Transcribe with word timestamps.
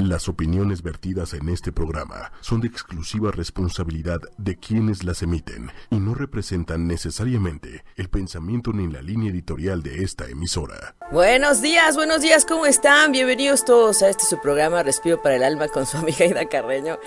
Las 0.00 0.30
opiniones 0.30 0.82
vertidas 0.82 1.34
en 1.34 1.50
este 1.50 1.72
programa 1.72 2.32
son 2.40 2.62
de 2.62 2.68
exclusiva 2.68 3.32
responsabilidad 3.32 4.18
de 4.38 4.56
quienes 4.56 5.04
las 5.04 5.20
emiten 5.20 5.70
y 5.90 5.96
no 5.96 6.14
representan 6.14 6.86
necesariamente 6.86 7.84
el 7.96 8.08
pensamiento 8.08 8.72
ni 8.72 8.90
la 8.90 9.02
línea 9.02 9.30
editorial 9.30 9.82
de 9.82 10.02
esta 10.02 10.26
emisora. 10.26 10.96
Buenos 11.12 11.60
días, 11.60 11.96
buenos 11.96 12.22
días, 12.22 12.46
¿cómo 12.46 12.64
están? 12.64 13.12
Bienvenidos 13.12 13.66
todos 13.66 14.00
a 14.00 14.08
este 14.08 14.24
su 14.24 14.40
programa 14.40 14.82
Respiro 14.82 15.20
para 15.20 15.36
el 15.36 15.42
Alma 15.42 15.68
con 15.68 15.84
su 15.84 15.98
amiga 15.98 16.24
Ida 16.24 16.48
Carreño. 16.48 16.98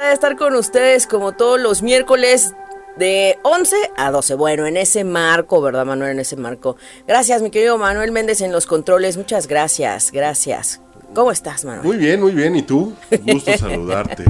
A 0.00 0.12
estar 0.12 0.36
con 0.36 0.56
ustedes 0.56 1.06
como 1.06 1.36
todos 1.36 1.60
los 1.60 1.82
miércoles 1.82 2.52
de 2.96 3.38
11 3.44 3.76
a 3.96 4.10
12. 4.10 4.34
Bueno, 4.34 4.66
en 4.66 4.76
ese 4.76 5.04
marco, 5.04 5.62
¿verdad, 5.62 5.86
Manuel? 5.86 6.10
En 6.10 6.18
ese 6.18 6.34
marco. 6.34 6.76
Gracias, 7.06 7.42
mi 7.42 7.52
querido 7.52 7.78
Manuel 7.78 8.10
Méndez 8.10 8.40
en 8.40 8.50
los 8.50 8.66
controles. 8.66 9.16
Muchas 9.16 9.46
gracias, 9.46 10.10
gracias. 10.10 10.80
¿Cómo 11.14 11.32
estás, 11.32 11.64
Manuel? 11.64 11.84
Muy 11.84 11.96
bien, 11.96 12.20
muy 12.20 12.32
bien. 12.32 12.54
¿Y 12.56 12.62
tú? 12.62 12.94
Gusto 13.26 13.50
saludarte. 13.58 14.24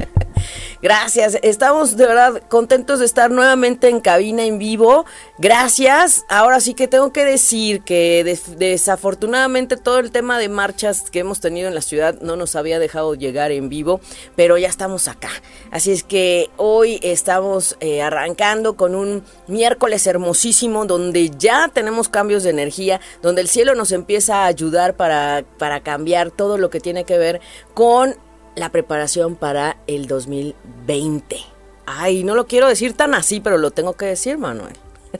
Gracias, 0.81 1.37
estamos 1.41 1.97
de 1.97 2.05
verdad 2.05 2.41
contentos 2.47 2.99
de 2.99 3.05
estar 3.05 3.31
nuevamente 3.31 3.89
en 3.89 3.99
cabina 3.99 4.45
en 4.45 4.59
vivo. 4.59 5.05
Gracias. 5.37 6.23
Ahora 6.29 6.61
sí 6.61 6.73
que 6.73 6.87
tengo 6.87 7.11
que 7.11 7.25
decir 7.25 7.81
que 7.81 8.37
desafortunadamente 8.57 9.75
todo 9.75 9.99
el 9.99 10.11
tema 10.11 10.39
de 10.39 10.47
marchas 10.47 11.11
que 11.11 11.19
hemos 11.19 11.41
tenido 11.41 11.67
en 11.67 11.75
la 11.75 11.81
ciudad 11.81 12.21
no 12.21 12.37
nos 12.37 12.55
había 12.55 12.79
dejado 12.79 13.13
llegar 13.13 13.51
en 13.51 13.67
vivo, 13.67 13.99
pero 14.37 14.57
ya 14.57 14.69
estamos 14.69 15.09
acá. 15.09 15.31
Así 15.69 15.91
es 15.91 16.05
que 16.05 16.49
hoy 16.55 17.01
estamos 17.03 17.75
eh, 17.81 18.01
arrancando 18.01 18.77
con 18.77 18.95
un 18.95 19.25
miércoles 19.47 20.07
hermosísimo 20.07 20.85
donde 20.85 21.29
ya 21.31 21.67
tenemos 21.73 22.07
cambios 22.07 22.43
de 22.43 22.51
energía, 22.51 23.01
donde 23.21 23.41
el 23.41 23.49
cielo 23.49 23.75
nos 23.75 23.91
empieza 23.91 24.43
a 24.43 24.45
ayudar 24.45 24.95
para, 24.95 25.43
para 25.57 25.81
cambiar 25.81 26.31
todo 26.31 26.57
lo 26.57 26.69
que 26.69 26.79
tiene 26.79 27.03
que 27.03 27.17
ver 27.17 27.41
con 27.73 28.15
la 28.55 28.71
preparación 28.71 29.35
para 29.35 29.77
el 29.87 30.07
2020. 30.07 31.37
Ay, 31.85 32.23
no 32.23 32.35
lo 32.35 32.47
quiero 32.47 32.67
decir 32.67 32.93
tan 32.93 33.13
así, 33.13 33.39
pero 33.39 33.57
lo 33.57 33.71
tengo 33.71 33.93
que 33.93 34.05
decir, 34.05 34.37
Manuel. 34.37 34.73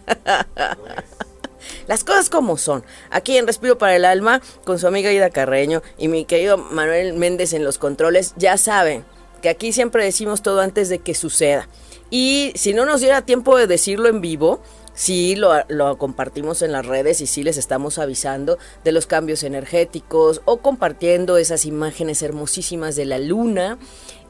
Las 1.87 2.03
cosas 2.03 2.29
como 2.29 2.57
son. 2.57 2.83
Aquí 3.09 3.37
en 3.37 3.47
Respiro 3.47 3.77
para 3.77 3.95
el 3.95 4.05
Alma, 4.05 4.41
con 4.63 4.77
su 4.77 4.87
amiga 4.87 5.11
Ida 5.11 5.29
Carreño 5.29 5.81
y 5.97 6.07
mi 6.07 6.25
querido 6.25 6.57
Manuel 6.57 7.13
Méndez 7.13 7.53
en 7.53 7.63
los 7.63 7.77
controles, 7.77 8.33
ya 8.37 8.57
saben 8.57 9.03
que 9.41 9.49
aquí 9.49 9.73
siempre 9.73 10.03
decimos 10.03 10.41
todo 10.41 10.61
antes 10.61 10.89
de 10.89 10.99
que 10.99 11.15
suceda. 11.15 11.67
Y 12.11 12.51
si 12.55 12.73
no 12.73 12.85
nos 12.85 13.01
diera 13.01 13.21
tiempo 13.23 13.57
de 13.57 13.67
decirlo 13.67 14.09
en 14.09 14.21
vivo, 14.21 14.61
sí 14.99 15.37
lo, 15.37 15.97
compartimos 15.97 16.61
en 16.61 16.73
las 16.73 16.85
redes 16.85 17.21
y 17.21 17.25
sí 17.25 17.41
les 17.41 17.55
estamos 17.55 17.97
avisando 17.99 18.57
de 18.83 18.91
los 18.91 19.07
cambios 19.07 19.43
energéticos 19.43 20.41
o 20.43 20.57
compartiendo 20.57 21.37
esas 21.37 21.63
imágenes 21.63 22.21
hermosísimas 22.21 22.97
de 22.97 23.05
la 23.05 23.17
luna, 23.17 23.77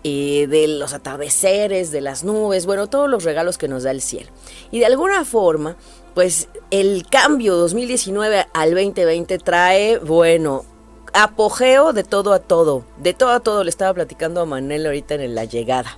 eh, 0.04 0.46
de 0.48 0.68
los 0.68 0.94
atardeceres, 0.94 1.90
de 1.90 2.02
las 2.02 2.24
nubes, 2.24 2.68
bueno, 2.68 2.86
todos 2.86 3.10
los 3.10 3.24
regalos 3.24 3.58
que 3.58 3.68
nos 3.68 3.82
da 3.82 3.90
el 3.90 4.00
cielo. 4.00 4.30
Y 4.70 4.78
de 4.78 4.86
alguna 4.86 5.26
forma, 5.26 5.76
pues 6.14 6.50
el 6.70 7.04
cambio 7.10 7.56
2019 7.56 8.46
al 8.54 8.70
2020 8.76 9.40
trae, 9.40 9.98
bueno, 9.98 10.66
apogeo 11.14 11.94
de 11.94 12.04
todo 12.04 12.32
a 12.32 12.40
todo. 12.40 12.86
De 12.98 13.16
todo 13.16 13.32
a 13.32 13.40
todo 13.40 13.64
le 13.64 13.72
estaba 13.72 13.96
platicando 13.96 14.40
a 14.40 14.46
Manel 14.46 14.86
ahorita 14.86 15.16
en 15.16 15.34
la 15.34 15.46
llegada. 15.46 15.98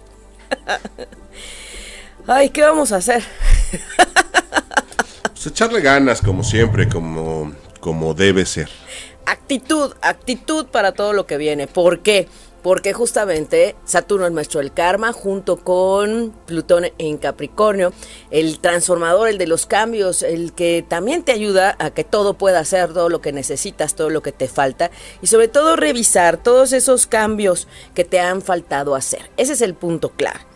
Ay, 2.25 2.51
¿qué 2.51 2.61
vamos 2.61 2.93
a 2.93 2.97
hacer? 2.97 3.21
pues 5.41 5.53
echarle 5.53 5.81
ganas, 5.81 6.21
como 6.21 6.43
siempre, 6.43 6.87
como, 6.87 7.51
como 7.79 8.13
debe 8.13 8.45
ser. 8.45 8.69
Actitud, 9.25 9.91
actitud 10.03 10.67
para 10.67 10.91
todo 10.91 11.13
lo 11.13 11.25
que 11.25 11.37
viene. 11.37 11.65
¿Por 11.65 12.01
qué? 12.01 12.27
Porque 12.61 12.93
justamente 12.93 13.75
Saturno, 13.83 14.27
el 14.27 14.33
maestro 14.33 14.59
del 14.59 14.71
karma, 14.71 15.13
junto 15.13 15.57
con 15.57 16.31
Plutón 16.45 16.85
en 16.99 17.17
Capricornio, 17.17 17.91
el 18.29 18.59
transformador, 18.59 19.29
el 19.29 19.39
de 19.39 19.47
los 19.47 19.65
cambios, 19.65 20.21
el 20.21 20.53
que 20.53 20.85
también 20.87 21.23
te 21.23 21.31
ayuda 21.31 21.75
a 21.79 21.89
que 21.89 22.03
todo 22.03 22.35
pueda 22.35 22.59
hacer 22.59 22.93
todo 22.93 23.09
lo 23.09 23.19
que 23.21 23.31
necesitas, 23.31 23.95
todo 23.95 24.11
lo 24.11 24.21
que 24.21 24.31
te 24.31 24.47
falta, 24.47 24.91
y 25.23 25.27
sobre 25.27 25.47
todo 25.47 25.75
revisar 25.75 26.37
todos 26.37 26.71
esos 26.71 27.07
cambios 27.07 27.67
que 27.95 28.05
te 28.05 28.19
han 28.19 28.43
faltado 28.43 28.93
hacer. 28.93 29.31
Ese 29.37 29.53
es 29.53 29.63
el 29.63 29.73
punto 29.73 30.09
clave. 30.11 30.50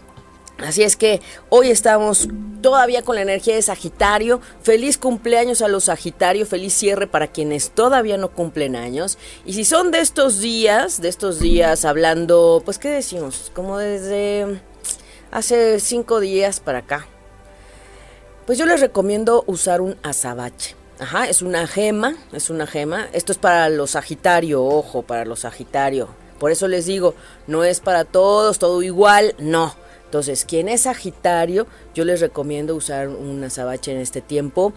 Así 0.58 0.84
es 0.84 0.96
que 0.96 1.22
hoy 1.50 1.70
estamos 1.70 2.30
todavía 2.62 3.02
con 3.02 3.16
la 3.16 3.22
energía 3.22 3.56
de 3.56 3.62
Sagitario. 3.62 4.40
Feliz 4.64 4.98
cumpleaños 4.98 5.62
a 5.62 5.68
los 5.68 5.86
Sagitario, 5.86 6.46
feliz 6.46 6.74
cierre 6.74 7.08
para 7.08 7.28
quienes 7.28 7.72
todavía 7.72 8.18
no 8.18 8.30
cumplen 8.30 8.76
años. 8.78 9.18
Y 9.46 9.54
si 9.54 9.66
son 9.66 9.92
de 9.92 10.00
estos 10.00 10.40
días, 10.40 11.02
de 11.02 11.10
estos 11.10 11.40
días 11.40 11.84
hablando, 11.84 12.62
pues 12.64 12.80
¿qué 12.80 12.90
decimos? 12.90 13.52
Como 13.54 13.78
desde 13.78 14.62
hace 15.32 15.80
cinco 15.82 16.22
días 16.22 16.62
para 16.62 16.80
acá. 16.80 17.06
Pues 18.46 18.58
yo 18.58 18.66
les 18.66 18.80
recomiendo 18.80 19.44
usar 19.48 19.82
un 19.82 19.98
azabache. 20.04 20.76
Ajá, 21.00 21.28
es 21.28 21.42
una 21.42 21.68
gema, 21.68 22.16
es 22.32 22.50
una 22.50 22.66
gema. 22.66 23.10
Esto 23.12 23.34
es 23.34 23.38
para 23.38 23.68
los 23.68 23.92
Sagitario, 23.92 24.64
ojo, 24.64 25.02
para 25.02 25.26
los 25.26 25.42
Sagitario. 25.42 26.08
Por 26.40 26.52
eso 26.52 26.70
les 26.70 26.86
digo, 26.86 27.14
no 27.48 27.66
es 27.66 27.82
para 27.82 28.06
todos, 28.06 28.60
todo 28.60 28.82
igual, 28.82 29.36
no 29.38 29.84
entonces, 30.16 30.46
quien 30.46 30.70
es 30.70 30.84
Sagitario, 30.84 31.68
yo 31.94 32.06
les 32.06 32.22
recomiendo 32.22 32.74
usar 32.74 33.09
un 33.09 33.44
azabache 33.44 33.92
en 33.92 33.98
este 33.98 34.22
tiempo 34.22 34.72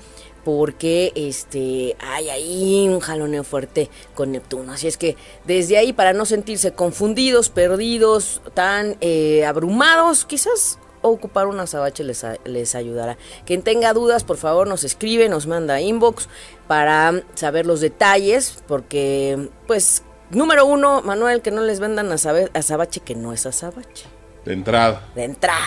porque 0.44 1.12
este 1.14 1.96
hay 2.00 2.28
ahí 2.28 2.88
un 2.88 2.98
jaloneo 2.98 3.44
fuerte 3.44 3.88
con 4.16 4.32
Neptuno. 4.32 4.72
Así 4.72 4.88
es 4.88 4.96
que 4.96 5.16
desde 5.44 5.78
ahí, 5.78 5.92
para 5.92 6.12
no 6.12 6.24
sentirse 6.24 6.72
confundidos, 6.72 7.50
perdidos, 7.50 8.42
tan 8.54 8.96
eh, 9.00 9.44
abrumados, 9.46 10.24
quizás 10.24 10.80
ocupar 11.02 11.46
un 11.46 11.60
azabache 11.60 12.02
les, 12.02 12.26
les 12.44 12.74
ayudará. 12.74 13.16
Quien 13.46 13.62
tenga 13.62 13.92
dudas, 13.92 14.24
por 14.24 14.38
favor, 14.38 14.66
nos 14.66 14.82
escribe, 14.82 15.28
nos 15.28 15.46
manda 15.46 15.80
inbox 15.80 16.28
para 16.66 17.22
saber 17.36 17.64
los 17.64 17.80
detalles, 17.80 18.64
porque, 18.66 19.50
pues, 19.68 20.02
número 20.30 20.66
uno, 20.66 21.00
Manuel, 21.02 21.42
que 21.42 21.52
no 21.52 21.62
les 21.62 21.78
vendan 21.78 22.10
azabache 22.10 22.98
que 22.98 23.14
no 23.14 23.32
es 23.32 23.46
azabache. 23.46 24.17
De 24.44 24.52
entrada. 24.52 25.06
De 25.14 25.24
entrada. 25.24 25.66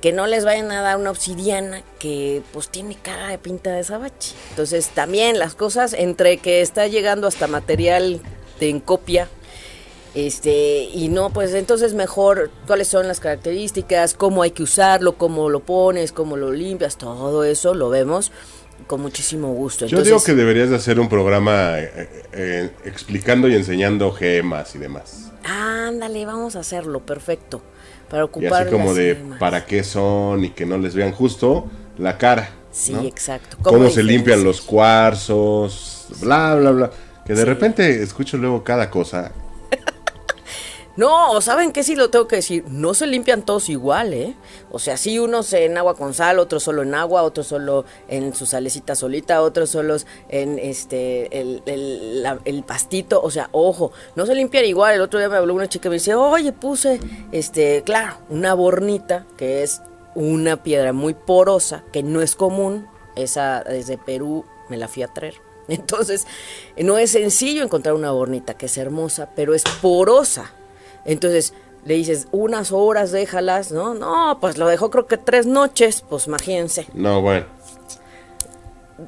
Que 0.00 0.12
no 0.12 0.26
les 0.26 0.44
vayan 0.44 0.70
a 0.70 0.82
dar 0.82 0.98
una 0.98 1.10
obsidiana 1.10 1.82
que 1.98 2.42
pues 2.52 2.68
tiene 2.68 2.96
cara 2.96 3.28
de 3.28 3.38
pinta 3.38 3.72
de 3.72 3.82
sabache. 3.82 4.34
Entonces 4.50 4.88
también 4.88 5.38
las 5.38 5.54
cosas 5.54 5.94
entre 5.94 6.36
que 6.38 6.60
está 6.60 6.86
llegando 6.86 7.26
hasta 7.26 7.46
material 7.46 8.20
de 8.60 8.68
en 8.70 8.80
copia 8.80 9.28
este, 10.16 10.84
y 10.94 11.10
no, 11.10 11.28
pues 11.28 11.52
entonces 11.52 11.92
mejor 11.92 12.50
cuáles 12.66 12.88
son 12.88 13.06
las 13.06 13.20
características, 13.20 14.14
cómo 14.14 14.42
hay 14.42 14.50
que 14.50 14.62
usarlo, 14.62 15.18
cómo 15.18 15.50
lo 15.50 15.60
pones, 15.60 16.10
cómo 16.10 16.38
lo 16.38 16.52
limpias, 16.52 16.96
todo 16.96 17.44
eso 17.44 17.74
lo 17.74 17.90
vemos 17.90 18.32
con 18.86 19.02
muchísimo 19.02 19.52
gusto. 19.52 19.84
Yo 19.84 20.00
digo 20.00 20.22
que 20.24 20.32
deberías 20.32 20.70
de 20.70 20.76
hacer 20.76 20.98
un 21.00 21.10
programa 21.10 21.78
eh, 21.78 22.24
eh, 22.32 22.70
explicando 22.86 23.46
y 23.46 23.56
enseñando 23.56 24.10
gemas 24.10 24.74
y 24.74 24.78
demás. 24.78 25.32
Ándale, 25.44 26.24
vamos 26.24 26.56
a 26.56 26.60
hacerlo, 26.60 27.00
perfecto 27.04 27.60
para 28.08 28.24
ocupar. 28.24 28.50
Y 28.50 28.68
así 28.68 28.70
como 28.70 28.94
de 28.94 29.16
para 29.38 29.66
qué 29.66 29.84
son 29.84 30.44
y 30.44 30.50
que 30.50 30.66
no 30.66 30.78
les 30.78 30.94
vean 30.94 31.12
justo 31.12 31.66
la 31.98 32.18
cara. 32.18 32.50
Sí, 32.70 32.94
exacto. 33.06 33.56
Cómo 33.62 33.88
se 33.88 34.02
limpian 34.02 34.44
los 34.44 34.60
cuarzos, 34.60 36.08
bla, 36.20 36.54
bla, 36.54 36.70
bla. 36.70 36.90
Que 37.24 37.34
de 37.34 37.44
repente 37.44 38.02
escucho 38.02 38.36
luego 38.36 38.62
cada 38.62 38.90
cosa 38.90 39.32
no, 40.96 41.40
¿saben 41.42 41.72
qué? 41.72 41.82
Sí 41.82 41.94
lo 41.94 42.08
tengo 42.08 42.26
que 42.26 42.36
decir. 42.36 42.64
No 42.68 42.94
se 42.94 43.06
limpian 43.06 43.42
todos 43.42 43.68
igual, 43.68 44.14
¿eh? 44.14 44.34
O 44.70 44.78
sea, 44.78 44.96
sí 44.96 45.18
unos 45.18 45.52
en 45.52 45.76
agua 45.76 45.94
con 45.94 46.14
sal, 46.14 46.38
otros 46.38 46.62
solo 46.62 46.82
en 46.82 46.94
agua, 46.94 47.22
otros 47.22 47.46
solo 47.46 47.84
en 48.08 48.34
su 48.34 48.46
salecita 48.46 48.94
solita, 48.94 49.42
otros 49.42 49.70
solos 49.70 50.06
en 50.30 50.58
este 50.58 51.40
el, 51.40 51.62
el, 51.66 52.62
pastito. 52.64 53.20
O 53.22 53.30
sea, 53.30 53.50
ojo, 53.52 53.92
no 54.14 54.24
se 54.24 54.34
limpian 54.34 54.64
igual. 54.64 54.94
El 54.94 55.02
otro 55.02 55.18
día 55.18 55.28
me 55.28 55.36
habló 55.36 55.54
una 55.54 55.68
chica 55.68 55.88
y 55.88 55.90
me 55.90 55.96
dice, 55.96 56.14
oye, 56.14 56.52
puse, 56.52 56.98
este, 57.30 57.82
claro, 57.84 58.16
una 58.30 58.54
bornita, 58.54 59.26
que 59.36 59.62
es 59.62 59.82
una 60.14 60.62
piedra 60.62 60.94
muy 60.94 61.12
porosa, 61.12 61.84
que 61.92 62.02
no 62.02 62.22
es 62.22 62.36
común. 62.36 62.86
Esa 63.16 63.62
desde 63.64 63.98
Perú 63.98 64.46
me 64.70 64.78
la 64.78 64.88
fui 64.88 65.02
a 65.02 65.08
traer. 65.08 65.34
Entonces, 65.68 66.26
no 66.78 66.96
es 66.96 67.10
sencillo 67.10 67.62
encontrar 67.62 67.94
una 67.94 68.12
bornita 68.12 68.54
que 68.54 68.66
es 68.66 68.78
hermosa, 68.78 69.30
pero 69.36 69.52
es 69.52 69.62
porosa. 69.82 70.52
Entonces 71.06 71.54
le 71.84 71.94
dices, 71.94 72.26
unas 72.32 72.72
horas 72.72 73.12
déjalas, 73.12 73.70
¿no? 73.70 73.94
No, 73.94 74.38
pues 74.40 74.58
lo 74.58 74.66
dejó 74.66 74.90
creo 74.90 75.06
que 75.06 75.16
tres 75.16 75.46
noches, 75.46 76.04
pues 76.08 76.26
imagínense. 76.26 76.86
No, 76.94 77.22
bueno. 77.22 77.46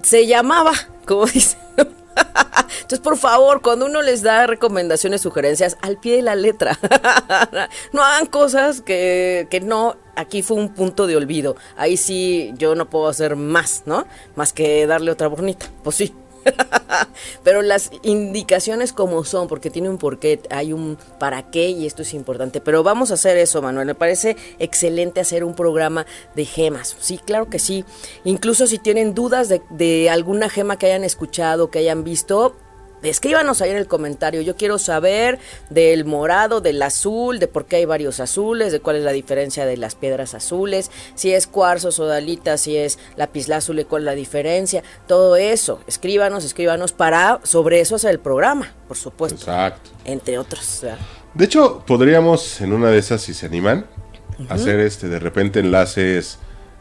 Se 0.03 0.27
llamaba, 0.27 0.73
como 1.05 1.27
dice. 1.27 1.57
Entonces, 2.89 3.01
por 3.01 3.19
favor, 3.19 3.61
cuando 3.61 3.87
uno 3.87 4.01
les 4.01 4.23
da 4.23 4.47
recomendaciones, 4.47 5.21
sugerencias, 5.21 5.77
al 5.83 5.99
pie 5.99 6.17
de 6.17 6.23
la 6.23 6.37
letra. 6.37 6.79
no 7.93 8.03
hagan 8.03 8.27
cosas 8.27 8.81
que, 8.81 9.47
que 9.51 9.61
no, 9.61 9.97
aquí 10.17 10.43
fue 10.43 10.57
un 10.57 10.71
punto 10.73 11.07
de 11.07 11.17
olvido. 11.17 11.57
Ahí 11.77 11.97
sí 11.97 12.55
yo 12.57 12.75
no 12.75 12.89
puedo 12.89 13.09
hacer 13.09 13.37
más, 13.37 13.83
¿no? 13.87 14.07
Más 14.37 14.53
que 14.53 14.87
darle 14.87 15.11
otra 15.11 15.29
bonita. 15.29 15.67
Pues 15.83 15.97
sí. 15.97 16.15
Pero 17.45 17.63
las 17.63 17.91
indicaciones 18.03 18.93
como 18.93 19.25
son, 19.25 19.49
porque 19.49 19.71
tiene 19.71 19.89
un 19.89 19.99
porqué, 19.99 20.41
hay 20.51 20.73
un 20.73 20.99
para 21.19 21.51
qué 21.51 21.69
y 21.71 21.87
esto 21.87 22.03
es 22.03 22.15
importante. 22.15 22.61
Pero 22.61 22.83
vamos 22.83 23.11
a 23.11 23.15
hacer 23.15 23.37
eso, 23.37 23.63
Manuel. 23.63 23.87
Me 23.87 23.95
parece 23.95 24.37
excelente 24.59 25.21
hacer 25.21 25.45
un 25.45 25.55
programa 25.55 26.07
de 26.35 26.45
gemas. 26.45 26.97
Sí, 27.01 27.19
claro 27.19 27.49
que 27.49 27.59
sí. 27.59 27.85
Incluso 28.25 28.67
si 28.67 28.79
tienen 28.79 29.15
dudas 29.15 29.49
de, 29.49 29.63
de 29.71 30.11
alguna 30.11 30.49
gema 30.49 30.79
que 30.79 30.87
hayan 30.87 31.05
escuchado, 31.05 31.71
que 31.71 31.81
hayan 31.81 32.05
visto, 32.05 32.57
Escríbanos 33.03 33.63
ahí 33.63 33.71
en 33.71 33.77
el 33.77 33.87
comentario. 33.87 34.41
Yo 34.41 34.57
quiero 34.57 34.79
saber 34.79 35.39
del 35.71 36.05
morado, 36.05 36.61
del 36.61 36.83
azul, 36.83 37.39
de 37.39 37.47
por 37.49 37.67
qué 37.67 37.77
hay 37.77 37.85
varios 37.85 38.21
azules, 38.21 38.73
de 38.73 38.81
cuál 38.81 38.97
es 38.97 39.05
la 39.05 39.13
diferencia 39.13 39.67
de 39.67 39.77
las 39.77 39.95
piedras 39.95 40.35
azules, 40.35 40.91
si 41.15 41.33
es 41.33 41.47
cuarzo, 41.47 41.93
sodalita, 41.93 42.59
si 42.59 42.77
es 42.77 42.99
lapislázuli, 43.17 43.85
cuál 43.85 44.03
es 44.03 44.07
la 44.07 44.15
diferencia. 44.15 44.83
Todo 45.07 45.37
eso. 45.37 45.81
Escríbanos, 45.87 46.45
escríbanos 46.45 46.93
para 46.93 47.41
sobre 47.45 47.81
eso 47.81 47.97
hacer 47.97 48.11
el 48.11 48.21
programa, 48.21 48.73
por 48.89 48.97
supuesto. 48.97 49.39
Exacto. 49.39 49.91
Entre 50.05 50.39
otros. 50.39 50.85
De 51.35 51.45
hecho, 51.45 51.85
podríamos 51.87 52.61
en 52.61 52.73
una 52.73 52.91
de 52.91 52.99
esas, 52.99 53.23
si 53.23 53.35
se 53.35 53.47
animan, 53.47 53.87
hacer 54.49 54.81
este 54.81 55.09
de 55.09 55.19
repente 55.19 55.61
enlaces 55.61 56.39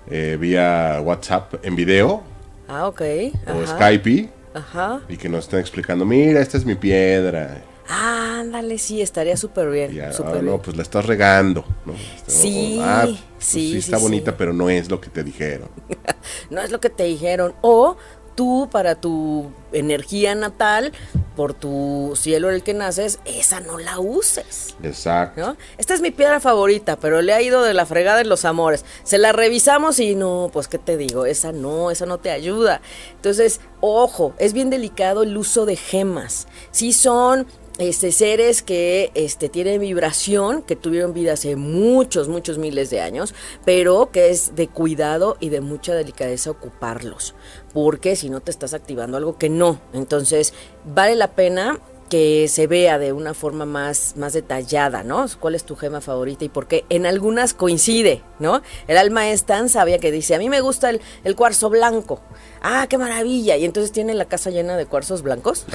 eh, 0.10 0.38
vía 0.40 1.02
WhatsApp 1.04 1.56
en 1.64 1.75
video. 1.75 2.24
Ah, 2.68 2.88
ok. 2.88 3.02
O 3.48 3.66
Skype 3.66 4.30
Ajá. 4.57 5.01
Y 5.07 5.18
que 5.18 5.30
nos 5.30 5.45
estén 5.45 5.59
explicando, 5.59 6.06
mira, 6.06 6.42
esta 6.42 6.57
es 6.57 6.65
mi 6.65 6.75
piedra. 6.75 7.62
Ah, 7.89 8.39
ándale, 8.42 8.77
sí, 8.77 9.01
estaría 9.01 9.38
súper 9.38 9.69
bien. 9.69 9.94
Ya, 9.94 10.09
ah, 10.09 10.39
no, 10.42 10.62
pues 10.62 10.75
la 10.75 10.83
estás 10.83 11.06
regando. 11.06 11.63
¿no? 11.86 11.94
Este, 11.94 12.31
sí, 12.31 12.80
ah, 12.81 13.04
pues 13.06 13.19
sí, 13.39 13.71
sí, 13.71 13.77
está 13.77 13.98
bonita, 13.98 14.36
pero 14.36 14.51
no 14.51 14.69
es 14.69 14.89
lo 14.89 15.00
que 15.00 15.09
te 15.09 15.24
dijeron. 15.24 15.69
no 16.50 16.62
es 16.62 16.71
lo 16.71 16.81
que 16.81 16.89
te 16.89 17.04
dijeron. 17.04 17.54
O 17.62 17.95
tú 18.38 18.69
para 18.72 18.94
tu 18.94 19.51
energía 19.74 20.36
natal, 20.36 20.94
por 21.36 21.56
tu 21.56 22.13
cielo 22.16 22.50
en 22.50 22.56
el 22.56 22.63
que 22.63 22.75
naces, 22.75 23.19
esa 23.25 23.60
no 23.62 23.80
la 23.80 24.00
uses. 24.00 24.75
Exacto. 24.84 25.57
Esta 25.80 25.95
es 25.95 26.01
mi 26.01 26.12
piedra 26.12 26.39
favorita, 26.39 26.98
pero 26.98 27.24
le 27.24 27.34
ha 27.34 27.42
ido 27.42 27.63
de 27.63 27.74
la 27.74 27.88
fregada 27.88 28.22
en 28.22 28.30
los 28.30 28.45
amores. 28.45 28.86
Se 29.04 29.18
la 29.18 29.31
revisamos 29.31 30.00
y 30.00 30.13
no, 30.13 30.51
pues 30.54 30.68
qué 30.68 30.78
te 30.78 30.98
digo, 30.98 31.25
esa 31.25 31.51
no, 31.51 31.89
esa 31.89 32.06
no 32.06 32.19
te 32.19 32.30
ayuda. 32.30 32.80
Entonces, 33.16 33.60
ojo, 33.81 34.34
es 34.38 34.54
bien 34.54 34.69
delicado 34.69 35.24
el 35.24 35.36
uso 35.36 35.66
de 35.66 35.75
gemas. 35.75 36.48
Si 36.69 36.94
son 36.94 37.48
este, 37.78 38.12
seres 38.12 38.62
que 38.62 39.12
este, 39.14 39.50
tienen 39.50 39.80
vibración, 39.80 40.62
que 40.62 40.76
tuvieron 40.76 41.14
vida 41.14 41.34
hace 41.34 41.56
muchos, 41.56 42.28
muchos 42.28 42.58
miles 42.58 42.90
de 42.90 43.02
años, 43.02 43.36
pero 43.66 44.12
que 44.12 44.30
es 44.30 44.56
de 44.56 44.68
cuidado 44.68 45.38
y 45.40 45.50
de 45.50 45.62
mucha 45.62 45.94
delicadeza 45.94 46.52
ocuparlos, 46.52 47.36
porque 47.74 48.16
si 48.16 48.30
no 48.30 48.42
te 48.42 48.52
estás 48.52 48.74
activando 48.74 49.18
algo 49.18 49.38
que 49.38 49.50
no. 49.50 49.80
Entonces, 49.94 50.54
vale 50.86 51.16
la 51.16 51.34
pena 51.36 51.80
que 52.09 52.48
se 52.48 52.68
vea 52.68 52.98
de 53.00 53.13
una 53.13 53.33
forma 53.33 53.65
más, 53.65 54.15
más 54.15 54.33
detallada, 54.33 55.04
¿no? 55.04 55.25
¿Cuál 55.39 55.56
es 55.56 55.63
tu 55.63 55.75
gema 55.75 56.01
favorita 56.01 56.45
y 56.45 56.50
por 56.50 56.68
qué? 56.68 56.86
En 56.89 57.06
algunas 57.06 57.54
coincide, 57.54 58.24
¿no? 58.39 58.62
El 58.88 58.98
alma 58.98 59.30
es 59.30 59.45
tan 59.45 59.69
sabia 59.69 60.00
que 60.00 60.12
dice, 60.12 60.36
a 60.36 60.39
mí 60.39 60.50
me 60.50 60.62
gusta 60.62 60.89
el, 60.89 61.01
el 61.24 61.36
cuarzo 61.36 61.69
blanco. 61.69 62.21
Ah, 62.62 62.88
qué 62.89 62.98
maravilla. 62.98 63.57
Y 63.57 63.65
entonces 63.65 63.92
tiene 63.92 64.13
la 64.13 64.25
casa 64.25 64.50
llena 64.50 64.77
de 64.77 64.86
cuarzos 64.86 65.21
blancos. 65.21 65.65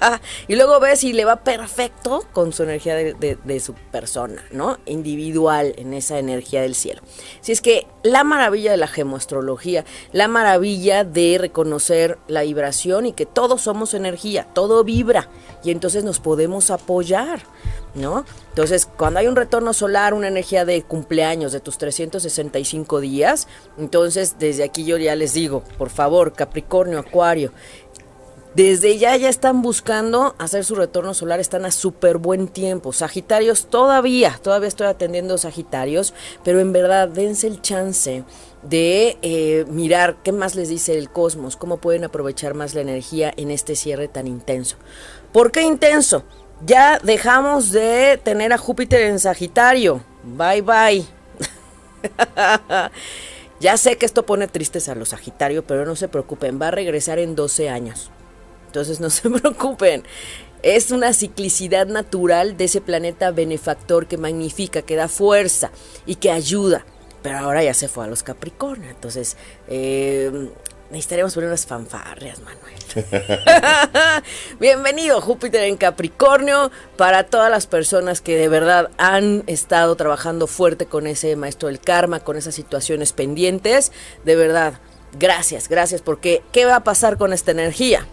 Ah, 0.00 0.20
y 0.48 0.56
luego 0.56 0.80
ves 0.80 1.04
y 1.04 1.12
le 1.12 1.24
va 1.24 1.36
perfecto 1.36 2.24
con 2.32 2.52
su 2.52 2.62
energía 2.62 2.94
de, 2.94 3.14
de, 3.42 3.60
su 3.60 3.74
persona, 3.74 4.44
¿no? 4.50 4.78
Individual 4.86 5.74
en 5.76 5.94
esa 5.94 6.18
energía 6.18 6.62
del 6.62 6.74
cielo. 6.74 7.02
Si 7.40 7.52
es 7.52 7.60
que 7.60 7.86
la 8.02 8.24
maravilla 8.24 8.70
de 8.70 8.76
la 8.76 8.86
gemoastrología, 8.86 9.84
la 10.12 10.28
maravilla 10.28 11.04
de 11.04 11.36
reconocer 11.38 12.18
la 12.28 12.42
vibración 12.42 13.06
y 13.06 13.12
que 13.12 13.26
todos 13.26 13.62
somos 13.62 13.94
energía, 13.94 14.46
todo 14.52 14.84
vibra 14.84 15.28
y 15.62 15.70
entonces 15.70 16.04
nos 16.04 16.20
podemos 16.20 16.70
apoyar, 16.70 17.42
¿no? 17.94 18.24
Entonces, 18.48 18.86
cuando 18.86 19.20
hay 19.20 19.26
un 19.26 19.36
retorno 19.36 19.72
solar, 19.72 20.14
una 20.14 20.28
energía 20.28 20.64
de 20.64 20.82
cumpleaños 20.82 21.52
de 21.52 21.60
tus 21.60 21.78
365 21.78 23.00
días, 23.00 23.48
entonces 23.78 24.36
desde 24.38 24.64
aquí 24.64 24.84
yo 24.84 24.96
ya 24.96 25.14
les 25.16 25.34
digo, 25.34 25.62
por 25.78 25.90
favor, 25.90 26.32
Capricornio, 26.32 26.98
Acuario, 26.98 27.52
desde 28.54 28.98
ya 28.98 29.16
ya 29.16 29.28
están 29.28 29.62
buscando 29.62 30.34
hacer 30.38 30.64
su 30.64 30.74
retorno 30.74 31.14
solar, 31.14 31.38
están 31.38 31.64
a 31.64 31.70
súper 31.70 32.18
buen 32.18 32.48
tiempo. 32.48 32.92
Sagitarios 32.92 33.66
todavía, 33.66 34.40
todavía 34.42 34.66
estoy 34.66 34.88
atendiendo 34.88 35.38
Sagitarios, 35.38 36.14
pero 36.42 36.58
en 36.58 36.72
verdad 36.72 37.08
dense 37.08 37.46
el 37.46 37.62
chance 37.62 38.24
de 38.62 39.18
eh, 39.22 39.64
mirar 39.68 40.16
qué 40.24 40.32
más 40.32 40.56
les 40.56 40.68
dice 40.68 40.98
el 40.98 41.10
cosmos, 41.10 41.56
cómo 41.56 41.76
pueden 41.76 42.02
aprovechar 42.02 42.54
más 42.54 42.74
la 42.74 42.80
energía 42.80 43.32
en 43.36 43.52
este 43.52 43.76
cierre 43.76 44.08
tan 44.08 44.26
intenso. 44.26 44.76
¿Por 45.32 45.52
qué 45.52 45.62
intenso? 45.62 46.24
Ya 46.64 46.98
dejamos 46.98 47.70
de 47.70 48.20
tener 48.22 48.52
a 48.52 48.58
Júpiter 48.58 49.02
en 49.02 49.18
Sagitario. 49.18 50.02
Bye 50.24 50.62
bye. 50.62 51.06
ya 53.60 53.76
sé 53.76 53.96
que 53.96 54.06
esto 54.06 54.26
pone 54.26 54.48
tristes 54.48 54.88
a 54.88 54.94
los 54.94 55.10
Sagitario, 55.10 55.64
pero 55.64 55.86
no 55.86 55.96
se 55.96 56.08
preocupen, 56.08 56.60
va 56.60 56.68
a 56.68 56.72
regresar 56.72 57.18
en 57.18 57.34
12 57.34 57.70
años. 57.70 58.10
Entonces 58.66 59.00
no 59.00 59.08
se 59.10 59.30
preocupen. 59.30 60.02
Es 60.62 60.90
una 60.90 61.14
ciclicidad 61.14 61.86
natural 61.86 62.56
de 62.56 62.64
ese 62.64 62.80
planeta 62.80 63.30
benefactor 63.30 64.06
que 64.06 64.18
magnifica, 64.18 64.82
que 64.82 64.96
da 64.96 65.08
fuerza 65.08 65.70
y 66.06 66.16
que 66.16 66.30
ayuda. 66.30 66.84
Pero 67.22 67.38
ahora 67.38 67.62
ya 67.62 67.72
se 67.72 67.88
fue 67.88 68.04
a 68.04 68.08
los 68.08 68.22
Capricornio. 68.22 68.90
Entonces, 68.90 69.36
eh, 69.68 70.50
necesitaríamos 70.90 71.34
poner 71.34 71.48
unas 71.48 71.66
fanfarrias, 71.66 72.40
Manuel. 72.40 72.74
Bienvenido 74.60 75.20
Júpiter 75.20 75.62
en 75.64 75.76
Capricornio 75.76 76.70
para 76.96 77.24
todas 77.24 77.50
las 77.50 77.66
personas 77.66 78.20
que 78.20 78.36
de 78.36 78.48
verdad 78.48 78.90
han 78.98 79.44
estado 79.46 79.94
trabajando 79.94 80.46
fuerte 80.46 80.86
con 80.86 81.06
ese 81.06 81.36
maestro 81.36 81.68
del 81.68 81.80
karma, 81.80 82.20
con 82.20 82.36
esas 82.36 82.54
situaciones 82.54 83.12
pendientes. 83.12 83.92
De 84.24 84.34
verdad, 84.34 84.74
gracias, 85.18 85.68
gracias 85.68 86.02
porque 86.02 86.42
¿qué 86.52 86.64
va 86.64 86.76
a 86.76 86.84
pasar 86.84 87.16
con 87.16 87.32
esta 87.32 87.52
energía? 87.52 88.06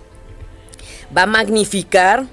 Va 1.16 1.24
a 1.24 1.28
magnificar 1.28 2.28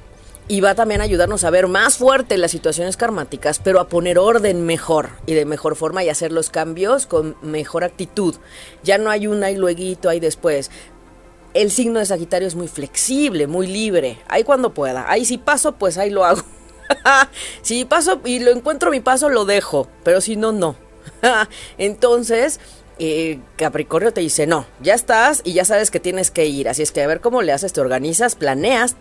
y 0.46 0.60
va 0.60 0.74
también 0.74 1.00
a 1.00 1.04
ayudarnos 1.04 1.44
a 1.44 1.50
ver 1.50 1.68
más 1.68 1.96
fuerte 1.96 2.36
las 2.36 2.50
situaciones 2.50 2.96
karmáticas, 2.96 3.58
pero 3.58 3.80
a 3.80 3.88
poner 3.88 4.18
orden 4.18 4.66
mejor 4.66 5.10
y 5.26 5.34
de 5.34 5.46
mejor 5.46 5.74
forma 5.74 6.04
y 6.04 6.10
hacer 6.10 6.32
los 6.32 6.50
cambios 6.50 7.06
con 7.06 7.36
mejor 7.42 7.84
actitud. 7.84 8.34
Ya 8.82 8.98
no 8.98 9.10
hay 9.10 9.26
una 9.26 9.50
y 9.50 9.56
luego, 9.56 10.08
hay 10.08 10.20
después. 10.20 10.70
El 11.54 11.70
signo 11.70 11.98
de 11.98 12.06
Sagitario 12.06 12.46
es 12.48 12.56
muy 12.56 12.68
flexible, 12.68 13.46
muy 13.46 13.66
libre. 13.66 14.18
Ahí 14.28 14.44
cuando 14.44 14.74
pueda. 14.74 15.10
Ahí 15.10 15.24
si 15.24 15.38
paso, 15.38 15.72
pues 15.72 15.96
ahí 15.96 16.10
lo 16.10 16.24
hago. 16.24 16.42
si 17.62 17.84
paso 17.84 18.20
y 18.24 18.40
lo 18.40 18.50
encuentro 18.50 18.90
mi 18.90 19.00
paso, 19.00 19.30
lo 19.30 19.44
dejo. 19.44 19.88
Pero 20.02 20.20
si 20.20 20.36
no, 20.36 20.52
no. 20.52 20.76
Entonces, 21.78 22.60
eh, 22.98 23.40
Capricornio 23.56 24.12
te 24.12 24.20
dice, 24.20 24.46
no, 24.46 24.66
ya 24.80 24.94
estás 24.94 25.40
y 25.44 25.54
ya 25.54 25.64
sabes 25.64 25.90
que 25.90 26.00
tienes 26.00 26.30
que 26.30 26.46
ir. 26.46 26.68
Así 26.68 26.82
es 26.82 26.92
que 26.92 27.02
a 27.02 27.06
ver 27.06 27.20
cómo 27.20 27.40
le 27.40 27.52
haces, 27.52 27.72
te 27.72 27.80
organizas, 27.80 28.34
planeas, 28.34 28.96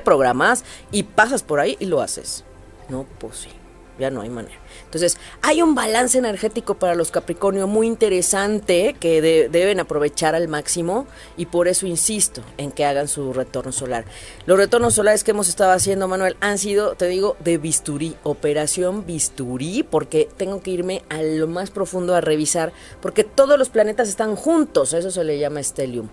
programas 0.00 0.64
y 0.90 1.04
pasas 1.04 1.42
por 1.42 1.60
ahí 1.60 1.76
y 1.80 1.86
lo 1.86 2.00
haces. 2.00 2.44
No, 2.88 3.06
pues 3.18 3.36
sí, 3.36 3.48
ya 3.98 4.10
no 4.10 4.20
hay 4.20 4.30
manera. 4.30 4.56
Entonces, 4.84 5.16
hay 5.42 5.62
un 5.62 5.74
balance 5.74 6.18
energético 6.18 6.74
para 6.74 6.94
los 6.94 7.10
Capricornio 7.10 7.66
muy 7.66 7.86
interesante 7.86 8.94
que 9.00 9.20
deben 9.22 9.80
aprovechar 9.80 10.34
al 10.34 10.46
máximo 10.48 11.06
y 11.36 11.46
por 11.46 11.66
eso 11.66 11.86
insisto 11.86 12.42
en 12.58 12.70
que 12.70 12.84
hagan 12.84 13.08
su 13.08 13.32
retorno 13.32 13.72
solar. 13.72 14.04
Los 14.46 14.58
retornos 14.58 14.94
solares 14.94 15.24
que 15.24 15.32
hemos 15.32 15.48
estado 15.48 15.72
haciendo, 15.72 16.06
Manuel, 16.06 16.36
han 16.40 16.58
sido, 16.58 16.94
te 16.94 17.08
digo, 17.08 17.36
de 17.40 17.58
bisturí, 17.58 18.16
operación 18.22 19.04
bisturí, 19.06 19.82
porque 19.82 20.28
tengo 20.36 20.60
que 20.60 20.70
irme 20.70 21.02
a 21.08 21.22
lo 21.22 21.48
más 21.48 21.70
profundo 21.70 22.14
a 22.14 22.20
revisar, 22.20 22.72
porque 23.00 23.24
todos 23.24 23.58
los 23.58 23.68
planetas 23.68 24.08
están 24.08 24.36
juntos, 24.36 24.92
eso 24.92 25.10
se 25.10 25.24
le 25.24 25.38
llama 25.38 25.62
stellium. 25.62 26.08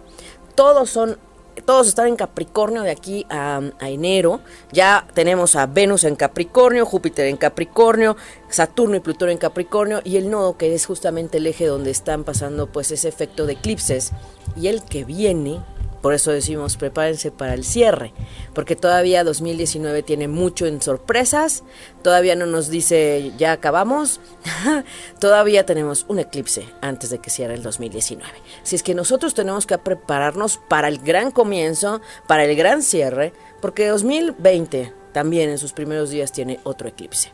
Todos 0.55 0.89
son 0.89 1.17
todos 1.61 1.87
están 1.87 2.07
en 2.07 2.15
Capricornio 2.15 2.81
de 2.81 2.91
aquí 2.91 3.25
a, 3.29 3.61
enero. 3.81 4.41
Ya 4.71 5.07
tenemos 5.13 5.55
a 5.55 5.67
Venus 5.67 6.03
en 6.03 6.15
Capricornio, 6.15 6.85
Júpiter 6.85 7.27
en 7.27 7.37
Capricornio, 7.37 8.17
Saturno 8.49 8.95
y 8.95 8.99
Plutón 8.99 9.29
en 9.29 9.37
Capricornio 9.37 10.01
y 10.03 10.17
el 10.17 10.29
nodo 10.29 10.57
que 10.57 10.73
es 10.73 10.85
justamente 10.85 11.37
el 11.37 11.47
eje 11.47 11.65
donde 11.65 11.91
están 11.91 12.23
pasando 12.23 12.67
pues 12.67 12.91
ese 12.91 13.07
efecto 13.07 13.45
de 13.45 13.53
eclipses. 13.53 14.11
Y 14.55 14.67
el 14.67 14.83
que 14.83 15.05
viene 15.05 15.61
por 16.01 16.13
eso 16.13 16.31
decimos, 16.31 16.77
prepárense 16.77 17.31
para 17.31 17.53
el 17.53 17.63
cierre, 17.63 18.13
porque 18.53 18.75
todavía 18.75 19.23
2019 19.23 20.03
tiene 20.03 20.27
mucho 20.27 20.65
en 20.65 20.81
sorpresas, 20.81 21.63
todavía 22.01 22.35
no 22.35 22.45
nos 22.45 22.69
dice 22.69 23.31
ya 23.37 23.51
acabamos, 23.51 24.19
todavía 25.19 25.65
tenemos 25.65 26.05
un 26.07 26.19
eclipse 26.19 26.67
antes 26.81 27.11
de 27.11 27.19
que 27.19 27.29
cierre 27.29 27.53
el 27.53 27.63
2019. 27.63 28.31
Si 28.63 28.75
es 28.75 28.83
que 28.83 28.95
nosotros 28.95 29.33
tenemos 29.33 29.65
que 29.67 29.77
prepararnos 29.77 30.57
para 30.57 30.87
el 30.87 30.99
gran 30.99 31.31
comienzo, 31.31 32.01
para 32.27 32.45
el 32.45 32.55
gran 32.55 32.81
cierre, 32.81 33.33
porque 33.61 33.87
2020 33.87 34.93
también 35.13 35.49
en 35.49 35.57
sus 35.57 35.73
primeros 35.73 36.09
días 36.09 36.31
tiene 36.31 36.59
otro 36.63 36.87
eclipse. 36.87 37.31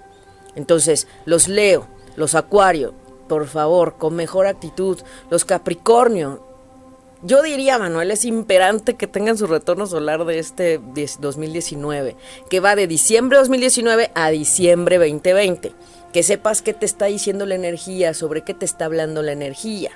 Entonces, 0.55 1.07
los 1.25 1.47
Leo, 1.47 1.87
los 2.15 2.35
Acuario, 2.35 2.93
por 3.27 3.47
favor, 3.47 3.97
con 3.97 4.15
mejor 4.15 4.47
actitud, 4.47 4.99
los 5.29 5.45
Capricornio, 5.45 6.46
yo 7.23 7.41
diría, 7.41 7.79
Manuel, 7.79 8.11
es 8.11 8.25
imperante 8.25 8.95
que 8.95 9.07
tengan 9.07 9.37
su 9.37 9.47
retorno 9.47 9.87
solar 9.87 10.25
de 10.25 10.39
este 10.39 10.79
2019, 11.19 12.15
que 12.49 12.59
va 12.59 12.75
de 12.75 12.87
diciembre 12.87 13.37
2019 13.39 14.11
a 14.13 14.29
diciembre 14.29 14.97
2020. 14.97 15.73
Que 16.13 16.23
sepas 16.23 16.61
qué 16.61 16.73
te 16.73 16.85
está 16.85 17.05
diciendo 17.05 17.45
la 17.45 17.55
energía, 17.55 18.13
sobre 18.13 18.41
qué 18.41 18.53
te 18.53 18.65
está 18.65 18.85
hablando 18.85 19.21
la 19.21 19.33
energía. 19.33 19.91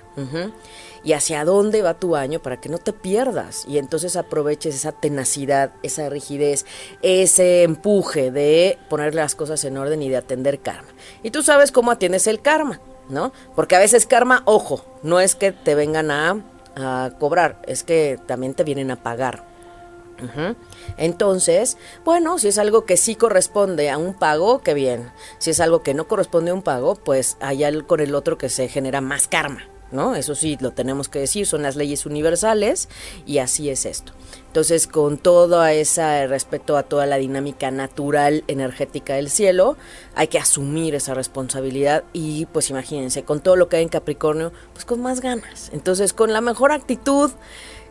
Y 1.04 1.13
hacia 1.13 1.46
dónde 1.46 1.82
va 1.82 1.96
tu 1.96 2.16
año 2.16 2.42
para 2.42 2.60
que 2.60 2.70
no 2.70 2.78
te 2.78 2.94
pierdas. 2.94 3.66
Y 3.68 3.78
entonces 3.78 4.16
aproveches 4.16 4.75
esa 4.75 4.92
tenacidad, 4.92 5.72
esa 5.84 6.10
rigidez, 6.10 6.66
ese 7.01 7.63
empuje 7.63 8.30
de 8.30 8.78
poner 8.90 9.16
las 9.16 9.34
cosas 9.36 9.63
en 9.63 9.78
orden 9.78 10.04
y 10.04 10.10
de 10.10 10.18
atender 10.18 10.60
karma. 10.60 10.90
Y 11.24 11.32
tú 11.32 11.44
sabes 11.44 11.72
cómo 11.72 11.92
atiendes 11.92 12.28
el 12.28 12.42
karma, 12.42 12.82
¿no? 13.10 13.32
Porque 13.56 13.75
a 13.75 13.80
veces 13.80 14.06
karma, 14.06 14.44
ojo, 14.46 14.86
no 15.01 15.22
es 15.22 15.36
que 15.36 15.51
te 15.51 15.75
vengan 15.75 16.12
a 16.12 16.44
a 16.75 17.12
cobrar, 17.20 17.62
es 17.68 17.84
que 17.84 18.20
también 18.25 18.54
te 18.54 18.63
vienen 18.63 18.92
a 18.92 19.01
pagar. 19.01 19.51
Entonces, 20.98 21.78
bueno, 22.06 22.38
si 22.38 22.50
es 22.50 22.60
algo 22.60 22.86
que 22.86 22.96
sí 22.96 23.16
corresponde 23.16 23.90
a 23.90 23.98
un 23.98 24.13
pago, 24.13 24.62
qué 24.62 24.75
bien. 24.75 25.12
Si 25.40 25.50
es 25.50 25.60
algo 25.60 25.82
que 25.82 25.96
no 25.96 26.08
corresponde 26.08 26.51
a 26.51 26.54
un 26.54 26.62
pago, 26.62 26.96
pues 26.96 27.38
allá 27.40 27.72
con 27.84 28.01
el 28.01 28.13
otro 28.13 28.38
que 28.38 28.50
se 28.50 28.68
genera 28.68 29.01
más 29.01 29.28
karma. 29.28 29.71
¿No? 29.91 30.15
Eso 30.15 30.36
sí, 30.36 30.57
lo 30.60 30.71
tenemos 30.71 31.10
que 31.10 31.19
decir, 31.19 31.45
son 31.45 31.63
las 31.63 31.75
leyes 31.75 32.05
universales 32.05 32.89
y 33.25 33.39
así 33.39 33.69
es 33.69 33.86
esto. 33.86 34.13
Entonces, 34.48 34.88
con 34.88 35.17
todo 35.17 35.65
ese 35.65 36.27
respeto 36.27 36.77
a 36.77 36.83
toda 36.83 37.05
la 37.05 37.17
dinámica 37.17 37.71
natural 37.71 38.43
energética 38.48 39.15
del 39.15 39.29
cielo, 39.29 39.77
hay 40.15 40.27
que 40.27 40.39
asumir 40.39 40.95
esa 40.95 41.13
responsabilidad 41.13 42.03
y 42.13 42.45
pues 42.48 42.69
imagínense, 42.69 43.24
con 43.24 43.41
todo 43.41 43.55
lo 43.55 43.69
que 43.69 43.77
hay 43.77 43.83
en 43.83 43.89
Capricornio, 43.89 44.51
pues 44.74 44.86
con 44.86 45.01
más 45.01 45.21
ganas. 45.21 45.69
Entonces, 45.74 46.13
con 46.13 46.33
la 46.33 46.41
mejor 46.41 46.71
actitud, 46.71 47.31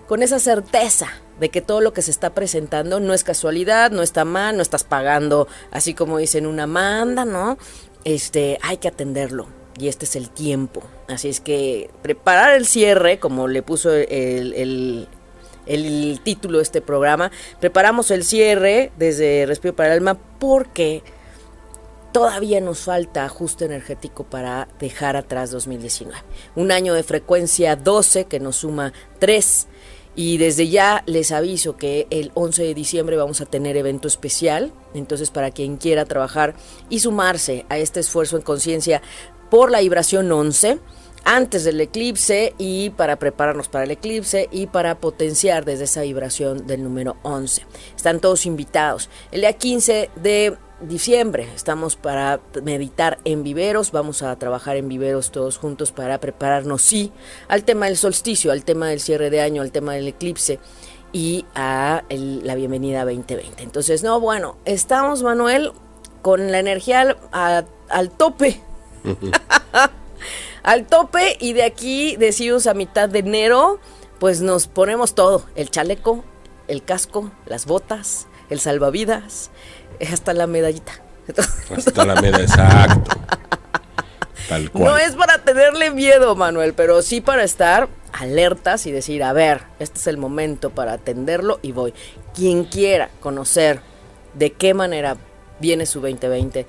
con 0.06 0.22
esa 0.22 0.38
certeza 0.38 1.08
de 1.38 1.48
que 1.50 1.62
todo 1.62 1.80
lo 1.80 1.92
que 1.92 2.02
se 2.02 2.10
está 2.10 2.34
presentando 2.34 3.00
no 3.00 3.14
es 3.14 3.24
casualidad, 3.24 3.90
no 3.90 4.02
está 4.02 4.24
mal, 4.24 4.56
no 4.56 4.62
estás 4.62 4.84
pagando, 4.84 5.48
así 5.70 5.94
como 5.94 6.18
dicen 6.18 6.46
una 6.46 6.66
manda, 6.66 7.24
¿no? 7.24 7.56
Este, 8.04 8.58
hay 8.62 8.78
que 8.78 8.88
atenderlo 8.88 9.59
y 9.80 9.88
este 9.88 10.04
es 10.04 10.14
el 10.16 10.28
tiempo. 10.30 10.82
Así 11.08 11.28
es 11.28 11.40
que 11.40 11.90
preparar 12.02 12.54
el 12.54 12.66
cierre, 12.66 13.18
como 13.18 13.48
le 13.48 13.62
puso 13.62 13.90
el, 13.92 15.08
título 16.22 16.58
de 16.58 16.62
este 16.62 16.82
programa, 16.82 17.30
preparamos 17.60 18.10
el 18.10 18.24
cierre 18.24 18.92
desde 18.98 19.46
Respiro 19.46 19.74
para 19.74 19.88
el 19.88 20.00
Alma 20.00 20.18
porque 20.38 21.02
todavía 22.12 22.60
nos 22.60 22.80
falta 22.80 23.24
ajuste 23.24 23.64
energético 23.64 24.24
para 24.24 24.68
dejar 24.78 25.16
atrás 25.16 25.50
2019. 25.50 26.18
Un 26.56 26.72
año 26.72 26.92
de 26.92 27.02
frecuencia 27.02 27.76
12 27.76 28.26
que 28.26 28.40
nos 28.40 28.56
suma 28.56 28.92
3. 29.18 29.66
Y 30.16 30.38
desde 30.38 30.68
ya 30.68 31.04
les 31.06 31.30
aviso 31.30 31.76
que 31.76 32.08
el 32.10 32.32
11 32.34 32.64
de 32.64 32.74
diciembre 32.74 33.16
vamos 33.16 33.40
a 33.40 33.46
tener 33.46 33.76
evento 33.76 34.08
especial. 34.08 34.72
Entonces, 34.92 35.30
para 35.30 35.52
quien 35.52 35.76
quiera 35.76 36.04
trabajar 36.04 36.54
y 36.90 36.98
sumarse 36.98 37.64
a 37.68 37.78
este 37.78 38.00
esfuerzo 38.00 38.36
en 38.36 38.42
conciencia 38.42 39.02
por 39.50 39.70
la 39.70 39.80
vibración 39.80 40.30
11 40.30 40.78
antes 41.24 41.64
del 41.64 41.80
eclipse 41.80 42.54
y 42.58 42.90
para 42.90 43.16
prepararnos 43.16 43.68
para 43.68 43.84
el 43.84 43.90
eclipse 43.90 44.48
y 44.50 44.66
para 44.66 44.98
potenciar 44.98 45.64
desde 45.64 45.84
esa 45.84 46.02
vibración 46.02 46.66
del 46.66 46.82
número 46.82 47.16
11. 47.22 47.66
Están 47.94 48.20
todos 48.20 48.46
invitados. 48.46 49.10
El 49.30 49.42
día 49.42 49.52
15 49.52 50.10
de 50.16 50.56
diciembre 50.80 51.46
estamos 51.54 51.96
para 51.96 52.40
meditar 52.62 53.18
en 53.24 53.42
viveros, 53.42 53.92
vamos 53.92 54.22
a 54.22 54.34
trabajar 54.38 54.76
en 54.76 54.88
viveros 54.88 55.30
todos 55.30 55.58
juntos 55.58 55.92
para 55.92 56.18
prepararnos, 56.18 56.80
sí, 56.80 57.12
al 57.48 57.64
tema 57.64 57.86
del 57.86 57.98
solsticio, 57.98 58.50
al 58.50 58.64
tema 58.64 58.88
del 58.88 59.00
cierre 59.00 59.28
de 59.28 59.42
año, 59.42 59.60
al 59.60 59.72
tema 59.72 59.92
del 59.92 60.08
eclipse 60.08 60.58
y 61.12 61.44
a 61.54 62.04
la 62.08 62.54
bienvenida 62.54 63.04
2020. 63.04 63.62
Entonces, 63.62 64.02
no, 64.02 64.20
bueno, 64.20 64.56
estamos, 64.64 65.22
Manuel, 65.22 65.72
con 66.22 66.50
la 66.50 66.60
energía 66.60 67.16
al 67.30 68.10
tope 68.10 68.60
Al 70.62 70.86
tope 70.86 71.36
y 71.40 71.54
de 71.54 71.62
aquí 71.62 72.16
decimos 72.16 72.66
a 72.66 72.74
mitad 72.74 73.08
de 73.08 73.20
enero, 73.20 73.80
pues 74.18 74.42
nos 74.42 74.66
ponemos 74.66 75.14
todo, 75.14 75.44
el 75.54 75.70
chaleco, 75.70 76.24
el 76.68 76.84
casco, 76.84 77.30
las 77.46 77.64
botas, 77.66 78.26
el 78.50 78.60
salvavidas, 78.60 79.50
hasta 80.12 80.34
la 80.34 80.46
medallita. 80.46 80.92
Hasta 81.74 82.04
la 82.04 82.16
medalla, 82.16 82.44
exacto. 82.44 83.18
Tal 84.48 84.70
cual. 84.70 84.84
No 84.84 84.96
es 84.98 85.12
para 85.14 85.42
tenerle 85.42 85.90
miedo, 85.90 86.34
Manuel, 86.36 86.74
pero 86.74 87.02
sí 87.02 87.20
para 87.20 87.44
estar 87.44 87.88
alertas 88.12 88.86
y 88.86 88.92
decir, 88.92 89.22
a 89.22 89.32
ver, 89.32 89.62
este 89.78 89.98
es 89.98 90.06
el 90.06 90.18
momento 90.18 90.70
para 90.70 90.94
atenderlo 90.94 91.58
y 91.62 91.72
voy. 91.72 91.94
Quien 92.34 92.64
quiera 92.64 93.10
conocer 93.20 93.80
de 94.34 94.52
qué 94.52 94.74
manera 94.74 95.16
viene 95.60 95.86
su 95.86 96.00
2020, 96.00 96.66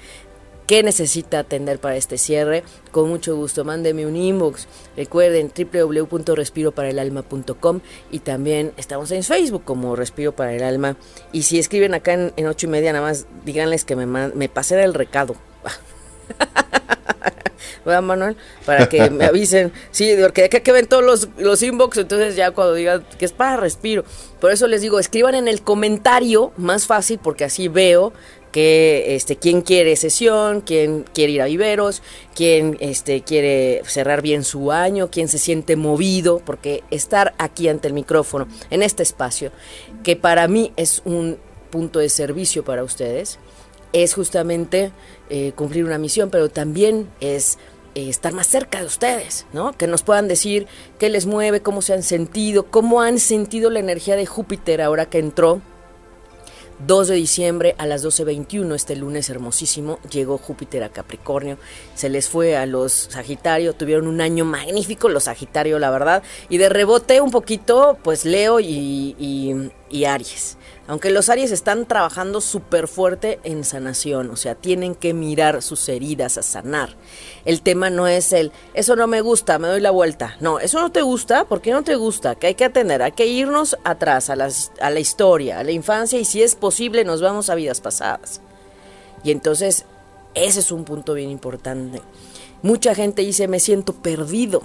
qué 0.71 0.83
necesita 0.83 1.39
atender 1.39 1.79
para 1.79 1.97
este 1.97 2.17
cierre, 2.17 2.63
con 2.91 3.09
mucho 3.09 3.35
gusto 3.35 3.65
mándeme 3.65 4.05
un 4.05 4.15
inbox. 4.15 4.69
Recuerden 4.95 5.51
www.respiroparaelalma.com 5.53 7.81
y 8.09 8.19
también 8.19 8.71
estamos 8.77 9.11
en 9.11 9.23
Facebook 9.23 9.65
como 9.65 9.97
Respiro 9.97 10.31
para 10.31 10.53
el 10.53 10.63
Alma. 10.63 10.95
Y 11.33 11.43
si 11.43 11.59
escriben 11.59 11.93
acá 11.93 12.13
en, 12.13 12.47
ocho 12.47 12.67
y 12.67 12.69
media, 12.69 12.93
nada 12.93 13.05
más 13.05 13.25
díganles 13.43 13.83
que 13.83 13.97
me, 13.97 14.05
me 14.05 14.47
pasé 14.47 14.81
el 14.81 14.93
recado. 14.93 15.35
¿verdad, 17.85 18.01
Manuel? 18.01 18.37
Para 18.65 18.87
que 18.87 19.09
me 19.09 19.25
avisen. 19.25 19.71
Sí, 19.91 20.15
porque 20.21 20.45
acá 20.45 20.61
que 20.61 20.71
ven 20.71 20.87
todos 20.87 21.03
los, 21.03 21.29
los 21.37 21.61
inbox, 21.61 21.97
entonces 21.97 22.35
ya 22.35 22.51
cuando 22.51 22.75
digan 22.75 23.05
que 23.17 23.25
es 23.25 23.33
para 23.33 23.57
respiro. 23.57 24.03
Por 24.39 24.51
eso 24.51 24.67
les 24.67 24.81
digo, 24.81 24.99
escriban 24.99 25.35
en 25.35 25.47
el 25.47 25.61
comentario, 25.61 26.51
más 26.57 26.87
fácil, 26.87 27.19
porque 27.21 27.43
así 27.43 27.67
veo 27.67 28.13
que 28.51 29.15
este 29.15 29.37
quién 29.37 29.61
quiere 29.61 29.95
sesión, 29.95 30.61
quién 30.61 31.05
quiere 31.13 31.33
ir 31.33 31.41
a 31.41 31.45
viveros, 31.45 32.01
quién 32.35 32.77
este 32.79 33.21
quiere 33.21 33.81
cerrar 33.85 34.21
bien 34.21 34.43
su 34.43 34.71
año, 34.71 35.09
quién 35.09 35.27
se 35.27 35.37
siente 35.37 35.75
movido, 35.75 36.41
porque 36.45 36.83
estar 36.91 37.33
aquí 37.37 37.67
ante 37.67 37.87
el 37.87 37.93
micrófono 37.93 38.47
en 38.69 38.83
este 38.83 39.03
espacio 39.03 39.51
que 40.03 40.15
para 40.15 40.47
mí 40.47 40.73
es 40.75 41.01
un 41.05 41.37
punto 41.69 41.99
de 41.99 42.09
servicio 42.09 42.63
para 42.63 42.83
ustedes, 42.83 43.39
es 43.93 44.13
justamente 44.13 44.91
eh, 45.29 45.53
cumplir 45.55 45.85
una 45.85 45.97
misión, 45.97 46.29
pero 46.29 46.49
también 46.49 47.09
es 47.19 47.57
eh, 47.95 48.09
estar 48.09 48.33
más 48.33 48.47
cerca 48.47 48.79
de 48.79 48.85
ustedes, 48.85 49.45
¿no? 49.53 49.73
Que 49.73 49.87
nos 49.87 50.03
puedan 50.03 50.27
decir 50.27 50.67
qué 50.97 51.09
les 51.09 51.25
mueve, 51.25 51.61
cómo 51.61 51.81
se 51.81 51.93
han 51.93 52.03
sentido, 52.03 52.67
cómo 52.67 53.01
han 53.01 53.19
sentido 53.19 53.69
la 53.69 53.79
energía 53.79 54.15
de 54.15 54.25
Júpiter 54.25 54.81
ahora 54.81 55.07
que 55.07 55.19
entró 55.19 55.61
2 56.87 57.07
de 57.09 57.15
diciembre 57.15 57.75
a 57.77 57.85
las 57.85 58.03
12.21, 58.03 58.73
este 58.75 58.95
lunes 58.95 59.29
hermosísimo, 59.29 59.99
llegó 60.11 60.37
Júpiter 60.37 60.83
a 60.83 60.89
Capricornio, 60.89 61.57
se 61.95 62.09
les 62.09 62.27
fue 62.29 62.55
a 62.57 62.65
los 62.65 62.91
Sagitario, 62.91 63.73
tuvieron 63.73 64.07
un 64.07 64.21
año 64.21 64.45
magnífico 64.45 65.09
los 65.09 65.25
Sagitario, 65.25 65.79
la 65.79 65.91
verdad, 65.91 66.23
y 66.49 66.57
de 66.57 66.69
rebote 66.69 67.21
un 67.21 67.31
poquito, 67.31 67.97
pues 68.03 68.25
Leo 68.25 68.59
y, 68.59 69.15
y, 69.19 69.71
y 69.89 70.05
Aries. 70.05 70.57
Aunque 70.91 71.09
los 71.09 71.29
Aries 71.29 71.51
están 71.51 71.85
trabajando 71.85 72.41
súper 72.41 72.89
fuerte 72.89 73.39
en 73.45 73.63
sanación, 73.63 74.29
o 74.29 74.35
sea, 74.35 74.55
tienen 74.55 74.93
que 74.93 75.13
mirar 75.13 75.61
sus 75.61 75.87
heridas 75.87 76.37
a 76.37 76.43
sanar. 76.43 76.97
El 77.45 77.61
tema 77.61 77.89
no 77.89 78.07
es 78.07 78.33
el, 78.33 78.51
eso 78.73 78.97
no 78.97 79.07
me 79.07 79.21
gusta, 79.21 79.57
me 79.57 79.69
doy 79.69 79.79
la 79.79 79.91
vuelta. 79.91 80.35
No, 80.41 80.59
eso 80.59 80.81
no 80.81 80.91
te 80.91 81.01
gusta, 81.01 81.45
¿por 81.45 81.61
qué 81.61 81.71
no 81.71 81.85
te 81.85 81.95
gusta? 81.95 82.35
Que 82.35 82.47
hay 82.47 82.55
que 82.55 82.65
atender, 82.65 83.01
hay 83.01 83.13
que 83.13 83.25
irnos 83.25 83.77
atrás, 83.85 84.29
a, 84.29 84.33
a 84.33 84.89
la 84.89 84.99
historia, 84.99 85.59
a 85.59 85.63
la 85.63 85.71
infancia 85.71 86.19
y 86.19 86.25
si 86.25 86.43
es 86.43 86.55
posible 86.55 87.05
nos 87.05 87.21
vamos 87.21 87.49
a 87.49 87.55
vidas 87.55 87.79
pasadas. 87.79 88.41
Y 89.23 89.31
entonces, 89.31 89.85
ese 90.33 90.59
es 90.59 90.73
un 90.73 90.83
punto 90.83 91.13
bien 91.13 91.29
importante. 91.29 92.01
Mucha 92.63 92.95
gente 92.95 93.21
dice, 93.21 93.47
me 93.47 93.61
siento 93.61 93.93
perdido. 93.93 94.61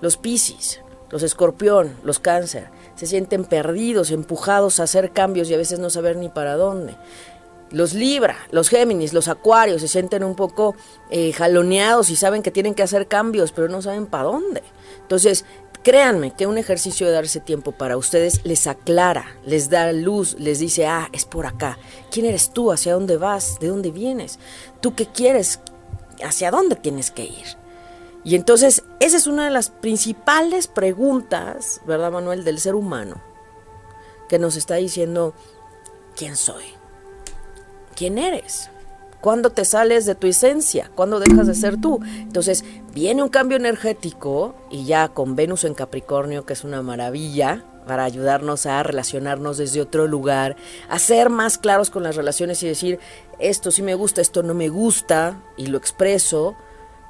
Los 0.00 0.16
Piscis, 0.16 0.80
los 1.10 1.22
Escorpión, 1.22 1.94
los 2.04 2.20
Cáncer 2.20 2.70
se 3.02 3.08
sienten 3.08 3.44
perdidos, 3.44 4.12
empujados 4.12 4.78
a 4.78 4.84
hacer 4.84 5.10
cambios 5.10 5.50
y 5.50 5.54
a 5.54 5.56
veces 5.56 5.80
no 5.80 5.90
saber 5.90 6.16
ni 6.16 6.28
para 6.28 6.54
dónde. 6.54 6.94
Los 7.72 7.94
Libra, 7.94 8.36
los 8.52 8.68
Géminis, 8.68 9.12
los 9.12 9.26
Acuarios 9.26 9.80
se 9.80 9.88
sienten 9.88 10.22
un 10.22 10.36
poco 10.36 10.76
eh, 11.10 11.32
jaloneados 11.32 12.10
y 12.10 12.16
saben 12.16 12.44
que 12.44 12.52
tienen 12.52 12.74
que 12.74 12.84
hacer 12.84 13.08
cambios, 13.08 13.50
pero 13.50 13.68
no 13.68 13.82
saben 13.82 14.06
para 14.06 14.22
dónde. 14.22 14.62
Entonces, 15.00 15.44
créanme 15.82 16.32
que 16.32 16.46
un 16.46 16.58
ejercicio 16.58 17.08
de 17.08 17.14
darse 17.14 17.40
tiempo 17.40 17.72
para 17.72 17.96
ustedes 17.96 18.44
les 18.44 18.68
aclara, 18.68 19.26
les 19.44 19.68
da 19.68 19.92
luz, 19.92 20.36
les 20.38 20.60
dice, 20.60 20.86
ah, 20.86 21.08
es 21.12 21.24
por 21.24 21.46
acá. 21.46 21.76
¿Quién 22.12 22.26
eres 22.26 22.52
tú? 22.52 22.70
¿Hacia 22.70 22.94
dónde 22.94 23.16
vas? 23.16 23.58
¿De 23.58 23.66
dónde 23.66 23.90
vienes? 23.90 24.38
¿Tú 24.80 24.94
qué 24.94 25.06
quieres? 25.06 25.58
¿Hacia 26.22 26.52
dónde 26.52 26.76
tienes 26.76 27.10
que 27.10 27.24
ir? 27.24 27.61
Y 28.24 28.36
entonces, 28.36 28.84
esa 29.00 29.16
es 29.16 29.26
una 29.26 29.44
de 29.44 29.50
las 29.50 29.70
principales 29.70 30.68
preguntas, 30.68 31.80
¿verdad, 31.86 32.12
Manuel?, 32.12 32.44
del 32.44 32.60
ser 32.60 32.74
humano, 32.74 33.20
que 34.28 34.38
nos 34.38 34.56
está 34.56 34.76
diciendo, 34.76 35.34
¿quién 36.16 36.36
soy? 36.36 36.64
¿Quién 37.96 38.18
eres? 38.18 38.70
¿Cuándo 39.20 39.50
te 39.50 39.64
sales 39.64 40.06
de 40.06 40.14
tu 40.14 40.26
esencia? 40.26 40.90
¿Cuándo 40.94 41.20
dejas 41.20 41.46
de 41.46 41.54
ser 41.54 41.80
tú? 41.80 42.00
Entonces, 42.04 42.64
viene 42.92 43.22
un 43.22 43.28
cambio 43.28 43.56
energético 43.56 44.54
y 44.70 44.84
ya 44.84 45.08
con 45.08 45.36
Venus 45.36 45.64
en 45.64 45.74
Capricornio, 45.74 46.44
que 46.44 46.54
es 46.54 46.64
una 46.64 46.82
maravilla, 46.82 47.64
para 47.86 48.04
ayudarnos 48.04 48.66
a 48.66 48.82
relacionarnos 48.82 49.58
desde 49.58 49.80
otro 49.80 50.06
lugar, 50.06 50.56
a 50.88 50.98
ser 50.98 51.30
más 51.30 51.58
claros 51.58 51.90
con 51.90 52.02
las 52.02 52.16
relaciones 52.16 52.62
y 52.62 52.68
decir, 52.68 52.98
esto 53.38 53.70
sí 53.70 53.82
me 53.82 53.94
gusta, 53.94 54.20
esto 54.20 54.42
no 54.42 54.54
me 54.54 54.68
gusta, 54.68 55.42
y 55.56 55.66
lo 55.66 55.78
expreso, 55.78 56.56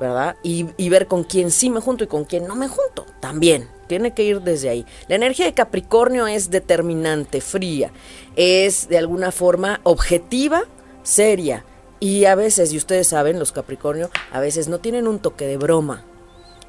¿verdad? 0.03 0.37
Y, 0.43 0.67
y, 0.77 0.89
ver 0.89 1.07
con 1.07 1.23
quién 1.23 1.53
sí 1.53 1.71
me 1.71 1.81
junto 1.81 2.03
y 2.03 2.09
con 2.09 2.25
quién 2.25 2.49
no 2.49 2.57
me 2.57 2.67
junto, 2.67 3.07
también. 3.21 3.69
Tiene 3.87 4.15
que 4.15 4.25
ir 4.25 4.41
desde 4.41 4.69
ahí. 4.69 4.85
La 5.07 5.15
energía 5.15 5.47
de 5.47 5.55
Capricornio 5.55 6.27
es 6.27 6.51
determinante, 6.51 7.41
fría, 7.41 7.93
es 8.35 8.89
de 8.89 8.99
alguna 8.99 9.31
forma 9.31 9.81
objetiva, 9.85 10.65
seria. 11.05 11.65
Y 12.01 12.25
a 12.25 12.35
veces, 12.35 12.73
y 12.73 12.79
ustedes 12.79 13.07
saben, 13.07 13.39
los 13.39 13.53
Capricornio, 13.53 14.11
a 14.33 14.41
veces 14.41 14.67
no 14.67 14.81
tienen 14.81 15.07
un 15.07 15.21
toque 15.21 15.47
de 15.47 15.57
broma. 15.57 16.05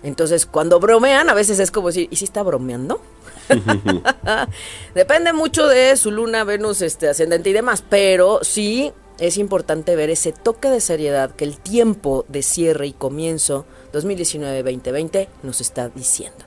Entonces, 0.04 0.46
cuando 0.46 0.80
bromean, 0.80 1.28
a 1.28 1.34
veces 1.34 1.58
es 1.58 1.72
como 1.72 1.88
decir, 1.88 2.08
¿y 2.12 2.18
si 2.18 2.26
está 2.26 2.44
bromeando? 2.44 3.02
Depende 4.94 5.34
mucho 5.34 5.68
de 5.68 5.98
su 5.98 6.12
luna, 6.12 6.44
Venus, 6.44 6.84
este, 6.84 7.10
ascendente 7.10 7.50
y 7.50 7.54
demás, 7.54 7.84
pero 7.90 8.44
sí 8.44 8.94
es 9.28 9.38
importante 9.38 9.96
ver 9.96 10.10
ese 10.10 10.34
toque 10.34 10.70
de 10.70 10.82
seriedad 10.82 11.32
que 11.32 11.46
el 11.46 11.58
tiempo 11.58 12.26
de 12.28 12.44
cierre 12.44 12.88
y 12.88 12.92
comienzo 12.92 13.66
2019-2020 13.94 15.30
nos 15.44 15.62
está 15.62 15.88
diciendo. 15.88 16.44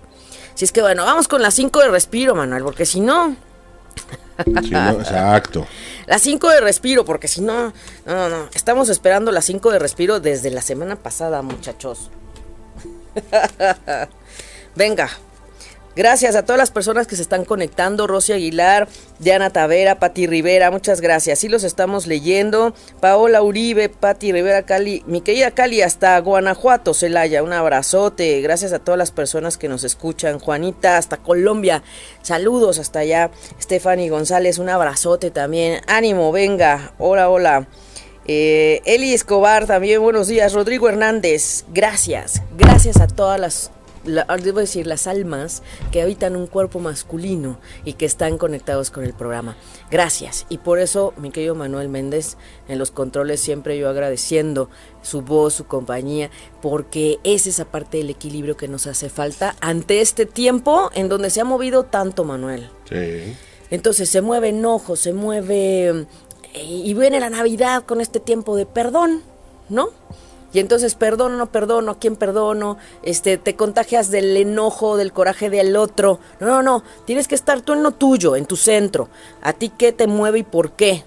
Si 0.54 0.66
es 0.66 0.72
que 0.72 0.82
bueno, 0.82 1.02
vamos 1.06 1.26
con 1.26 1.40
las 1.40 1.54
5 1.54 1.80
de 1.80 1.88
respiro, 1.88 2.34
Manuel, 2.34 2.62
porque 2.64 2.84
si 2.84 3.00
no... 3.00 3.34
exacto. 4.44 5.66
Las 6.06 6.20
5 6.20 6.50
de 6.50 6.60
respiro, 6.60 7.06
porque 7.06 7.28
si 7.28 7.40
no, 7.40 7.72
no, 8.04 8.14
no, 8.14 8.28
no. 8.28 8.48
Estamos 8.54 8.90
esperando 8.90 9.32
las 9.32 9.46
5 9.46 9.72
de 9.72 9.78
respiro 9.78 10.20
desde 10.20 10.50
la 10.50 10.60
semana 10.60 10.94
pasada, 10.96 11.42
muchachos. 11.42 12.10
Venga, 14.76 15.08
Gracias 15.96 16.36
a 16.36 16.42
todas 16.42 16.58
las 16.58 16.70
personas 16.70 17.06
que 17.06 17.16
se 17.16 17.22
están 17.22 17.46
conectando. 17.46 18.06
Rosy 18.06 18.34
Aguilar, 18.34 18.86
Diana 19.18 19.48
Tavera, 19.48 19.98
Pati 19.98 20.26
Rivera, 20.26 20.70
muchas 20.70 21.00
gracias. 21.00 21.38
Sí 21.38 21.48
los 21.48 21.64
estamos 21.64 22.06
leyendo. 22.06 22.74
Paola 23.00 23.40
Uribe, 23.40 23.88
Pati 23.88 24.30
Rivera, 24.30 24.64
Cali, 24.64 25.02
mi 25.06 25.22
querida 25.22 25.52
Cali, 25.52 25.80
hasta 25.80 26.18
Guanajuato, 26.20 26.92
Celaya, 26.92 27.42
un 27.42 27.54
abrazote. 27.54 28.42
Gracias 28.42 28.74
a 28.74 28.78
todas 28.78 28.98
las 28.98 29.10
personas 29.10 29.56
que 29.56 29.68
nos 29.68 29.84
escuchan. 29.84 30.38
Juanita, 30.38 30.98
hasta 30.98 31.16
Colombia, 31.16 31.82
saludos 32.20 32.78
hasta 32.78 32.98
allá. 32.98 33.30
Stephanie 33.58 34.10
González, 34.10 34.58
un 34.58 34.68
abrazote 34.68 35.30
también. 35.30 35.80
Ánimo, 35.86 36.30
venga. 36.30 36.92
Hola, 36.98 37.30
hola. 37.30 37.68
Eh, 38.26 38.82
Eli 38.84 39.14
Escobar 39.14 39.66
también, 39.66 40.02
buenos 40.02 40.28
días. 40.28 40.52
Rodrigo 40.52 40.90
Hernández, 40.90 41.64
gracias. 41.72 42.42
Gracias 42.58 43.00
a 43.00 43.06
todas 43.06 43.40
las 43.40 43.70
debo 44.06 44.60
decir, 44.60 44.86
las 44.86 45.06
almas 45.06 45.62
que 45.90 46.02
habitan 46.02 46.36
un 46.36 46.46
cuerpo 46.46 46.78
masculino 46.78 47.58
y 47.84 47.94
que 47.94 48.06
están 48.06 48.38
conectados 48.38 48.90
con 48.90 49.04
el 49.04 49.12
programa. 49.12 49.56
Gracias. 49.90 50.46
Y 50.48 50.58
por 50.58 50.78
eso, 50.78 51.12
mi 51.16 51.30
querido 51.30 51.54
Manuel 51.54 51.88
Méndez, 51.88 52.36
en 52.68 52.78
los 52.78 52.90
controles 52.90 53.40
siempre 53.40 53.78
yo 53.78 53.88
agradeciendo 53.88 54.70
su 55.02 55.22
voz, 55.22 55.54
su 55.54 55.66
compañía, 55.66 56.30
porque 56.62 57.18
es 57.24 57.46
esa 57.46 57.66
parte 57.66 57.98
del 57.98 58.10
equilibrio 58.10 58.56
que 58.56 58.68
nos 58.68 58.86
hace 58.86 59.08
falta 59.08 59.54
ante 59.60 60.00
este 60.00 60.26
tiempo 60.26 60.90
en 60.94 61.08
donde 61.08 61.30
se 61.30 61.40
ha 61.40 61.44
movido 61.44 61.84
tanto, 61.84 62.24
Manuel. 62.24 62.70
Sí. 62.88 63.34
Entonces 63.70 64.08
se 64.08 64.22
mueve 64.22 64.50
enojo, 64.50 64.96
se 64.96 65.12
mueve... 65.12 66.06
Eh, 66.54 66.64
y 66.64 66.94
viene 66.94 67.20
la 67.20 67.30
Navidad 67.30 67.84
con 67.84 68.00
este 68.00 68.20
tiempo 68.20 68.56
de 68.56 68.66
perdón, 68.66 69.22
¿no? 69.68 69.90
Y 70.52 70.60
entonces 70.60 70.94
perdono, 70.94 71.36
no 71.36 71.46
perdono, 71.46 71.92
¿a 71.92 71.98
quién 71.98 72.16
perdono? 72.16 72.78
Este, 73.02 73.36
te 73.36 73.56
contagias 73.56 74.10
del 74.10 74.36
enojo, 74.36 74.96
del 74.96 75.12
coraje 75.12 75.50
del 75.50 75.76
otro. 75.76 76.20
No, 76.40 76.46
no, 76.46 76.62
no, 76.62 76.84
tienes 77.04 77.28
que 77.28 77.34
estar 77.34 77.60
tú 77.60 77.72
en 77.72 77.82
lo 77.82 77.92
tuyo, 77.92 78.36
en 78.36 78.46
tu 78.46 78.56
centro. 78.56 79.08
¿A 79.42 79.52
ti 79.52 79.70
qué 79.70 79.92
te 79.92 80.06
mueve 80.06 80.40
y 80.40 80.44
por 80.44 80.72
qué? 80.72 81.04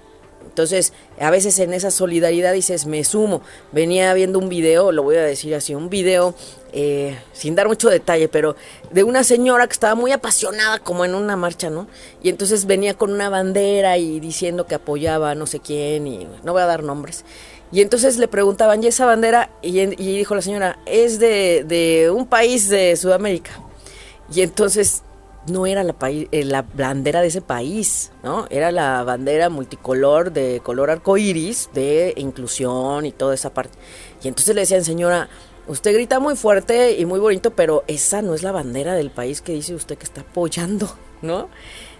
Entonces, 0.59 0.91
a 1.19 1.31
veces 1.31 1.57
en 1.59 1.73
esa 1.73 1.89
solidaridad 1.89 2.51
dices, 2.51 2.85
me 2.85 3.03
sumo. 3.05 3.41
Venía 3.71 4.13
viendo 4.13 4.39
un 4.39 4.49
video, 4.49 4.91
lo 4.91 5.03
voy 5.03 5.15
a 5.15 5.23
decir 5.23 5.55
así, 5.55 5.73
un 5.73 5.89
video, 5.89 6.35
eh, 6.73 7.17
sin 7.31 7.55
dar 7.55 7.67
mucho 7.67 7.89
detalle, 7.89 8.27
pero 8.27 8.57
de 8.91 9.03
una 9.03 9.23
señora 9.23 9.67
que 9.67 9.73
estaba 9.73 9.95
muy 9.95 10.11
apasionada 10.11 10.79
como 10.79 11.05
en 11.05 11.15
una 11.15 11.37
marcha, 11.37 11.69
¿no? 11.69 11.87
Y 12.21 12.29
entonces 12.29 12.65
venía 12.65 12.93
con 12.93 13.13
una 13.13 13.29
bandera 13.29 13.97
y 13.97 14.19
diciendo 14.19 14.65
que 14.65 14.75
apoyaba 14.75 15.31
a 15.31 15.35
no 15.35 15.47
sé 15.47 15.61
quién, 15.61 16.07
y 16.07 16.27
no 16.43 16.51
voy 16.51 16.61
a 16.61 16.65
dar 16.65 16.83
nombres. 16.83 17.23
Y 17.71 17.81
entonces 17.81 18.17
le 18.17 18.27
preguntaban, 18.27 18.83
¿y 18.83 18.87
esa 18.87 19.05
bandera? 19.05 19.51
Y, 19.61 19.85
dijo 19.85 20.33
la 20.35 20.41
señora, 20.41 20.79
es 20.85 21.19
de, 21.19 22.11
un 22.13 22.25
país 22.25 22.69
de 22.69 22.95
Sudamérica. 22.95 23.51
Y 24.33 24.41
entonces 24.41 25.03
no 25.47 25.65
era 25.65 25.83
la, 25.83 25.95
eh, 26.01 26.43
la 26.43 26.63
bandera 26.63 27.21
de 27.21 27.27
ese 27.27 27.41
país, 27.41 28.11
¿no? 28.23 28.47
Era 28.49 28.71
la 28.71 29.03
bandera 29.03 29.49
multicolor 29.49 30.31
de 30.31 30.61
color 30.63 30.89
arcoíris, 30.89 31.69
de 31.73 32.13
inclusión 32.17 33.05
y 33.05 33.11
toda 33.11 33.35
esa 33.35 33.53
parte. 33.53 33.77
Y 34.23 34.27
entonces 34.27 34.53
le 34.55 34.61
decían, 34.61 34.83
señora, 34.83 35.29
usted 35.67 35.93
grita 35.93 36.19
muy 36.19 36.35
fuerte 36.35 36.99
y 36.99 37.05
muy 37.05 37.19
bonito, 37.19 37.51
pero 37.51 37.83
esa 37.87 38.21
no 38.21 38.33
es 38.33 38.43
la 38.43 38.51
bandera 38.51 38.95
del 38.95 39.11
país 39.11 39.41
que 39.41 39.53
dice 39.53 39.75
usted 39.75 39.97
que 39.97 40.05
está 40.05 40.21
apoyando, 40.21 40.89
¿no? 41.21 41.49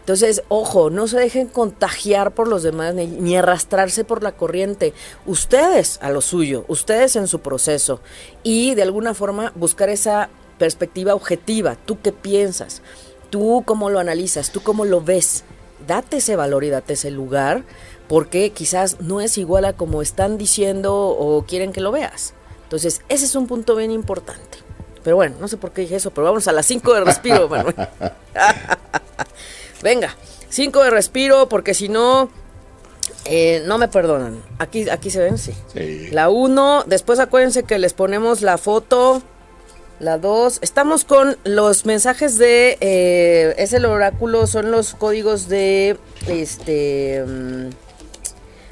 Entonces, 0.10 0.42
ojo, 0.48 0.90
no 0.90 1.08
se 1.08 1.20
dejen 1.20 1.46
contagiar 1.46 2.32
por 2.32 2.48
los 2.48 2.64
demás 2.64 2.96
ni, 2.96 3.38
arrastrarse 3.38 4.04
por 4.04 4.24
la 4.24 4.32
corriente. 4.32 4.92
Ustedes 5.28 6.00
a 6.02 6.10
lo 6.10 6.22
suyo, 6.22 6.66
ustedes 6.68 7.16
en 7.16 7.28
su 7.28 7.42
proceso 7.42 8.02
y 8.42 8.74
de 8.74 8.82
alguna 8.82 9.14
forma 9.14 9.54
buscar 9.54 9.88
esa 9.90 10.30
perspectiva 10.58 11.14
objetiva. 11.14 11.76
¿Tú 11.86 12.02
qué 12.02 12.12
piensas? 12.12 12.82
¿Tú 13.30 13.62
cómo 13.68 13.92
lo 13.92 14.00
analizas? 14.00 14.52
¿Tú 14.52 14.64
cómo 14.64 14.84
lo 14.84 15.00
ves? 15.00 15.44
Date 15.86 16.18
ese 16.18 16.36
valor 16.36 16.64
y 16.64 16.72
date 16.72 16.94
ese 16.94 17.12
lugar 17.12 17.64
porque 18.08 18.50
quizás 18.50 19.02
no 19.02 19.22
es 19.22 19.38
igual 19.38 19.64
a 19.64 19.74
como 19.74 20.02
están 20.02 20.40
diciendo 20.40 20.96
o 20.96 21.46
quieren 21.46 21.72
que 21.72 21.82
lo 21.82 21.92
veas. 21.92 22.34
Entonces, 22.64 23.04
ese 23.10 23.26
es 23.26 23.36
un 23.36 23.46
punto 23.46 23.76
bien 23.76 23.92
importante. 23.92 24.58
Pero 25.04 25.18
bueno, 25.18 25.36
no 25.40 25.48
sé 25.48 25.58
por 25.58 25.70
qué 25.70 25.82
dije 25.82 25.98
eso, 25.98 26.10
pero 26.10 26.26
vamos 26.26 26.48
a 26.48 26.52
las 26.52 26.66
5 26.66 26.96
de 26.96 27.02
respiro, 27.02 27.48
Manuel. 27.48 27.76
Venga, 29.82 30.16
cinco 30.50 30.84
de 30.84 30.90
respiro, 30.90 31.50
porque 31.50 31.74
si 31.74 31.90
no, 31.90 32.30
eh, 33.26 33.64
no 33.66 33.78
me 33.78 33.88
perdonan. 33.88 34.42
Aquí, 34.58 34.90
aquí 34.90 35.10
se 35.10 35.20
ven, 35.20 35.38
sí. 35.38 35.54
La 36.12 36.30
uno, 36.30 36.84
después 36.86 37.20
acuérdense 37.20 37.64
que 37.64 37.80
les 37.80 37.94
ponemos 37.94 38.42
la 38.42 38.58
foto. 38.58 39.22
La 40.00 40.18
dos, 40.18 40.60
estamos 40.62 41.04
con 41.04 41.38
los 41.44 41.86
mensajes 41.86 42.38
de, 42.38 42.78
eh, 42.80 43.54
es 43.58 43.74
el 43.74 43.86
oráculo, 43.86 44.48
son 44.48 44.72
los 44.72 44.94
códigos 44.94 45.50
de, 45.50 45.98
este, 46.26 47.22
mm, 47.28 47.70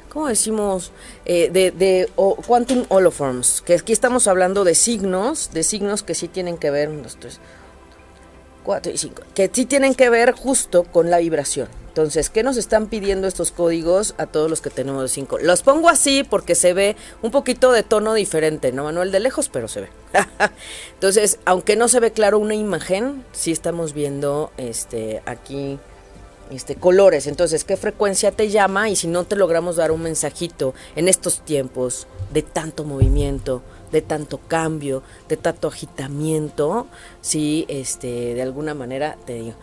¿cómo 0.08 0.28
decimos? 0.28 0.90
Eh, 1.26 1.50
de, 1.52 1.70
de 1.70 2.08
Quantum 2.46 2.86
Holoforms, 2.88 3.60
que 3.60 3.74
aquí 3.74 3.92
estamos 3.92 4.26
hablando 4.26 4.64
de 4.64 4.74
signos, 4.74 5.50
de 5.52 5.64
signos 5.64 6.02
que 6.02 6.14
sí 6.14 6.28
tienen 6.28 6.56
que 6.56 6.70
ver, 6.70 6.90
tres, 7.20 7.40
4 8.68 8.92
y 8.92 8.98
5, 8.98 9.22
que 9.34 9.50
sí 9.50 9.64
tienen 9.64 9.94
que 9.94 10.10
ver 10.10 10.32
justo 10.32 10.84
con 10.84 11.08
la 11.08 11.16
vibración. 11.16 11.68
Entonces, 11.86 12.28
¿qué 12.28 12.42
nos 12.42 12.58
están 12.58 12.86
pidiendo 12.88 13.26
estos 13.26 13.50
códigos 13.50 14.14
a 14.18 14.26
todos 14.26 14.50
los 14.50 14.60
que 14.60 14.68
tenemos 14.68 15.00
de 15.00 15.08
5? 15.08 15.38
Los 15.38 15.62
pongo 15.62 15.88
así 15.88 16.22
porque 16.22 16.54
se 16.54 16.74
ve 16.74 16.94
un 17.22 17.30
poquito 17.30 17.72
de 17.72 17.82
tono 17.82 18.12
diferente, 18.12 18.70
¿no, 18.70 18.84
Manuel? 18.84 19.10
De 19.10 19.20
lejos, 19.20 19.48
pero 19.48 19.68
se 19.68 19.80
ve. 19.80 19.88
Entonces, 20.92 21.38
aunque 21.46 21.76
no 21.76 21.88
se 21.88 21.98
ve 21.98 22.10
claro 22.10 22.38
una 22.38 22.54
imagen, 22.54 23.24
sí 23.32 23.52
estamos 23.52 23.94
viendo 23.94 24.52
este 24.58 25.22
aquí 25.24 25.78
este, 26.50 26.76
colores. 26.76 27.26
Entonces, 27.26 27.64
¿qué 27.64 27.78
frecuencia 27.78 28.32
te 28.32 28.50
llama? 28.50 28.90
Y 28.90 28.96
si 28.96 29.06
no 29.06 29.24
te 29.24 29.34
logramos 29.34 29.76
dar 29.76 29.92
un 29.92 30.02
mensajito 30.02 30.74
en 30.94 31.08
estos 31.08 31.40
tiempos 31.40 32.06
de 32.34 32.42
tanto 32.42 32.84
movimiento, 32.84 33.62
de 33.90 34.02
tanto 34.02 34.38
cambio, 34.38 35.02
de 35.28 35.36
tanto 35.36 35.68
agitamiento, 35.68 36.86
sí, 37.20 37.64
este, 37.68 38.34
de 38.34 38.42
alguna 38.42 38.74
manera 38.74 39.16
te 39.24 39.34
digo. 39.34 39.54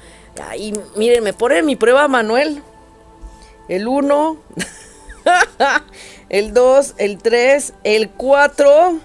Ahí, 0.41 0.73
miren, 0.95 1.23
me 1.23 1.33
ponen 1.33 1.65
mi 1.65 1.75
prueba, 1.75 2.07
Manuel. 2.07 2.61
El 3.67 3.87
1, 3.87 4.37
el 6.29 6.53
2, 6.53 6.93
el 6.97 7.17
3, 7.17 7.73
el 7.83 8.09
4 8.09 8.99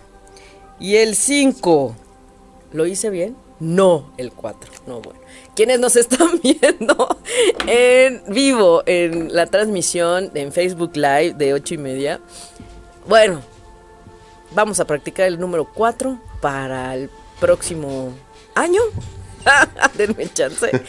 y 0.80 0.96
el 0.96 1.14
5. 1.14 1.96
¿Lo 2.72 2.87
hice 2.87 3.11
bien? 3.11 3.37
No, 3.59 4.11
el 4.16 4.33
4. 4.33 4.70
No, 4.87 5.00
bueno. 5.00 5.20
Quienes 5.54 5.78
nos 5.80 5.96
están 5.96 6.40
viendo 6.42 7.18
en 7.66 8.22
vivo 8.28 8.83
en 8.87 9.35
la 9.35 9.46
transmisión 9.46 10.30
en 10.35 10.52
Facebook 10.52 10.92
Live 10.94 11.35
de 11.35 11.54
8 11.54 11.74
y 11.74 11.78
media. 11.78 12.20
Bueno, 13.06 13.42
Vamos 14.52 14.80
a 14.80 14.84
practicar 14.84 15.26
el 15.26 15.38
número 15.38 15.64
4 15.64 16.18
para 16.40 16.94
el 16.94 17.10
próximo 17.38 18.12
año. 18.54 18.80
Denme 19.96 20.28
chance. 20.32 20.70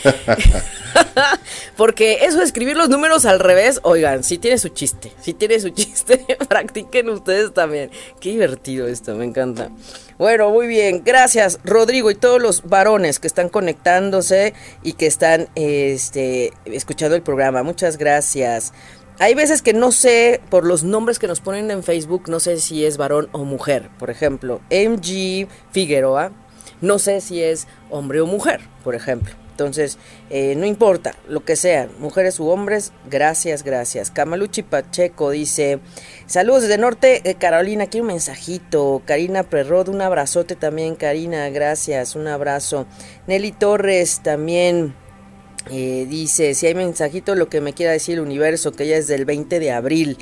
Porque 1.77 2.19
eso 2.25 2.39
de 2.39 2.43
escribir 2.43 2.75
los 2.75 2.89
números 2.89 3.25
al 3.25 3.39
revés, 3.39 3.79
oigan, 3.83 4.23
si 4.23 4.37
tiene 4.37 4.57
su 4.57 4.69
chiste, 4.69 5.11
si 5.21 5.33
tiene 5.33 5.59
su 5.59 5.69
chiste, 5.71 6.25
practiquen 6.47 7.09
ustedes 7.09 7.53
también. 7.53 7.91
Qué 8.19 8.29
divertido 8.29 8.87
esto, 8.87 9.15
me 9.15 9.25
encanta. 9.25 9.69
Bueno, 10.17 10.51
muy 10.51 10.67
bien, 10.67 11.01
gracias 11.03 11.59
Rodrigo 11.63 12.11
y 12.11 12.15
todos 12.15 12.39
los 12.39 12.63
varones 12.63 13.19
que 13.19 13.25
están 13.25 13.49
conectándose 13.49 14.53
y 14.83 14.93
que 14.93 15.07
están 15.07 15.47
este, 15.55 16.53
escuchando 16.65 17.15
el 17.15 17.23
programa. 17.23 17.63
Muchas 17.63 17.97
gracias. 17.97 18.73
Hay 19.21 19.35
veces 19.35 19.61
que 19.61 19.73
no 19.73 19.91
sé, 19.91 20.41
por 20.49 20.65
los 20.65 20.83
nombres 20.83 21.19
que 21.19 21.27
nos 21.27 21.41
ponen 21.41 21.69
en 21.69 21.83
Facebook, 21.83 22.23
no 22.27 22.39
sé 22.39 22.59
si 22.59 22.85
es 22.85 22.97
varón 22.97 23.29
o 23.33 23.45
mujer. 23.45 23.91
Por 23.99 24.09
ejemplo, 24.09 24.61
MG 24.71 25.47
Figueroa, 25.69 26.31
no 26.81 26.97
sé 26.97 27.21
si 27.21 27.43
es 27.43 27.67
hombre 27.91 28.19
o 28.21 28.25
mujer, 28.25 28.61
por 28.83 28.95
ejemplo. 28.95 29.35
Entonces, 29.51 29.99
eh, 30.31 30.55
no 30.55 30.65
importa, 30.65 31.13
lo 31.27 31.45
que 31.45 31.55
sean, 31.55 31.91
mujeres 31.99 32.39
u 32.39 32.47
hombres, 32.47 32.93
gracias, 33.11 33.61
gracias. 33.63 34.09
Camaluchi 34.09 34.63
Pacheco 34.63 35.29
dice, 35.29 35.81
saludos 36.25 36.63
desde 36.63 36.79
Norte, 36.79 37.21
eh, 37.23 37.35
Carolina, 37.35 37.83
aquí 37.83 37.99
un 37.99 38.07
mensajito. 38.07 39.03
Karina 39.05 39.43
Prerrod, 39.43 39.89
un 39.89 40.01
abrazote 40.01 40.55
también, 40.55 40.95
Karina, 40.95 41.47
gracias, 41.49 42.15
un 42.15 42.27
abrazo. 42.27 42.87
Nelly 43.27 43.51
Torres 43.51 44.21
también. 44.23 44.95
Eh, 45.69 46.07
dice, 46.09 46.53
si 46.53 46.67
hay 46.67 46.75
mensajito, 46.75 47.35
lo 47.35 47.49
que 47.49 47.61
me 47.61 47.73
quiera 47.73 47.91
decir 47.91 48.15
el 48.15 48.21
universo, 48.21 48.71
que 48.71 48.87
ya 48.87 48.97
es 48.97 49.07
del 49.07 49.25
20 49.25 49.59
de 49.59 49.71
abril. 49.71 50.17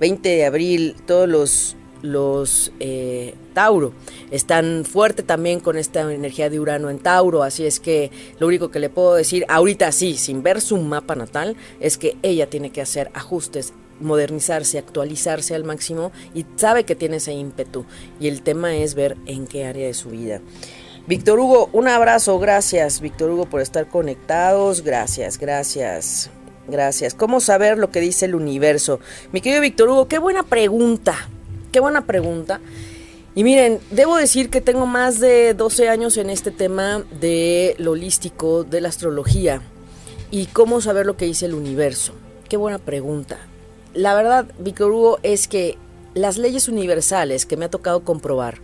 20 0.00 0.28
de 0.28 0.44
abril, 0.44 0.96
todos 1.06 1.28
los 1.28 1.76
los 2.02 2.72
eh, 2.80 3.34
Tauro 3.52 3.92
están 4.30 4.84
fuerte 4.84 5.22
también 5.22 5.60
con 5.60 5.76
esta 5.76 6.00
energía 6.12 6.48
de 6.48 6.60
Urano 6.60 6.88
en 6.88 6.98
Tauro, 6.98 7.42
así 7.42 7.66
es 7.66 7.80
que 7.80 8.10
lo 8.38 8.46
único 8.46 8.70
que 8.70 8.78
le 8.78 8.88
puedo 8.88 9.14
decir 9.14 9.44
ahorita 9.48 9.92
sí, 9.92 10.16
sin 10.16 10.42
ver 10.42 10.60
su 10.60 10.78
mapa 10.78 11.14
natal, 11.14 11.56
es 11.80 11.98
que 11.98 12.16
ella 12.22 12.48
tiene 12.48 12.70
que 12.70 12.80
hacer 12.80 13.10
ajustes 13.12 13.74
modernizarse, 14.00 14.78
actualizarse 14.78 15.54
al 15.54 15.64
máximo 15.64 16.10
y 16.34 16.46
sabe 16.56 16.84
que 16.84 16.94
tiene 16.94 17.16
ese 17.16 17.32
ímpetu 17.32 17.84
y 18.18 18.28
el 18.28 18.42
tema 18.42 18.74
es 18.74 18.94
ver 18.94 19.16
en 19.26 19.46
qué 19.46 19.66
área 19.66 19.86
de 19.86 19.94
su 19.94 20.10
vida. 20.10 20.40
Víctor 21.06 21.40
Hugo, 21.40 21.70
un 21.72 21.88
abrazo, 21.88 22.38
gracias 22.38 23.00
Víctor 23.00 23.30
Hugo 23.30 23.46
por 23.46 23.60
estar 23.60 23.88
conectados, 23.88 24.82
gracias, 24.82 25.38
gracias, 25.38 26.30
gracias. 26.68 27.14
¿Cómo 27.14 27.40
saber 27.40 27.78
lo 27.78 27.90
que 27.90 28.00
dice 28.00 28.26
el 28.26 28.34
universo? 28.34 29.00
Mi 29.32 29.40
querido 29.40 29.62
Víctor 29.62 29.88
Hugo, 29.88 30.08
qué 30.08 30.18
buena 30.18 30.42
pregunta. 30.42 31.28
Qué 31.72 31.80
buena 31.80 32.04
pregunta. 32.06 32.60
Y 33.34 33.44
miren, 33.44 33.80
debo 33.90 34.16
decir 34.16 34.50
que 34.50 34.60
tengo 34.60 34.86
más 34.86 35.20
de 35.20 35.54
12 35.54 35.88
años 35.88 36.16
en 36.16 36.30
este 36.30 36.50
tema 36.50 37.04
de 37.20 37.76
lo 37.78 37.92
holístico, 37.92 38.64
de 38.64 38.80
la 38.80 38.88
astrología 38.88 39.62
y 40.30 40.46
cómo 40.46 40.80
saber 40.80 41.06
lo 41.06 41.16
que 41.16 41.26
dice 41.26 41.46
el 41.46 41.54
universo. 41.54 42.12
Qué 42.48 42.56
buena 42.56 42.78
pregunta. 42.78 43.38
La 43.94 44.14
verdad, 44.14 44.46
Víctor 44.58 44.90
Hugo, 44.90 45.18
es 45.22 45.48
que 45.48 45.78
las 46.14 46.38
leyes 46.38 46.68
universales 46.68 47.46
que 47.46 47.56
me 47.56 47.66
ha 47.66 47.70
tocado 47.70 48.04
comprobar, 48.04 48.58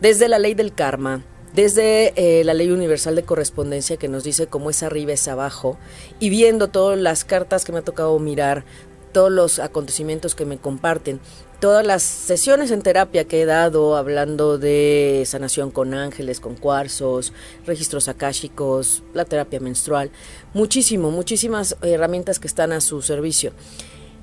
desde 0.00 0.28
la 0.28 0.38
ley 0.38 0.54
del 0.54 0.72
karma, 0.74 1.22
desde 1.54 2.12
eh, 2.16 2.44
la 2.44 2.54
ley 2.54 2.70
universal 2.70 3.16
de 3.16 3.22
correspondencia 3.22 3.96
que 3.96 4.08
nos 4.08 4.24
dice 4.24 4.46
cómo 4.46 4.70
es 4.70 4.82
arriba 4.82 5.12
es 5.12 5.28
abajo, 5.28 5.78
y 6.20 6.28
viendo 6.30 6.68
todas 6.68 6.98
las 6.98 7.24
cartas 7.24 7.64
que 7.64 7.72
me 7.72 7.78
ha 7.78 7.82
tocado 7.82 8.18
mirar, 8.18 8.64
todos 9.12 9.32
los 9.32 9.58
acontecimientos 9.58 10.34
que 10.34 10.44
me 10.44 10.58
comparten, 10.58 11.20
todas 11.60 11.84
las 11.84 12.02
sesiones 12.02 12.70
en 12.70 12.82
terapia 12.82 13.24
que 13.24 13.42
he 13.42 13.46
dado 13.46 13.96
hablando 13.96 14.58
de 14.58 15.24
sanación 15.26 15.70
con 15.70 15.94
ángeles, 15.94 16.40
con 16.40 16.54
cuarzos, 16.54 17.32
registros 17.66 18.08
akáshicos, 18.08 19.02
la 19.14 19.24
terapia 19.24 19.60
menstrual, 19.60 20.10
muchísimo, 20.54 21.10
muchísimas 21.10 21.76
herramientas 21.82 22.38
que 22.38 22.46
están 22.46 22.72
a 22.72 22.80
su 22.80 23.02
servicio. 23.02 23.52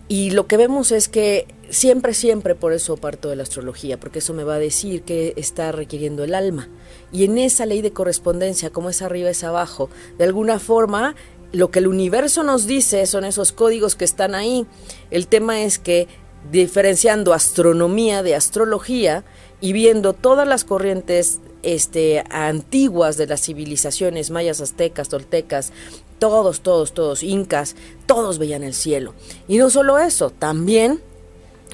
Y 0.08 0.32
lo 0.32 0.46
que 0.48 0.58
vemos 0.58 0.92
es 0.92 1.08
que 1.08 1.48
siempre, 1.70 2.14
siempre 2.14 2.54
por 2.54 2.74
eso 2.74 2.98
parto 2.98 3.30
de 3.30 3.36
la 3.36 3.44
astrología, 3.44 4.00
porque 4.00 4.20
eso 4.20 4.34
me 4.34 4.44
va 4.44 4.56
a 4.56 4.60
decir 4.60 5.02
que 5.02 5.34
está 5.36 5.72
requiriendo 5.72 6.24
el 6.24 6.36
alma. 6.36 6.70
Y 7.12 7.24
en 7.24 7.38
esa 7.38 7.66
ley 7.66 7.82
de 7.82 7.92
correspondencia, 7.92 8.70
como 8.70 8.90
es 8.90 9.02
arriba 9.02 9.30
es 9.30 9.44
abajo, 9.44 9.90
de 10.18 10.26
alguna 10.26 10.60
forma 10.60 11.16
lo 11.52 11.72
que 11.72 11.80
el 11.80 11.88
universo 11.88 12.44
nos 12.44 12.68
dice 12.68 13.06
son 13.06 13.24
esos 13.24 13.52
códigos 13.52 13.96
que 13.96 14.06
están 14.06 14.36
ahí. 14.36 14.68
El 15.10 15.28
tema 15.28 15.62
es 15.62 15.80
que 15.80 16.08
diferenciando 16.52 17.34
astronomía 17.34 18.22
de 18.22 18.36
astrología 18.36 19.24
y 19.62 19.74
viendo 19.74 20.14
todas 20.14 20.48
las 20.48 20.64
corrientes 20.66 21.40
este, 21.64 22.24
antiguas 22.30 23.18
de 23.18 23.26
las 23.26 23.42
civilizaciones 23.42 24.30
mayas, 24.30 24.62
aztecas, 24.62 25.10
toltecas, 25.10 25.72
todos, 26.20 26.62
todos, 26.62 26.94
todos, 26.94 27.24
incas, 27.24 27.76
todos 28.06 28.40
veían 28.40 28.64
el 28.64 28.74
cielo. 28.74 29.14
Y 29.48 29.58
no 29.58 29.70
solo 29.70 29.98
eso, 29.98 30.30
también 30.30 31.02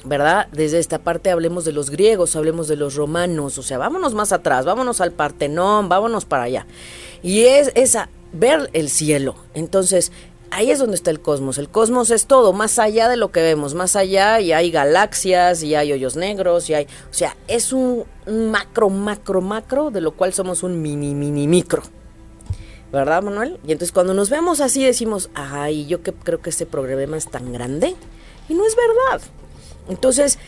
¿verdad? 0.04 0.48
Desde 0.52 0.78
esta 0.78 0.98
parte 0.98 1.30
hablemos 1.30 1.64
de 1.64 1.72
los 1.72 1.90
griegos, 1.90 2.34
hablemos 2.34 2.68
de 2.68 2.76
los 2.76 2.96
romanos, 2.96 3.58
o 3.58 3.62
sea, 3.62 3.78
vámonos 3.78 4.14
más 4.14 4.32
atrás, 4.32 4.64
vámonos 4.64 5.00
al 5.00 5.12
Partenón, 5.12 5.88
vámonos 5.88 6.24
para 6.24 6.44
allá. 6.44 6.66
Y 7.22 7.42
es 7.42 7.70
esa, 7.76 8.08
ver 8.32 8.68
el 8.72 8.88
cielo. 8.88 9.36
Entonces, 9.54 10.10
ahí 10.50 10.70
es 10.70 10.78
donde 10.78 10.96
está 10.96 11.10
el 11.10 11.20
cosmos. 11.20 11.58
El 11.58 11.68
cosmos 11.68 12.10
es 12.10 12.26
todo, 12.26 12.52
más 12.52 12.78
allá 12.78 13.08
de 13.08 13.16
lo 13.16 13.30
que 13.30 13.42
vemos, 13.42 13.74
más 13.74 13.96
allá 13.96 14.40
y 14.40 14.52
hay 14.52 14.70
galaxias 14.70 15.62
y 15.62 15.74
hay 15.74 15.92
hoyos 15.92 16.16
negros 16.16 16.68
y 16.70 16.74
hay, 16.74 16.84
o 16.84 17.14
sea, 17.14 17.36
es 17.48 17.72
un, 17.72 18.04
macro, 18.26 18.90
macro, 18.90 19.40
macro 19.40 19.90
de 19.90 20.00
lo 20.00 20.12
cual 20.12 20.32
somos 20.32 20.62
un 20.62 20.80
mini, 20.80 21.14
mini, 21.14 21.46
micro. 21.46 21.82
¿Verdad, 22.92 23.22
Manuel? 23.22 23.58
Y 23.66 23.72
entonces 23.72 23.90
cuando 23.90 24.12
nos 24.12 24.28
vemos 24.28 24.60
así 24.60 24.84
decimos, 24.84 25.30
ay, 25.34 25.86
yo 25.86 26.02
que 26.02 26.12
creo 26.12 26.42
que 26.42 26.50
este 26.50 26.66
problema 26.66 27.16
es 27.16 27.28
tan 27.30 27.52
grande. 27.52 27.94
Y 28.48 28.54
no 28.54 28.66
es 28.66 28.76
verdad. 28.76 29.22
Entonces, 29.88 30.38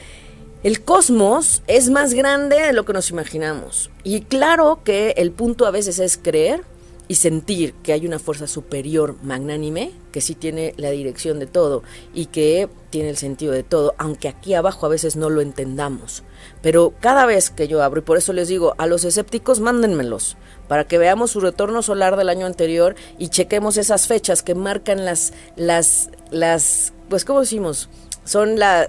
el 0.62 0.82
cosmos 0.82 1.62
es 1.66 1.88
más 1.88 2.12
grande 2.12 2.60
de 2.60 2.72
lo 2.74 2.84
que 2.84 2.92
nos 2.92 3.10
imaginamos. 3.10 3.90
Y 4.02 4.22
claro 4.22 4.80
que 4.84 5.14
el 5.16 5.32
punto 5.32 5.66
a 5.66 5.70
veces 5.70 5.98
es 5.98 6.18
creer 6.18 6.62
y 7.06 7.16
sentir 7.16 7.74
que 7.82 7.92
hay 7.92 8.06
una 8.06 8.18
fuerza 8.18 8.46
superior 8.46 9.16
magnánime 9.22 9.92
que 10.10 10.20
sí 10.20 10.34
tiene 10.34 10.74
la 10.76 10.90
dirección 10.90 11.38
de 11.38 11.46
todo 11.46 11.82
y 12.14 12.26
que 12.26 12.68
tiene 12.90 13.10
el 13.10 13.16
sentido 13.16 13.52
de 13.52 13.62
todo, 13.62 13.94
aunque 13.98 14.28
aquí 14.28 14.54
abajo 14.54 14.86
a 14.86 14.88
veces 14.88 15.16
no 15.16 15.28
lo 15.28 15.40
entendamos. 15.40 16.22
Pero 16.62 16.94
cada 17.00 17.26
vez 17.26 17.50
que 17.50 17.68
yo 17.68 17.82
abro, 17.82 18.00
y 18.00 18.04
por 18.04 18.16
eso 18.16 18.32
les 18.32 18.48
digo, 18.48 18.74
a 18.78 18.86
los 18.86 19.04
escépticos 19.04 19.60
mándenmelos, 19.60 20.36
para 20.68 20.84
que 20.86 20.98
veamos 20.98 21.32
su 21.32 21.40
retorno 21.40 21.82
solar 21.82 22.16
del 22.16 22.28
año 22.28 22.46
anterior 22.46 22.94
y 23.18 23.28
chequemos 23.28 23.76
esas 23.76 24.06
fechas 24.06 24.42
que 24.42 24.54
marcan 24.54 25.04
las, 25.04 25.32
las, 25.56 26.10
las, 26.30 26.92
pues, 27.08 27.24
¿cómo 27.24 27.40
decimos? 27.40 27.88
Son 28.24 28.58
las, 28.58 28.88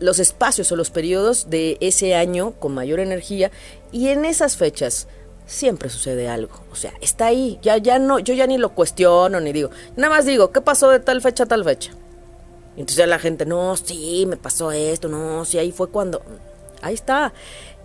los 0.00 0.18
espacios 0.18 0.70
o 0.70 0.76
los 0.76 0.90
periodos 0.90 1.48
de 1.48 1.78
ese 1.80 2.14
año 2.14 2.52
con 2.58 2.74
mayor 2.74 3.00
energía 3.00 3.50
y 3.90 4.08
en 4.08 4.26
esas 4.26 4.56
fechas 4.58 5.08
siempre 5.50 5.90
sucede 5.90 6.28
algo. 6.28 6.52
O 6.72 6.76
sea, 6.76 6.92
está 7.00 7.26
ahí. 7.26 7.58
Ya, 7.62 7.76
ya 7.76 7.98
no, 7.98 8.18
yo 8.18 8.34
ya 8.34 8.46
ni 8.46 8.56
lo 8.56 8.74
cuestiono 8.74 9.40
ni 9.40 9.52
digo. 9.52 9.70
Nada 9.96 10.14
más 10.14 10.24
digo, 10.24 10.52
¿qué 10.52 10.60
pasó 10.60 10.90
de 10.90 11.00
tal 11.00 11.20
fecha 11.20 11.44
a 11.44 11.46
tal 11.46 11.64
fecha? 11.64 11.92
Y 12.76 12.80
entonces 12.80 13.06
la 13.08 13.18
gente, 13.18 13.44
no, 13.44 13.76
sí, 13.76 14.24
me 14.28 14.36
pasó 14.36 14.70
esto, 14.72 15.08
no, 15.08 15.44
sí, 15.44 15.58
ahí 15.58 15.72
fue 15.72 15.90
cuando. 15.90 16.22
Ahí 16.82 16.94
está. 16.94 17.32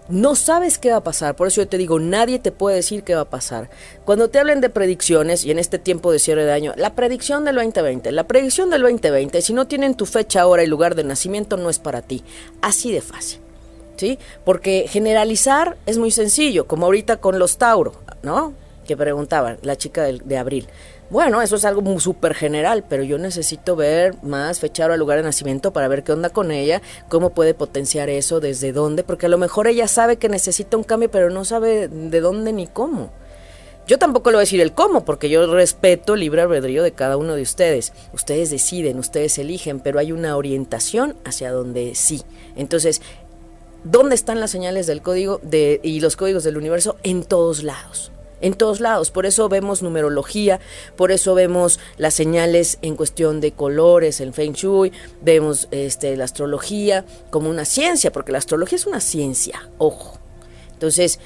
No 0.07 0.35
sabes 0.35 0.77
qué 0.77 0.91
va 0.91 0.97
a 0.97 1.03
pasar, 1.03 1.35
por 1.35 1.47
eso 1.47 1.61
yo 1.61 1.67
te 1.67 1.79
digo, 1.79 1.99
nadie 1.99 2.37
te 2.37 2.51
puede 2.51 2.75
decir 2.75 3.01
qué 3.01 3.15
va 3.15 3.21
a 3.21 3.29
pasar. 3.29 3.71
Cuando 4.05 4.29
te 4.29 4.37
hablen 4.37 4.61
de 4.61 4.69
predicciones, 4.69 5.43
y 5.43 5.49
en 5.49 5.57
este 5.57 5.79
tiempo 5.79 6.11
de 6.11 6.19
cierre 6.19 6.45
de 6.45 6.51
año, 6.51 6.73
la 6.77 6.93
predicción 6.93 7.43
del 7.43 7.55
2020, 7.55 8.11
la 8.11 8.27
predicción 8.27 8.69
del 8.69 8.83
2020, 8.83 9.41
si 9.41 9.53
no 9.53 9.65
tienen 9.65 9.95
tu 9.95 10.05
fecha, 10.05 10.45
hora 10.45 10.63
y 10.63 10.67
lugar 10.67 10.93
de 10.93 11.03
nacimiento, 11.03 11.57
no 11.57 11.71
es 11.71 11.79
para 11.79 12.03
ti. 12.03 12.23
Así 12.61 12.91
de 12.91 13.01
fácil. 13.01 13.39
¿Sí? 13.97 14.19
Porque 14.43 14.85
generalizar 14.87 15.77
es 15.85 15.97
muy 15.97 16.11
sencillo, 16.11 16.67
como 16.67 16.85
ahorita 16.85 17.17
con 17.17 17.39
los 17.39 17.57
Tauro, 17.57 17.93
¿no? 18.23 18.53
Que 18.87 18.95
preguntaban, 18.95 19.57
la 19.61 19.75
chica 19.75 20.03
de, 20.03 20.19
de 20.23 20.37
abril. 20.37 20.67
Bueno, 21.11 21.43
eso 21.43 21.55
es 21.55 21.65
algo 21.65 21.99
súper 21.99 22.33
general, 22.33 22.83
pero 22.89 23.03
yo 23.03 23.19
necesito 23.19 23.75
ver 23.75 24.15
más 24.23 24.59
fecha 24.59 24.87
o 24.87 24.97
lugar 24.97 25.17
de 25.17 25.23
nacimiento 25.23 25.71
para 25.71 25.87
ver 25.87 26.03
qué 26.03 26.11
onda 26.11 26.31
con 26.31 26.51
ella, 26.51 26.81
cómo 27.09 27.29
puede 27.29 27.53
potenciar 27.53 28.09
eso, 28.09 28.39
desde 28.39 28.71
dónde, 28.71 29.03
porque 29.03 29.27
a 29.27 29.29
lo 29.29 29.37
mejor 29.37 29.67
ella 29.67 29.87
sabe 29.87 30.17
que 30.17 30.29
necesita 30.29 30.77
un 30.77 30.83
cambio, 30.83 31.11
pero 31.11 31.29
no 31.29 31.45
sabe 31.45 31.87
de 31.87 32.21
dónde 32.21 32.53
ni 32.53 32.65
cómo. 32.65 33.11
Yo 33.87 33.99
tampoco 33.99 34.31
le 34.31 34.37
voy 34.37 34.41
a 34.41 34.47
decir 34.47 34.61
el 34.61 34.73
cómo, 34.73 35.05
porque 35.05 35.29
yo 35.29 35.45
respeto 35.53 36.15
el 36.15 36.21
libre 36.21 36.41
albedrío 36.41 36.81
de 36.81 36.93
cada 36.93 37.17
uno 37.17 37.35
de 37.35 37.43
ustedes. 37.43 37.93
Ustedes 38.13 38.49
deciden, 38.49 38.97
ustedes 38.97 39.37
eligen, 39.37 39.79
pero 39.79 39.99
hay 39.99 40.11
una 40.11 40.35
orientación 40.35 41.15
hacia 41.23 41.51
donde 41.51 41.93
sí. 41.93 42.23
Entonces, 42.55 43.03
¿Dónde 43.85 44.15
están 44.15 44.39
las 44.39 44.49
señales 44.49 44.87
del 44.87 45.03
código 45.03 45.39
de, 45.43 45.79
y 45.83 45.99
los 45.99 46.15
códigos 46.15 46.43
del 46.43 46.57
universo? 46.57 46.97
En 47.03 47.23
todos 47.23 47.61
lados. 47.61 48.11
En 48.41 48.55
todos 48.55 48.79
lados. 48.79 49.11
Por 49.11 49.27
eso 49.27 49.47
vemos 49.47 49.83
numerología, 49.83 50.59
por 50.95 51.11
eso 51.11 51.35
vemos 51.35 51.79
las 51.97 52.15
señales 52.15 52.79
en 52.81 52.95
cuestión 52.95 53.41
de 53.41 53.51
colores, 53.51 54.21
el 54.21 54.33
Feng 54.33 54.53
Shui, 54.53 54.91
vemos 55.21 55.67
este, 55.69 56.17
la 56.17 56.23
astrología 56.23 57.05
como 57.29 57.47
una 57.47 57.63
ciencia, 57.63 58.11
porque 58.11 58.31
la 58.31 58.39
astrología 58.39 58.77
es 58.77 58.87
una 58.87 59.01
ciencia, 59.01 59.69
ojo. 59.77 60.17
Entonces, 60.73 61.19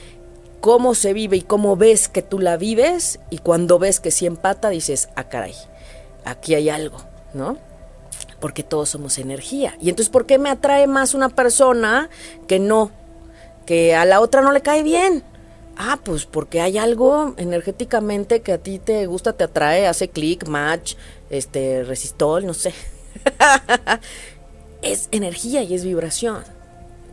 cómo 0.59 0.95
se 0.95 1.13
vive 1.13 1.37
y 1.37 1.41
cómo 1.41 1.77
ves 1.77 2.09
que 2.09 2.21
tú 2.21 2.39
la 2.39 2.57
vives, 2.57 3.21
y 3.29 3.37
cuando 3.37 3.79
ves 3.79 4.01
que 4.01 4.11
sí 4.11 4.25
empata, 4.25 4.67
dices, 4.67 5.07
ah, 5.15 5.29
caray. 5.29 5.55
aquí 6.25 6.55
hay 6.55 6.67
algo, 6.67 6.97
¿no? 7.33 7.68
Porque 8.39 8.63
todos 8.63 8.89
somos 8.89 9.17
energía. 9.17 9.75
Y 9.81 9.89
entonces, 9.89 10.09
¿por 10.09 10.25
qué 10.25 10.37
me 10.37 10.49
atrae 10.49 10.87
más 10.87 11.13
una 11.13 11.29
persona 11.29 12.09
que 12.47 12.59
no? 12.59 12.91
Que 13.65 13.95
a 13.95 14.05
la 14.05 14.21
otra 14.21 14.41
no 14.41 14.51
le 14.51 14.61
cae 14.61 14.83
bien. 14.83 15.23
Ah, 15.77 15.99
pues 16.03 16.25
porque 16.25 16.59
hay 16.59 16.77
algo 16.77 17.33
energéticamente 17.37 18.41
que 18.41 18.51
a 18.51 18.57
ti 18.57 18.79
te 18.79 19.05
gusta, 19.05 19.33
te 19.33 19.45
atrae, 19.45 19.87
hace 19.87 20.09
clic, 20.09 20.47
match, 20.47 20.95
este, 21.29 21.83
resistol, 21.83 22.45
no 22.45 22.53
sé. 22.53 22.73
es 24.81 25.07
energía 25.11 25.63
y 25.63 25.73
es 25.73 25.83
vibración. 25.85 26.43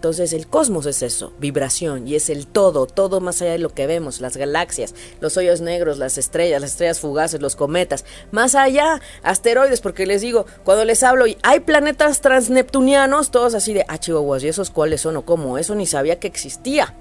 Entonces 0.06 0.32
el 0.34 0.46
cosmos 0.46 0.86
es 0.86 1.02
eso, 1.02 1.32
vibración, 1.40 2.06
y 2.06 2.14
es 2.14 2.30
el 2.30 2.46
todo, 2.46 2.86
todo 2.86 3.20
más 3.20 3.42
allá 3.42 3.50
de 3.50 3.58
lo 3.58 3.74
que 3.74 3.88
vemos, 3.88 4.20
las 4.20 4.36
galaxias, 4.36 4.94
los 5.18 5.36
hoyos 5.36 5.60
negros, 5.60 5.98
las 5.98 6.16
estrellas, 6.16 6.60
las 6.60 6.70
estrellas 6.70 7.00
fugaces, 7.00 7.40
los 7.40 7.56
cometas, 7.56 8.04
más 8.30 8.54
allá, 8.54 9.00
asteroides, 9.24 9.80
porque 9.80 10.06
les 10.06 10.20
digo, 10.20 10.46
cuando 10.62 10.84
les 10.84 11.02
hablo, 11.02 11.26
y 11.26 11.36
hay 11.42 11.58
planetas 11.58 12.20
transneptunianos, 12.20 13.32
todos 13.32 13.54
así 13.54 13.74
de, 13.74 13.84
ah, 13.88 13.98
chihuahuas, 13.98 14.44
¿y 14.44 14.48
esos 14.48 14.70
cuáles 14.70 15.00
son 15.00 15.16
o 15.16 15.24
cómo? 15.24 15.58
Eso 15.58 15.74
ni 15.74 15.86
sabía 15.86 16.20
que 16.20 16.28
existía. 16.28 16.94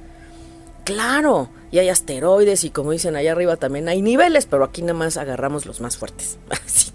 Claro, 0.83 1.51
y 1.69 1.77
hay 1.77 1.89
asteroides 1.89 2.63
y 2.63 2.71
como 2.71 2.89
dicen 2.89 3.15
allá 3.15 3.33
arriba 3.33 3.55
también 3.57 3.87
hay 3.87 4.01
niveles, 4.01 4.47
pero 4.47 4.63
aquí 4.63 4.81
nada 4.81 4.95
más 4.95 5.17
agarramos 5.17 5.67
los 5.67 5.79
más 5.79 5.95
fuertes. 5.95 6.39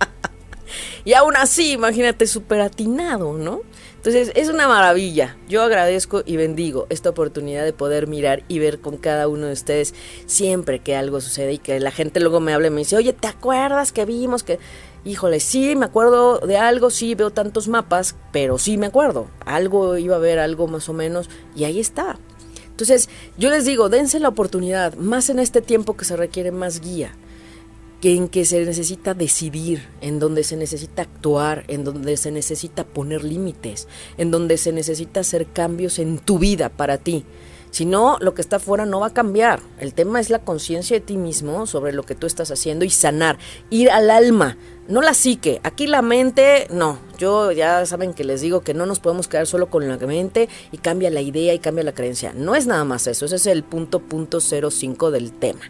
y 1.04 1.12
aún 1.12 1.36
así, 1.36 1.72
imagínate, 1.72 2.26
súper 2.26 2.62
atinado, 2.62 3.34
¿no? 3.34 3.60
Entonces 4.06 4.30
es 4.36 4.48
una 4.50 4.68
maravilla. 4.68 5.36
Yo 5.48 5.64
agradezco 5.64 6.22
y 6.24 6.36
bendigo 6.36 6.86
esta 6.90 7.10
oportunidad 7.10 7.64
de 7.64 7.72
poder 7.72 8.06
mirar 8.06 8.44
y 8.46 8.60
ver 8.60 8.78
con 8.78 8.98
cada 8.98 9.26
uno 9.26 9.48
de 9.48 9.52
ustedes 9.52 9.94
siempre 10.26 10.78
que 10.78 10.94
algo 10.94 11.20
sucede 11.20 11.54
y 11.54 11.58
que 11.58 11.80
la 11.80 11.90
gente 11.90 12.20
luego 12.20 12.38
me 12.38 12.54
hable 12.54 12.68
y 12.68 12.70
me 12.70 12.78
dice, 12.82 12.94
oye, 12.94 13.12
¿te 13.12 13.26
acuerdas 13.26 13.90
que 13.90 14.04
vimos 14.04 14.44
que... 14.44 14.60
Híjole, 15.04 15.40
sí, 15.40 15.74
me 15.74 15.86
acuerdo 15.86 16.38
de 16.38 16.56
algo, 16.56 16.90
sí, 16.90 17.16
veo 17.16 17.30
tantos 17.30 17.66
mapas, 17.66 18.14
pero 18.30 18.58
sí 18.58 18.78
me 18.78 18.86
acuerdo. 18.86 19.26
Algo 19.44 19.96
iba 19.96 20.14
a 20.14 20.20
ver, 20.20 20.38
algo 20.38 20.68
más 20.68 20.88
o 20.88 20.92
menos, 20.92 21.28
y 21.56 21.64
ahí 21.64 21.80
está. 21.80 22.16
Entonces, 22.70 23.08
yo 23.36 23.50
les 23.50 23.64
digo, 23.64 23.88
dense 23.88 24.20
la 24.20 24.28
oportunidad, 24.28 24.94
más 24.94 25.30
en 25.30 25.40
este 25.40 25.62
tiempo 25.62 25.96
que 25.96 26.04
se 26.04 26.16
requiere 26.16 26.52
más 26.52 26.80
guía, 26.80 27.12
que 28.00 28.14
en 28.14 28.28
que 28.28 28.44
se 28.44 28.64
necesita 28.64 29.14
decidir, 29.14 29.88
en 30.00 30.18
donde 30.18 30.44
se 30.44 30.56
necesita 30.56 31.02
actuar, 31.02 31.64
en 31.68 31.84
donde 31.84 32.16
se 32.16 32.30
necesita 32.30 32.84
poner 32.84 33.24
límites, 33.24 33.88
en 34.18 34.30
donde 34.30 34.58
se 34.58 34.72
necesita 34.72 35.20
hacer 35.20 35.46
cambios 35.46 35.98
en 35.98 36.18
tu 36.18 36.38
vida 36.38 36.68
para 36.68 36.98
ti. 36.98 37.24
Si 37.70 37.84
no, 37.84 38.16
lo 38.20 38.32
que 38.32 38.40
está 38.40 38.56
afuera 38.56 38.86
no 38.86 39.00
va 39.00 39.08
a 39.08 39.12
cambiar. 39.12 39.60
El 39.78 39.92
tema 39.92 40.18
es 40.18 40.30
la 40.30 40.38
conciencia 40.38 40.96
de 40.96 41.04
ti 41.04 41.18
mismo 41.18 41.66
sobre 41.66 41.92
lo 41.92 42.04
que 42.04 42.14
tú 42.14 42.26
estás 42.26 42.50
haciendo 42.50 42.84
y 42.84 42.90
sanar, 42.90 43.38
ir 43.68 43.90
al 43.90 44.10
alma, 44.10 44.56
no 44.88 45.02
la 45.02 45.12
psique. 45.12 45.60
Aquí 45.62 45.86
la 45.86 46.00
mente, 46.00 46.68
no. 46.70 46.98
Yo 47.18 47.52
ya 47.52 47.84
saben 47.84 48.14
que 48.14 48.24
les 48.24 48.40
digo 48.40 48.62
que 48.62 48.72
no 48.72 48.86
nos 48.86 49.00
podemos 49.00 49.28
quedar 49.28 49.46
solo 49.46 49.68
con 49.68 49.88
la 49.88 49.98
mente 49.98 50.48
y 50.72 50.78
cambia 50.78 51.10
la 51.10 51.20
idea 51.20 51.52
y 51.52 51.58
cambia 51.58 51.84
la 51.84 51.92
creencia. 51.92 52.32
No 52.34 52.54
es 52.54 52.66
nada 52.66 52.84
más 52.84 53.06
eso, 53.06 53.26
ese 53.26 53.36
es 53.36 53.46
el 53.46 53.62
punto 53.62 54.00
punto 54.00 54.40
cero 54.40 54.70
cinco 54.70 55.10
del 55.10 55.32
tema. 55.32 55.60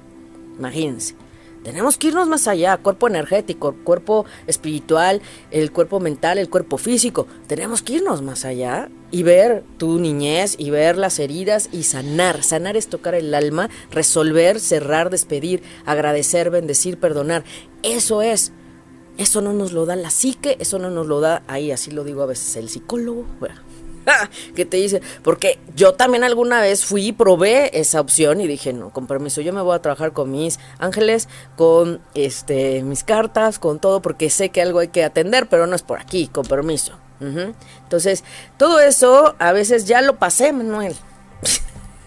Imagínense. 0.59 1.26
Tenemos 1.67 1.99
que 1.99 2.07
irnos 2.07 2.29
más 2.29 2.47
allá, 2.47 2.77
cuerpo 2.77 3.09
energético, 3.09 3.75
cuerpo 3.83 4.25
espiritual, 4.47 5.21
el 5.51 5.73
cuerpo 5.73 5.99
mental, 5.99 6.39
el 6.39 6.49
cuerpo 6.49 6.79
físico. 6.79 7.27
Tenemos 7.49 7.83
que 7.83 7.95
irnos 7.95 8.23
más 8.23 8.45
allá 8.45 8.89
y 9.11 9.25
ver 9.25 9.65
tu 9.77 9.99
niñez 9.99 10.55
y 10.61 10.71
ver 10.71 10.97
las 10.97 11.19
heridas 11.19 11.69
y 11.73 11.83
sanar. 11.83 12.45
Sanar 12.45 12.77
es 12.77 12.87
tocar 12.87 13.17
el 13.17 13.35
alma, 13.35 13.69
resolver, 13.91 14.61
cerrar, 14.61 15.11
despedir, 15.11 15.65
agradecer, 15.87 16.51
bendecir, 16.51 17.01
perdonar. 17.01 17.43
Eso 17.83 18.23
es. 18.23 18.53
Eso 19.19 19.41
no 19.41 19.53
nos 19.53 19.73
lo 19.73 19.87
da 19.87 19.97
la 19.97 20.11
psique, 20.11 20.57
eso 20.61 20.79
no 20.79 20.91
nos 20.91 21.09
lo 21.09 21.19
da 21.19 21.43
ahí, 21.49 21.73
así 21.73 21.91
lo 21.91 22.05
digo 22.05 22.23
a 22.23 22.27
veces 22.27 22.55
el 22.55 22.69
psicólogo. 22.69 23.25
que 24.55 24.65
te 24.65 24.77
dice, 24.77 25.01
porque 25.23 25.59
yo 25.75 25.95
también 25.95 26.25
alguna 26.25 26.61
vez 26.61 26.85
fui 26.85 27.09
y 27.09 27.13
probé 27.13 27.79
esa 27.79 28.01
opción 28.01 28.41
y 28.41 28.47
dije, 28.47 28.73
no, 28.73 28.91
con 28.91 29.07
permiso, 29.07 29.41
yo 29.41 29.53
me 29.53 29.63
voy 29.63 29.75
a 29.75 29.83
trabajar 29.83 30.13
con 30.13 30.31
mis 30.31 30.59
ángeles, 30.79 31.29
con 31.57 32.01
este 32.15 32.83
mis 32.83 33.05
cartas, 33.05 33.59
con 33.59 33.79
todo, 33.79 34.03
porque 34.03 34.31
sé 34.31 34.51
que 34.51 34.63
algo 34.63 34.79
hay 34.79 34.89
que 34.89 35.05
atender, 35.05 35.49
pero 35.49 35.67
no 35.67 35.77
es 35.77 35.83
por 35.83 36.01
aquí, 36.01 36.29
con 36.29 36.47
permiso. 36.47 36.99
Entonces, 37.19 38.25
todo 38.59 38.79
eso 38.79 39.37
a 39.39 39.53
veces 39.53 39.87
ya 39.87 40.03
lo 40.03 40.17
pasé, 40.17 40.53
Manuel. 40.53 40.95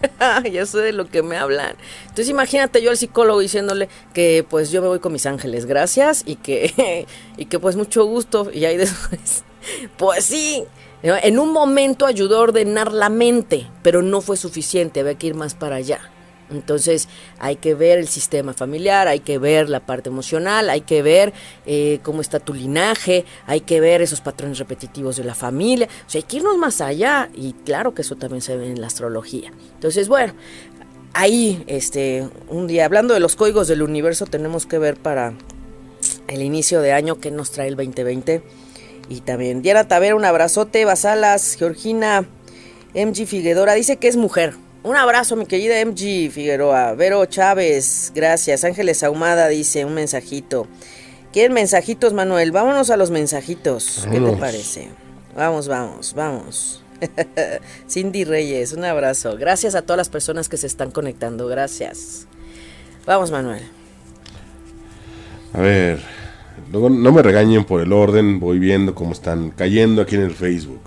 ya 0.52 0.66
sé 0.66 0.78
de 0.78 0.92
lo 0.92 1.08
que 1.08 1.22
me 1.22 1.36
hablan. 1.36 1.74
Entonces 2.02 2.28
imagínate 2.28 2.80
yo 2.82 2.90
al 2.90 2.96
psicólogo 2.96 3.40
diciéndole 3.40 3.88
que 4.14 4.46
pues 4.48 4.70
yo 4.70 4.82
me 4.82 4.88
voy 4.88 5.00
con 5.00 5.12
mis 5.12 5.26
ángeles, 5.26 5.66
gracias, 5.66 6.22
y 6.24 6.36
que, 6.36 7.06
y 7.36 7.46
que 7.46 7.58
pues 7.58 7.76
mucho 7.76 8.04
gusto, 8.04 8.50
y 8.52 8.64
ahí 8.64 8.76
después, 8.76 9.44
pues 9.96 10.24
sí, 10.24 10.64
en 11.02 11.38
un 11.38 11.52
momento 11.52 12.06
ayudó 12.06 12.38
a 12.38 12.40
ordenar 12.40 12.92
la 12.92 13.08
mente, 13.08 13.66
pero 13.82 14.02
no 14.02 14.20
fue 14.20 14.36
suficiente, 14.36 15.00
había 15.00 15.14
que 15.14 15.28
ir 15.28 15.34
más 15.34 15.54
para 15.54 15.76
allá. 15.76 16.00
Entonces 16.50 17.08
hay 17.38 17.56
que 17.56 17.74
ver 17.74 17.98
el 17.98 18.08
sistema 18.08 18.52
familiar, 18.52 19.08
hay 19.08 19.20
que 19.20 19.38
ver 19.38 19.68
la 19.68 19.80
parte 19.80 20.10
emocional, 20.10 20.68
hay 20.68 20.80
que 20.82 21.02
ver 21.02 21.32
eh, 21.64 22.00
cómo 22.02 22.20
está 22.20 22.40
tu 22.40 22.54
linaje, 22.54 23.24
hay 23.46 23.60
que 23.60 23.80
ver 23.80 24.02
esos 24.02 24.20
patrones 24.20 24.58
repetitivos 24.58 25.16
de 25.16 25.24
la 25.24 25.34
familia. 25.34 25.88
O 26.06 26.10
sea, 26.10 26.18
hay 26.18 26.24
que 26.24 26.38
irnos 26.38 26.58
más 26.58 26.80
allá 26.80 27.30
y 27.34 27.52
claro 27.52 27.94
que 27.94 28.02
eso 28.02 28.16
también 28.16 28.42
se 28.42 28.56
ve 28.56 28.70
en 28.70 28.80
la 28.80 28.88
astrología. 28.88 29.52
Entonces, 29.74 30.08
bueno, 30.08 30.34
ahí, 31.14 31.62
este, 31.66 32.28
un 32.48 32.66
día, 32.66 32.84
hablando 32.84 33.14
de 33.14 33.20
los 33.20 33.36
códigos 33.36 33.68
del 33.68 33.82
universo, 33.82 34.26
tenemos 34.26 34.66
que 34.66 34.78
ver 34.78 34.96
para 34.96 35.34
el 36.28 36.42
inicio 36.42 36.80
de 36.80 36.92
año 36.92 37.20
que 37.20 37.30
nos 37.30 37.50
trae 37.50 37.68
el 37.68 37.76
2020 37.76 38.42
y 39.08 39.20
también 39.20 39.62
Diana 39.62 39.88
Tavera, 39.88 40.14
un 40.14 40.24
abrazote. 40.24 40.84
Basalas, 40.84 41.56
Georgina, 41.58 42.26
MG 42.94 43.26
Figuedora, 43.26 43.74
dice 43.74 43.96
que 43.96 44.08
es 44.08 44.16
mujer. 44.16 44.54
Un 44.82 44.96
abrazo, 44.96 45.36
mi 45.36 45.46
querida 45.46 45.84
MG 45.84 46.30
Figueroa. 46.30 46.94
Vero 46.94 47.24
Chávez, 47.26 48.12
gracias. 48.14 48.64
Ángeles 48.64 49.02
Ahumada 49.02 49.48
dice 49.48 49.84
un 49.84 49.94
mensajito. 49.94 50.66
¿Quieren 51.32 51.52
mensajitos, 51.52 52.12
Manuel? 52.12 52.50
Vámonos 52.50 52.90
a 52.90 52.96
los 52.96 53.10
mensajitos. 53.10 54.06
¿Qué 54.10 54.20
te 54.20 54.32
parece? 54.32 54.88
Vamos, 55.36 55.68
vamos, 55.68 56.14
vamos. 56.14 56.82
Cindy 57.88 58.24
Reyes, 58.24 58.72
un 58.72 58.84
abrazo. 58.84 59.36
Gracias 59.36 59.74
a 59.74 59.82
todas 59.82 59.98
las 59.98 60.08
personas 60.08 60.48
que 60.48 60.56
se 60.56 60.66
están 60.66 60.90
conectando. 60.90 61.46
Gracias. 61.46 62.26
Vamos, 63.06 63.30
Manuel. 63.30 63.62
A 65.52 65.60
ver. 65.60 66.19
Luego 66.70 66.90
no 66.90 67.12
me 67.12 67.22
regañen 67.22 67.64
por 67.64 67.80
el 67.80 67.92
orden, 67.92 68.40
voy 68.40 68.58
viendo 68.58 68.94
cómo 68.94 69.12
están 69.12 69.50
cayendo 69.50 70.02
aquí 70.02 70.16
en 70.16 70.22
el 70.22 70.32
Facebook. 70.32 70.82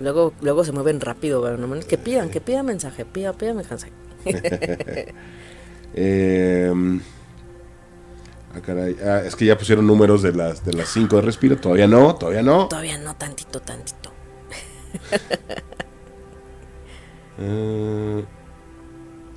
Luego, 0.00 0.32
luego 0.40 0.64
se 0.64 0.72
mueven 0.72 1.00
rápido, 1.00 1.44
que 1.88 1.96
pidan, 1.96 2.28
que 2.28 2.40
pidan 2.40 2.66
mensaje, 2.66 3.04
pida, 3.04 3.32
pida 3.32 3.54
mensaje. 3.54 3.92
eh, 5.94 6.72
ah, 8.54 8.60
ah, 9.04 9.22
es 9.24 9.36
que 9.36 9.44
ya 9.44 9.56
pusieron 9.56 9.86
números 9.86 10.22
de 10.22 10.32
las 10.32 10.64
de 10.64 10.72
las 10.72 10.88
5 10.88 11.16
de 11.16 11.22
respiro, 11.22 11.56
todavía 11.56 11.86
no, 11.86 12.16
todavía 12.16 12.42
no. 12.42 12.68
Todavía 12.68 12.98
no, 12.98 13.14
tantito, 13.14 13.60
tantito. 13.60 14.10
uh, 17.38 18.22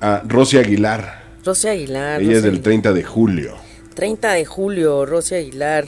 ah, 0.00 0.22
Rosy 0.26 0.58
Aguilar. 0.58 1.26
Rosy 1.44 1.68
Aguilar. 1.68 2.20
Ella 2.20 2.38
es 2.38 2.42
del 2.42 2.60
30 2.60 2.92
de 2.92 3.04
julio. 3.04 3.65
30 3.96 4.32
de 4.34 4.44
julio, 4.44 5.06
Rosy 5.06 5.34
Aguilar. 5.34 5.86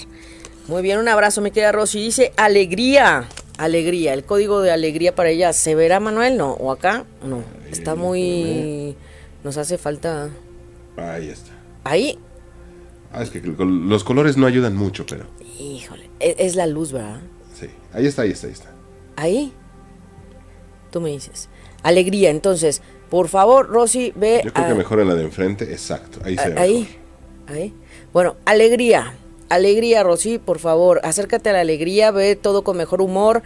Muy 0.67 0.83
bien, 0.83 0.99
un 0.99 1.09
abrazo, 1.09 1.41
me 1.43 1.53
queda 1.53 1.71
Rosy. 1.71 2.03
Dice 2.03 2.33
alegría, 2.37 3.29
alegría. 3.59 4.15
El 4.15 4.25
código 4.25 4.63
de 4.63 4.73
alegría 4.73 5.15
para 5.15 5.29
ella, 5.29 5.53
¿se 5.53 5.75
verá, 5.75 6.01
Manuel? 6.01 6.37
No, 6.39 6.55
o 6.55 6.73
acá, 6.73 7.05
no. 7.23 7.45
Está 7.71 7.95
muy. 7.95 8.97
Nos 9.45 9.59
hace 9.59 9.79
falta. 9.79 10.31
Ahí 10.97 11.29
está. 11.29 11.53
Ahí. 11.85 12.19
Ah, 13.13 13.23
es 13.23 13.31
que 13.31 13.41
los 13.41 14.05
colores 14.05 14.37
no 14.37 14.47
ayudan 14.47 14.75
mucho, 14.75 15.05
pero. 15.07 15.27
Híjole, 15.61 16.11
e, 16.19 16.35
es, 16.39 16.57
la 16.57 16.67
luz, 16.67 16.93
¿verdad? 16.93 17.21
Sí, 17.55 17.67
ahí 17.93 18.07
está, 18.07 18.23
ahí 18.23 18.31
está, 18.31 18.47
ahí 18.47 18.53
está. 18.55 18.71
Ahí. 19.17 19.53
Tú 20.91 21.03
me 21.03 21.11
dices. 21.11 21.51
Alegría, 21.83 22.31
entonces, 22.31 22.81
por 23.11 23.29
favor, 23.29 23.69
Rosy, 23.69 24.13
ve. 24.17 24.41
Yo 24.45 24.53
creo 24.53 24.69
que 24.69 24.75
mejor 24.75 25.01
en 25.01 25.09
la 25.09 25.15
de 25.15 25.25
enfrente, 25.25 25.65
exacto. 25.73 26.21
Ahí 26.25 26.37
se 26.39 26.49
ve. 26.49 26.59
Ahí. 26.59 26.89
Ahí. 27.47 27.75
Bueno, 28.13 28.37
alegría. 28.45 29.15
Alegría, 29.49 30.03
Rosy, 30.03 30.39
por 30.39 30.59
favor, 30.59 31.01
acércate 31.05 31.49
a 31.49 31.55
la 31.55 31.61
alegría, 31.61 32.11
ve 32.11 32.37
todo 32.37 32.65
con 32.65 32.77
mejor 32.77 33.01
humor. 33.01 33.43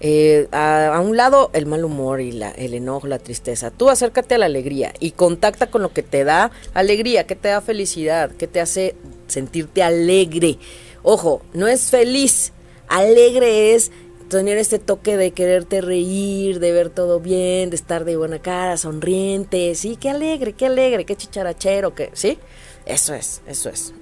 Eh, 0.00 0.48
a, 0.52 1.00
un 1.02 1.16
lado 1.16 1.50
el 1.54 1.64
mal 1.64 1.82
humor 1.82 2.20
y 2.20 2.30
la, 2.30 2.50
el 2.50 2.74
enojo, 2.74 3.06
la 3.06 3.18
tristeza. 3.18 3.70
Tú 3.70 3.88
acércate 3.88 4.34
a 4.34 4.38
la 4.38 4.46
alegría 4.46 4.92
y 5.00 5.12
contacta 5.12 5.70
con 5.70 5.80
lo 5.80 5.94
que 5.94 6.02
te 6.02 6.24
da 6.24 6.50
alegría, 6.74 7.26
que 7.26 7.36
te 7.36 7.48
da 7.48 7.62
felicidad, 7.62 8.30
que 8.32 8.46
te 8.46 8.60
hace 8.60 8.94
sentirte 9.26 9.82
alegre. 9.82 10.58
Ojo, 11.02 11.40
no 11.54 11.66
es 11.66 11.90
feliz, 11.90 12.52
alegre 12.88 13.74
es 13.74 13.90
tener 14.28 14.58
este 14.58 14.78
toque 14.78 15.16
de 15.16 15.30
quererte 15.30 15.80
reír, 15.80 16.58
de 16.58 16.72
ver 16.72 16.90
todo 16.90 17.20
bien, 17.20 17.70
de 17.70 17.76
estar 17.76 18.04
de 18.04 18.16
buena 18.16 18.40
cara, 18.40 18.76
sonriente, 18.76 19.74
sí, 19.74 19.96
qué 19.96 20.10
alegre, 20.10 20.52
qué 20.52 20.66
alegre, 20.66 21.04
qué 21.04 21.16
chicharachero, 21.16 21.94
que, 21.94 22.10
¿sí? 22.12 22.38
Eso 22.86 23.14
es, 23.14 23.42
eso 23.48 23.68
es. 23.68 23.92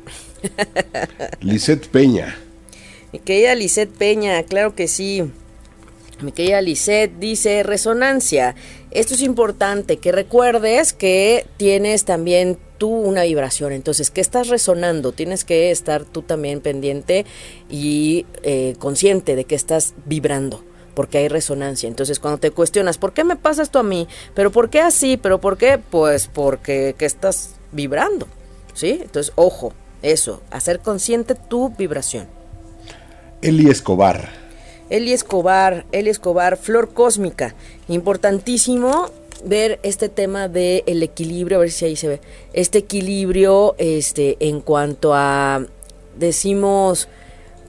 Lisette 1.40 1.88
Peña. 1.88 2.36
Mi 3.12 3.18
querida 3.18 3.54
Lisette 3.54 3.96
Peña, 3.96 4.42
claro 4.42 4.74
que 4.74 4.88
sí. 4.88 5.24
Mi 6.20 6.32
querida 6.32 6.60
Lisette 6.60 7.18
dice, 7.18 7.62
resonancia. 7.62 8.54
Esto 8.90 9.14
es 9.14 9.22
importante, 9.22 9.96
que 9.96 10.12
recuerdes 10.12 10.92
que 10.92 11.46
tienes 11.56 12.04
también 12.04 12.58
tú 12.78 12.88
una 12.88 13.24
vibración. 13.24 13.72
Entonces, 13.72 14.10
¿qué 14.10 14.20
estás 14.20 14.48
resonando? 14.48 15.12
Tienes 15.12 15.44
que 15.44 15.70
estar 15.70 16.04
tú 16.04 16.22
también 16.22 16.60
pendiente 16.60 17.24
y 17.70 18.26
eh, 18.42 18.76
consciente 18.78 19.34
de 19.34 19.44
que 19.44 19.54
estás 19.54 19.94
vibrando 20.04 20.62
porque 20.94 21.18
hay 21.18 21.28
resonancia. 21.28 21.88
Entonces, 21.88 22.20
cuando 22.20 22.38
te 22.38 22.52
cuestionas, 22.52 22.98
¿por 22.98 23.12
qué 23.12 23.24
me 23.24 23.36
pasa 23.36 23.62
esto 23.62 23.80
a 23.80 23.82
mí? 23.82 24.06
¿Pero 24.34 24.52
por 24.52 24.70
qué 24.70 24.80
así? 24.80 25.16
¿Pero 25.16 25.40
por 25.40 25.58
qué? 25.58 25.78
Pues 25.90 26.28
porque 26.32 26.94
que 26.96 27.06
estás 27.06 27.56
vibrando. 27.72 28.28
¿Sí? 28.74 28.98
Entonces, 29.00 29.32
ojo, 29.36 29.72
eso, 30.02 30.42
hacer 30.50 30.80
consciente 30.80 31.34
tu 31.34 31.70
vibración. 31.70 32.26
Eli 33.40 33.70
Escobar. 33.70 34.30
Eli 34.90 35.12
Escobar, 35.12 35.86
Eli 35.92 36.10
Escobar, 36.10 36.56
flor 36.56 36.92
cósmica. 36.92 37.54
Importantísimo 37.88 39.10
ver 39.44 39.80
este 39.82 40.08
tema 40.08 40.48
del 40.48 40.82
el 40.86 41.02
equilibrio, 41.02 41.58
a 41.58 41.60
ver 41.60 41.70
si 41.70 41.84
ahí 41.84 41.96
se 41.96 42.08
ve. 42.08 42.20
Este 42.52 42.78
equilibrio 42.78 43.74
este, 43.78 44.36
en 44.40 44.60
cuanto 44.60 45.14
a, 45.14 45.66
decimos, 46.16 47.08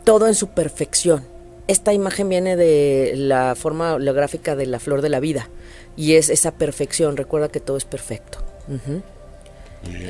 todo 0.03 0.27
en 0.27 0.35
su 0.35 0.49
perfección. 0.49 1.25
Esta 1.67 1.93
imagen 1.93 2.29
viene 2.29 2.55
de 2.55 3.13
la 3.15 3.55
forma 3.55 3.95
holográfica 3.95 4.55
de 4.55 4.67
la 4.67 4.79
flor 4.79 5.01
de 5.01 5.09
la 5.09 5.19
vida 5.19 5.49
y 5.97 6.13
es 6.13 6.29
esa 6.29 6.51
perfección. 6.51 7.17
Recuerda 7.17 7.49
que 7.49 7.59
todo 7.59 7.77
es 7.77 7.85
perfecto. 7.85 8.39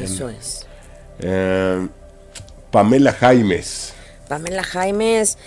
Eso 0.01 0.29
es. 0.29 0.65
Eh, 1.19 1.87
Pamela 2.71 3.13
Jaimes. 3.13 3.93
Pamela 4.27 4.63
Jaimes, 4.63 5.37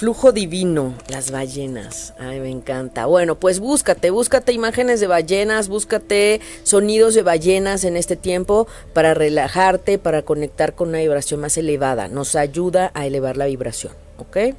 Flujo 0.00 0.32
divino, 0.32 0.94
las 1.08 1.30
ballenas. 1.30 2.14
Ay, 2.18 2.40
me 2.40 2.48
encanta. 2.48 3.04
Bueno, 3.04 3.34
pues 3.34 3.60
búscate, 3.60 4.08
búscate 4.08 4.52
imágenes 4.52 4.98
de 4.98 5.06
ballenas, 5.06 5.68
búscate 5.68 6.40
sonidos 6.62 7.14
de 7.14 7.22
ballenas 7.22 7.84
en 7.84 7.98
este 7.98 8.16
tiempo 8.16 8.66
para 8.94 9.12
relajarte, 9.12 9.98
para 9.98 10.22
conectar 10.22 10.74
con 10.74 10.88
una 10.88 11.00
vibración 11.00 11.40
más 11.40 11.58
elevada. 11.58 12.08
Nos 12.08 12.34
ayuda 12.34 12.90
a 12.94 13.04
elevar 13.04 13.36
la 13.36 13.44
vibración, 13.44 13.92
¿ok? 14.16 14.54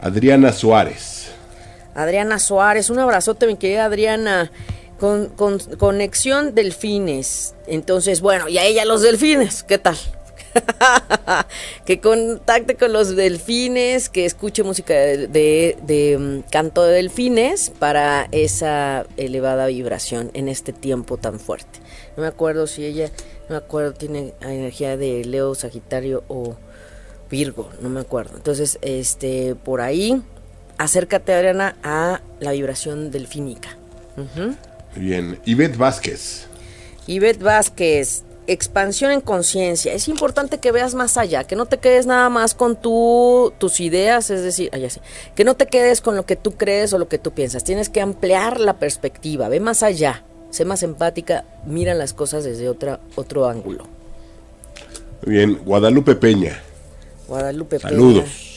Adriana 0.00 0.52
Suárez. 0.52 1.32
Adriana 1.96 2.38
Suárez, 2.38 2.90
un 2.90 3.00
abrazote, 3.00 3.48
mi 3.48 3.56
querida 3.56 3.86
Adriana. 3.86 4.52
Con, 4.98 5.28
con 5.28 5.58
conexión 5.58 6.54
delfines. 6.54 7.54
Entonces, 7.66 8.20
bueno, 8.20 8.48
y 8.48 8.58
a 8.58 8.64
ella 8.64 8.84
los 8.84 9.02
delfines, 9.02 9.62
¿qué 9.62 9.78
tal? 9.78 9.96
que 11.84 12.00
contacte 12.00 12.76
con 12.76 12.92
los 12.92 13.14
delfines, 13.14 14.08
que 14.08 14.24
escuche 14.24 14.62
música 14.62 14.94
de, 14.94 16.16
mm, 16.18 16.50
canto 16.50 16.84
de 16.84 16.94
delfines 16.94 17.70
para 17.78 18.28
esa 18.32 19.06
elevada 19.16 19.66
vibración 19.66 20.30
en 20.34 20.48
este 20.48 20.72
tiempo 20.72 21.16
tan 21.16 21.38
fuerte. 21.38 21.80
No 22.16 22.22
me 22.22 22.28
acuerdo 22.28 22.66
si 22.66 22.84
ella, 22.84 23.10
no 23.48 23.50
me 23.50 23.56
acuerdo, 23.56 23.92
tiene 23.92 24.34
energía 24.40 24.96
de 24.96 25.24
Leo, 25.24 25.54
Sagitario 25.54 26.24
o 26.28 26.56
Virgo, 27.30 27.70
no 27.80 27.88
me 27.88 28.00
acuerdo. 28.00 28.36
Entonces, 28.36 28.78
este, 28.82 29.54
por 29.54 29.80
ahí, 29.80 30.22
acércate, 30.78 31.34
Adriana, 31.34 31.76
a 31.82 32.20
la 32.40 32.52
vibración 32.52 33.10
delfínica. 33.10 33.76
Bien, 34.94 35.38
Ivette 35.44 35.76
Vázquez. 35.76 36.46
Ivette 37.06 37.42
Vázquez, 37.42 38.24
expansión 38.46 39.12
en 39.12 39.20
conciencia. 39.20 39.92
Es 39.92 40.08
importante 40.08 40.58
que 40.58 40.72
veas 40.72 40.94
más 40.94 41.16
allá, 41.16 41.44
que 41.44 41.56
no 41.56 41.66
te 41.66 41.78
quedes 41.78 42.06
nada 42.06 42.28
más 42.30 42.54
con 42.54 42.76
tu, 42.76 43.52
tus 43.58 43.80
ideas, 43.80 44.30
es 44.30 44.42
decir, 44.42 44.70
que 45.34 45.44
no 45.44 45.54
te 45.54 45.66
quedes 45.66 46.00
con 46.00 46.16
lo 46.16 46.26
que 46.26 46.36
tú 46.36 46.52
crees 46.52 46.92
o 46.92 46.98
lo 46.98 47.08
que 47.08 47.18
tú 47.18 47.32
piensas. 47.32 47.64
Tienes 47.64 47.88
que 47.88 48.00
ampliar 48.00 48.58
la 48.60 48.78
perspectiva, 48.78 49.48
ve 49.48 49.60
más 49.60 49.82
allá, 49.82 50.24
sé 50.50 50.64
más 50.64 50.82
empática, 50.82 51.44
mira 51.66 51.94
las 51.94 52.14
cosas 52.14 52.44
desde 52.44 52.68
otra, 52.68 53.00
otro 53.14 53.48
ángulo. 53.48 53.86
Bien, 55.24 55.60
Guadalupe 55.64 56.14
Peña. 56.14 56.62
Guadalupe 57.26 57.78
Saludos. 57.78 58.14
Saludos, 58.14 58.47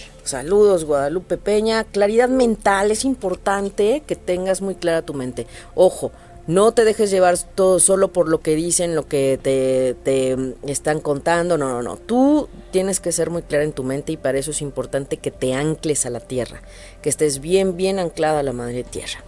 Guadalupe 0.85 1.37
Peña. 1.37 1.83
Claridad 1.83 2.29
mental, 2.29 2.91
es 2.91 3.05
importante 3.05 4.03
que 4.05 4.15
tengas 4.15 4.61
muy 4.61 4.75
clara 4.75 5.01
tu 5.01 5.13
mente. 5.13 5.47
Ojo, 5.75 6.11
no 6.47 6.71
te 6.71 6.83
dejes 6.85 7.11
llevar 7.11 7.37
todo 7.55 7.79
solo 7.79 8.11
por 8.11 8.27
lo 8.27 8.41
que 8.41 8.55
dicen, 8.55 8.95
lo 8.95 9.07
que 9.07 9.39
te, 9.41 10.35
están 10.69 10.99
contando. 10.99 11.57
No, 11.57 11.69
no, 11.69 11.81
no. 11.81 11.97
Tú 11.97 12.49
tienes 12.71 12.99
que 12.99 13.11
ser 13.11 13.29
muy 13.29 13.43
clara 13.43 13.63
en 13.63 13.73
tu 13.73 13.83
mente 13.83 14.11
y 14.13 14.17
para 14.17 14.39
eso 14.39 14.51
es 14.51 14.61
importante 14.61 15.17
que 15.17 15.31
te 15.31 15.53
ancles 15.53 16.05
a 16.05 16.09
la 16.09 16.19
tierra. 16.19 16.61
Que 17.01 17.09
estés 17.09 17.39
bien, 17.39 17.77
bien 17.77 17.99
anclada 17.99 18.39
a 18.39 18.43
la 18.43 18.53
madre 18.53 18.83
tierra. 18.83 19.23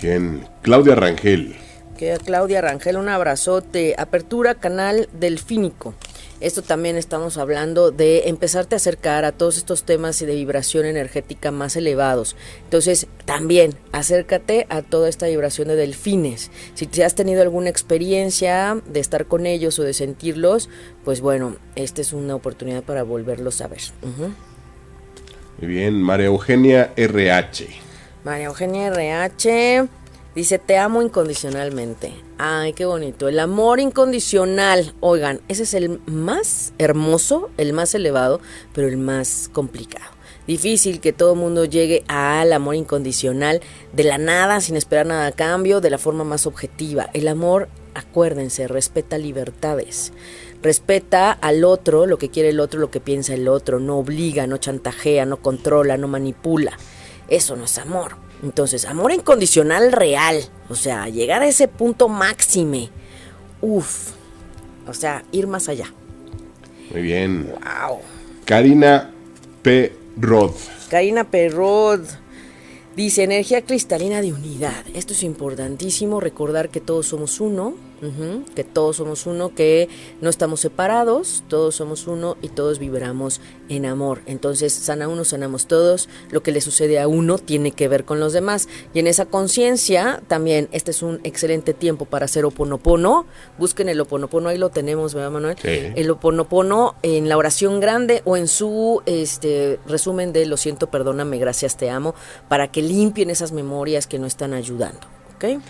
Bien. 0.00 0.46
Claudia 0.62 0.94
Rangel. 0.94 1.56
Que 1.96 2.16
Claudia 2.24 2.60
Rangel, 2.60 2.96
un 2.96 3.08
abrazote. 3.08 3.96
Apertura 3.98 4.54
canal 4.54 5.08
delfínico. 5.12 5.94
Esto 6.40 6.62
también 6.62 6.96
estamos 6.96 7.36
hablando 7.36 7.90
de 7.90 8.28
empezarte 8.28 8.74
a 8.74 8.78
acercar 8.78 9.24
a 9.24 9.32
todos 9.32 9.56
estos 9.56 9.82
temas 9.82 10.18
de 10.20 10.34
vibración 10.34 10.86
energética 10.86 11.50
más 11.50 11.74
elevados. 11.74 12.36
Entonces, 12.62 13.08
también 13.24 13.74
acércate 13.90 14.66
a 14.70 14.82
toda 14.82 15.08
esta 15.08 15.26
vibración 15.26 15.68
de 15.68 15.74
delfines. 15.74 16.52
Si 16.74 17.02
has 17.02 17.16
tenido 17.16 17.42
alguna 17.42 17.70
experiencia 17.70 18.80
de 18.86 19.00
estar 19.00 19.26
con 19.26 19.46
ellos 19.46 19.78
o 19.80 19.82
de 19.82 19.94
sentirlos, 19.94 20.68
pues 21.04 21.20
bueno, 21.20 21.56
esta 21.74 22.00
es 22.00 22.12
una 22.12 22.36
oportunidad 22.36 22.84
para 22.84 23.02
volverlos 23.02 23.60
a 23.60 23.66
ver. 23.66 23.80
Muy 25.60 25.68
bien, 25.68 26.00
María 26.00 26.26
Eugenia 26.26 26.92
RH. 26.96 27.66
María 28.24 28.46
Eugenia 28.46 28.88
RH. 28.88 29.88
Dice, 30.38 30.60
te 30.60 30.78
amo 30.78 31.02
incondicionalmente. 31.02 32.12
Ay, 32.38 32.72
qué 32.72 32.84
bonito. 32.84 33.26
El 33.26 33.40
amor 33.40 33.80
incondicional. 33.80 34.94
Oigan, 35.00 35.40
ese 35.48 35.64
es 35.64 35.74
el 35.74 36.00
más 36.06 36.74
hermoso, 36.78 37.50
el 37.56 37.72
más 37.72 37.92
elevado, 37.96 38.40
pero 38.72 38.86
el 38.86 38.98
más 38.98 39.50
complicado. 39.52 40.12
Difícil 40.46 41.00
que 41.00 41.12
todo 41.12 41.32
el 41.32 41.40
mundo 41.40 41.64
llegue 41.64 42.04
al 42.06 42.52
amor 42.52 42.76
incondicional 42.76 43.62
de 43.92 44.04
la 44.04 44.16
nada, 44.16 44.60
sin 44.60 44.76
esperar 44.76 45.06
nada 45.06 45.26
a 45.26 45.32
cambio, 45.32 45.80
de 45.80 45.90
la 45.90 45.98
forma 45.98 46.22
más 46.22 46.46
objetiva. 46.46 47.10
El 47.14 47.26
amor, 47.26 47.68
acuérdense, 47.94 48.68
respeta 48.68 49.18
libertades. 49.18 50.12
Respeta 50.62 51.32
al 51.32 51.64
otro, 51.64 52.06
lo 52.06 52.16
que 52.16 52.30
quiere 52.30 52.50
el 52.50 52.60
otro, 52.60 52.78
lo 52.78 52.92
que 52.92 53.00
piensa 53.00 53.34
el 53.34 53.48
otro. 53.48 53.80
No 53.80 53.98
obliga, 53.98 54.46
no 54.46 54.58
chantajea, 54.58 55.26
no 55.26 55.38
controla, 55.38 55.96
no 55.96 56.06
manipula. 56.06 56.78
Eso 57.28 57.56
no 57.56 57.64
es 57.64 57.76
amor. 57.76 58.27
Entonces, 58.42 58.84
amor 58.84 59.12
incondicional 59.12 59.92
real. 59.92 60.42
O 60.68 60.74
sea, 60.74 61.08
llegar 61.08 61.42
a 61.42 61.48
ese 61.48 61.68
punto 61.68 62.08
máxime. 62.08 62.90
Uf. 63.60 64.10
O 64.86 64.94
sea, 64.94 65.24
ir 65.32 65.46
más 65.46 65.68
allá. 65.68 65.92
Muy 66.90 67.02
bien. 67.02 67.52
Wow. 67.52 67.98
Karina 68.44 69.10
P. 69.62 69.92
Rod. 70.16 70.52
Karina 70.88 71.24
P. 71.24 71.48
Rod. 71.48 72.00
Dice 72.96 73.22
energía 73.22 73.62
cristalina 73.62 74.20
de 74.22 74.32
unidad. 74.32 74.84
Esto 74.94 75.12
es 75.12 75.22
importantísimo, 75.22 76.18
recordar 76.20 76.68
que 76.68 76.80
todos 76.80 77.06
somos 77.06 77.38
uno, 77.40 77.74
que 78.54 78.64
todos 78.64 78.96
somos 78.96 79.26
uno, 79.26 79.54
que 79.54 79.88
no 80.20 80.30
estamos 80.30 80.60
separados, 80.60 81.42
todos 81.48 81.74
somos 81.74 82.06
uno 82.06 82.36
y 82.42 82.48
todos 82.48 82.78
vibramos 82.78 83.40
en 83.68 83.86
amor. 83.86 84.20
Entonces, 84.26 84.72
sana 84.72 85.08
uno, 85.08 85.24
sanamos 85.24 85.66
todos. 85.66 86.08
Lo 86.30 86.42
que 86.42 86.52
le 86.52 86.60
sucede 86.60 87.00
a 87.00 87.08
uno 87.08 87.38
tiene 87.38 87.72
que 87.72 87.88
ver 87.88 88.04
con 88.04 88.20
los 88.20 88.32
demás. 88.32 88.68
Y 88.94 89.00
en 89.00 89.06
esa 89.06 89.26
conciencia, 89.26 90.22
también, 90.28 90.68
este 90.72 90.92
es 90.92 91.02
un 91.02 91.20
excelente 91.24 91.74
tiempo 91.74 92.04
para 92.04 92.26
hacer 92.26 92.44
oponopono. 92.44 93.26
Busquen 93.58 93.88
el 93.88 94.00
oponopono, 94.00 94.48
ahí 94.48 94.58
lo 94.58 94.70
tenemos, 94.70 95.14
¿verdad, 95.14 95.30
Manuel? 95.30 95.56
El 95.64 96.10
oponopono 96.10 96.94
en 97.02 97.28
la 97.28 97.36
oración 97.36 97.80
grande 97.80 98.22
o 98.24 98.36
en 98.36 98.48
su 98.48 99.02
este 99.06 99.80
resumen 99.86 100.32
de 100.32 100.46
lo 100.46 100.56
siento, 100.56 100.88
perdóname, 100.88 101.38
gracias, 101.38 101.76
te 101.76 101.90
amo, 101.90 102.14
para 102.48 102.68
que 102.68 102.82
limpien 102.82 103.30
esas 103.30 103.52
memorias 103.52 104.06
que 104.06 104.18
no 104.18 104.26
están 104.26 104.54
ayudando. 104.54 105.00
¿Ok? 105.36 105.60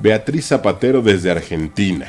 Beatriz 0.00 0.46
Zapatero 0.46 1.02
desde 1.02 1.30
Argentina. 1.30 2.06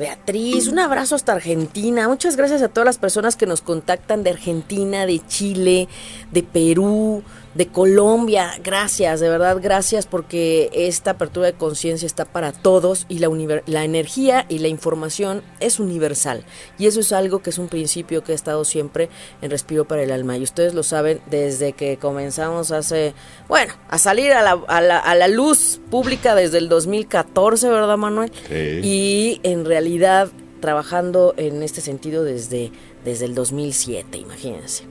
Beatriz, 0.00 0.66
un 0.68 0.78
abrazo 0.78 1.14
hasta 1.14 1.32
Argentina. 1.32 2.08
Muchas 2.08 2.34
gracias 2.34 2.62
a 2.62 2.68
todas 2.68 2.86
las 2.86 2.96
personas 2.96 3.36
que 3.36 3.44
nos 3.44 3.60
contactan 3.60 4.22
de 4.22 4.30
Argentina, 4.30 5.04
de 5.04 5.20
Chile, 5.26 5.88
de 6.30 6.42
Perú, 6.42 7.22
de 7.54 7.66
Colombia. 7.66 8.52
Gracias, 8.62 9.20
de 9.20 9.28
verdad, 9.28 9.58
gracias 9.60 10.06
porque 10.06 10.70
esta 10.72 11.12
apertura 11.12 11.46
de 11.46 11.52
conciencia 11.54 12.06
está 12.06 12.24
para 12.24 12.52
todos 12.52 13.06
y 13.08 13.18
la, 13.18 13.28
la 13.66 13.84
energía 13.84 14.46
y 14.48 14.58
la 14.58 14.68
información 14.68 15.42
es 15.58 15.80
universal. 15.80 16.44
Y 16.78 16.86
eso 16.86 17.00
es 17.00 17.12
algo 17.12 17.40
que 17.42 17.50
es 17.50 17.58
un 17.58 17.68
principio 17.68 18.22
que 18.22 18.32
ha 18.32 18.34
estado 18.34 18.64
siempre 18.64 19.08
en 19.42 19.50
Respiro 19.50 19.86
para 19.86 20.02
el 20.02 20.12
Alma. 20.12 20.36
Y 20.36 20.42
ustedes 20.42 20.74
lo 20.74 20.82
saben 20.82 21.20
desde 21.30 21.72
que 21.72 21.96
comenzamos 21.96 22.70
hace, 22.70 23.14
bueno, 23.48 23.74
a 23.88 23.98
salir 23.98 24.32
a 24.32 24.42
la, 24.42 24.62
a 24.68 24.80
la, 24.80 24.98
a 24.98 25.14
la 25.14 25.28
luz 25.28 25.80
pública 25.90 26.34
desde 26.34 26.58
el 26.58 26.68
2014, 26.68 27.68
¿verdad, 27.68 27.96
Manuel? 27.96 28.30
Y 28.50 29.40
en 29.42 29.64
realidad 29.64 30.28
trabajando 30.60 31.34
en 31.36 31.62
este 31.62 31.80
sentido 31.80 32.22
desde, 32.22 32.70
desde 33.04 33.24
el 33.24 33.34
2007, 33.34 34.18
imagínense. 34.18 34.89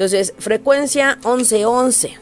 Entonces, 0.00 0.32
frecuencia 0.38 1.18
1111 1.26 2.16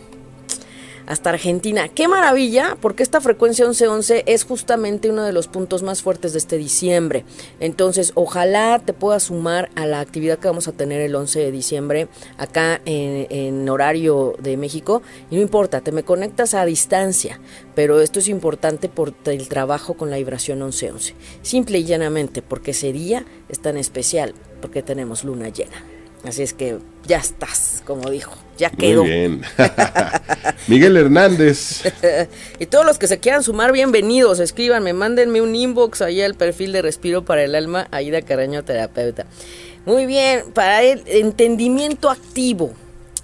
hasta 1.06 1.30
Argentina. 1.30 1.86
Qué 1.86 2.08
maravilla, 2.08 2.76
porque 2.80 3.04
esta 3.04 3.20
frecuencia 3.20 3.66
1111 3.66 4.24
es 4.26 4.42
justamente 4.42 5.08
uno 5.10 5.22
de 5.22 5.32
los 5.32 5.46
puntos 5.46 5.84
más 5.84 6.02
fuertes 6.02 6.32
de 6.32 6.38
este 6.38 6.58
diciembre. 6.58 7.24
Entonces, 7.60 8.10
ojalá 8.16 8.80
te 8.84 8.94
puedas 8.94 9.22
sumar 9.22 9.70
a 9.76 9.86
la 9.86 10.00
actividad 10.00 10.40
que 10.40 10.48
vamos 10.48 10.66
a 10.66 10.72
tener 10.72 11.00
el 11.00 11.14
11 11.14 11.38
de 11.38 11.52
diciembre 11.52 12.08
acá 12.36 12.80
en, 12.84 13.68
horario 13.68 14.34
de 14.40 14.56
México. 14.56 15.00
Y 15.30 15.36
no 15.36 15.42
importa, 15.42 15.80
te 15.80 15.92
me 15.92 16.02
conectas 16.02 16.54
a 16.54 16.64
distancia, 16.64 17.38
pero 17.76 18.00
esto 18.00 18.18
es 18.18 18.26
importante 18.26 18.88
por 18.88 19.14
el 19.26 19.46
trabajo 19.46 19.94
con 19.94 20.10
la 20.10 20.16
vibración 20.16 20.58
1111. 20.58 21.14
Simple 21.42 21.78
y 21.78 21.84
llanamente, 21.84 22.42
porque 22.42 22.72
ese 22.72 22.92
día 22.92 23.24
es 23.48 23.60
tan 23.60 23.76
especial, 23.76 24.34
porque 24.60 24.82
tenemos 24.82 25.22
luna 25.22 25.50
llena. 25.50 25.97
Así 26.24 26.42
es 26.42 26.52
que 26.52 26.78
ya 27.06 27.18
estás, 27.18 27.82
como 27.86 28.10
dijo, 28.10 28.34
ya 28.56 28.70
quedó. 28.70 29.02
Muy 29.02 29.10
bien. 29.10 29.42
Miguel 30.68 30.96
Hernández. 30.96 31.82
y 32.58 32.66
todos 32.66 32.84
los 32.84 32.98
que 32.98 33.06
se 33.06 33.18
quieran 33.18 33.42
sumar, 33.42 33.72
bienvenidos. 33.72 34.40
Escríbanme, 34.40 34.92
mándenme 34.92 35.40
un 35.40 35.54
inbox 35.54 36.02
ahí 36.02 36.20
al 36.20 36.34
perfil 36.34 36.72
de 36.72 36.82
Respiro 36.82 37.24
para 37.24 37.44
el 37.44 37.54
Alma, 37.54 37.88
Aida 37.90 38.22
Caraño 38.22 38.64
Terapeuta. 38.64 39.26
Muy 39.86 40.06
bien, 40.06 40.44
para 40.52 40.82
el 40.82 41.02
entendimiento 41.06 42.10
activo. 42.10 42.72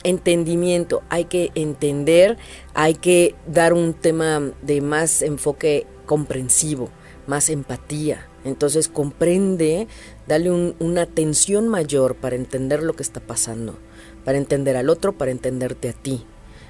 Entendimiento, 0.03 1.03
hay 1.09 1.25
que 1.25 1.51
entender, 1.55 2.37
hay 2.75 2.95
que 2.95 3.35
dar 3.47 3.73
un 3.73 3.95
tema 3.95 4.53
de 4.63 4.83
más 4.83 5.23
enfoque 5.23 5.87
comprensivo, 6.07 6.91
más 7.27 7.49
empatía. 7.49 8.29
Entonces 8.45 8.89
comprende 8.89 9.89
Dale 10.27 10.51
una 10.51 11.03
atención 11.03 11.69
mayor 11.69 12.15
para 12.15 12.37
entender 12.37 12.83
lo 12.83 12.95
que 12.95 13.03
está 13.03 13.21
pasando, 13.21 13.77
para 14.25 14.39
entender 14.39 14.77
al 14.77 14.89
otro, 14.89 15.13
para 15.13 15.31
entenderte 15.31 15.91
a 15.91 15.93
ti. 15.93 16.25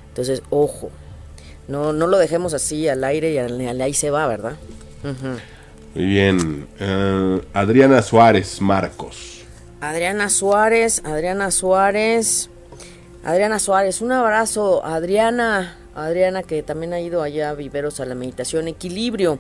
Entonces, 0.09 0.43
ojo, 0.51 0.91
no, 1.69 1.93
no 1.93 2.07
lo 2.07 2.19
dejemos 2.19 2.53
así 2.55 2.89
al 2.89 3.05
aire 3.05 3.33
y 3.33 3.39
al, 3.39 3.81
ahí 3.81 3.95
se 3.95 4.11
va, 4.11 4.27
¿verdad? 4.27 4.57
Muy 5.95 6.05
bien. 6.05 6.67
Eh, 6.81 7.41
Adriana 7.53 8.03
Suárez 8.03 8.61
Marcos. 8.61 9.45
Adriana 9.81 10.31
Suárez, 10.31 11.03
Adriana 11.05 11.51
Suárez. 11.51 12.51
Adriana 13.25 13.59
Suárez, 13.59 14.01
un 14.03 14.13
abrazo. 14.13 14.85
Adriana, 14.85 15.77
Adriana 15.95 16.43
que 16.43 16.63
también 16.63 16.93
ha 16.93 17.01
ido 17.01 17.23
allá 17.23 17.51
a 17.51 17.55
Viveros 17.55 18.01
a 18.01 18.07
la 18.07 18.15
meditación. 18.15 18.69
Equilibrio 18.69 19.39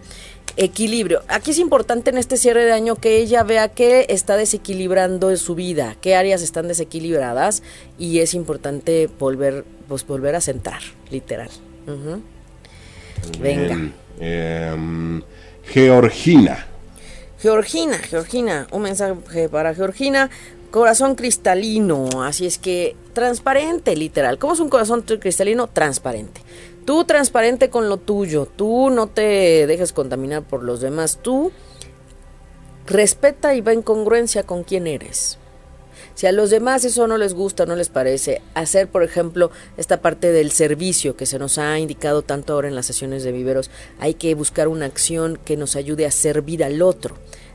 equilibrio. 0.56 1.22
Aquí 1.28 1.50
es 1.50 1.58
importante 1.58 2.10
en 2.10 2.18
este 2.18 2.36
cierre 2.36 2.64
de 2.64 2.72
año 2.72 2.96
que 2.96 3.16
ella 3.16 3.42
vea 3.42 3.68
qué 3.68 4.06
está 4.08 4.36
desequilibrando 4.36 5.30
en 5.30 5.36
su 5.36 5.54
vida, 5.54 5.96
qué 6.00 6.14
áreas 6.14 6.42
están 6.42 6.68
desequilibradas 6.68 7.62
y 7.98 8.20
es 8.20 8.34
importante 8.34 9.08
volver, 9.18 9.64
pues, 9.88 10.06
volver 10.06 10.34
a 10.34 10.40
centrar, 10.40 10.82
literal. 11.10 11.50
Venga. 13.40 13.90
Em, 14.20 15.22
Georgina. 15.64 16.66
Georgina, 17.40 17.98
Georgina, 17.98 18.66
un 18.70 18.82
mensaje 18.82 19.48
para 19.48 19.74
Georgina. 19.74 20.30
Corazón 20.74 21.14
cristalino, 21.14 22.08
así 22.24 22.46
es 22.46 22.58
que 22.58 22.96
transparente, 23.12 23.94
literal. 23.94 24.40
¿Cómo 24.40 24.54
es 24.54 24.58
un 24.58 24.68
corazón 24.68 25.02
cristalino? 25.02 25.68
Transparente. 25.68 26.40
Tú 26.84 27.04
transparente 27.04 27.70
con 27.70 27.88
lo 27.88 27.98
tuyo, 27.98 28.48
tú 28.56 28.90
no 28.90 29.06
te 29.06 29.68
dejes 29.68 29.92
contaminar 29.92 30.42
por 30.42 30.64
los 30.64 30.80
demás, 30.80 31.20
tú 31.22 31.52
respeta 32.88 33.54
y 33.54 33.60
va 33.60 33.72
en 33.72 33.82
congruencia 33.82 34.42
con 34.42 34.64
quién 34.64 34.88
eres. 34.88 35.38
Si 36.16 36.26
a 36.26 36.32
los 36.32 36.50
demás 36.50 36.84
eso 36.84 37.06
no 37.06 37.18
les 37.18 37.34
gusta, 37.34 37.66
no 37.66 37.76
les 37.76 37.88
parece, 37.88 38.42
hacer, 38.54 38.88
por 38.88 39.04
ejemplo, 39.04 39.52
esta 39.76 40.00
parte 40.00 40.32
del 40.32 40.50
servicio 40.50 41.16
que 41.16 41.26
se 41.26 41.38
nos 41.38 41.56
ha 41.58 41.78
indicado 41.78 42.22
tanto 42.22 42.52
ahora 42.52 42.66
en 42.66 42.74
las 42.74 42.86
sesiones 42.86 43.22
de 43.22 43.30
viveros, 43.30 43.70
hay 44.00 44.14
que 44.14 44.34
buscar 44.34 44.66
una 44.66 44.86
acción 44.86 45.38
que 45.44 45.56
nos 45.56 45.76
ayude 45.76 46.04
a 46.04 46.10
servir 46.10 46.64
al 46.64 46.82
otro, 46.82 47.14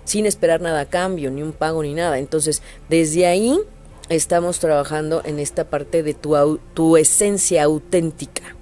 sin 0.10 0.26
esperar 0.26 0.60
nada 0.60 0.82
a 0.82 0.86
cambio, 0.86 1.30
ni 1.30 1.43
un 1.43 1.53
pago, 1.53 1.84
ni 1.84 1.93
nada. 1.93 2.18
Entonces, 2.18 2.64
desde 2.89 3.28
ahí 3.28 3.60
estamos 4.10 4.60
trabajando 4.60 5.22
en 5.24 5.38
esta 5.38 5.66
parte 5.66 6.01
de 6.01 6.16
tu, 6.16 6.60
tu 6.74 6.97
esencia 6.97 7.64
auténtica. 7.64 8.55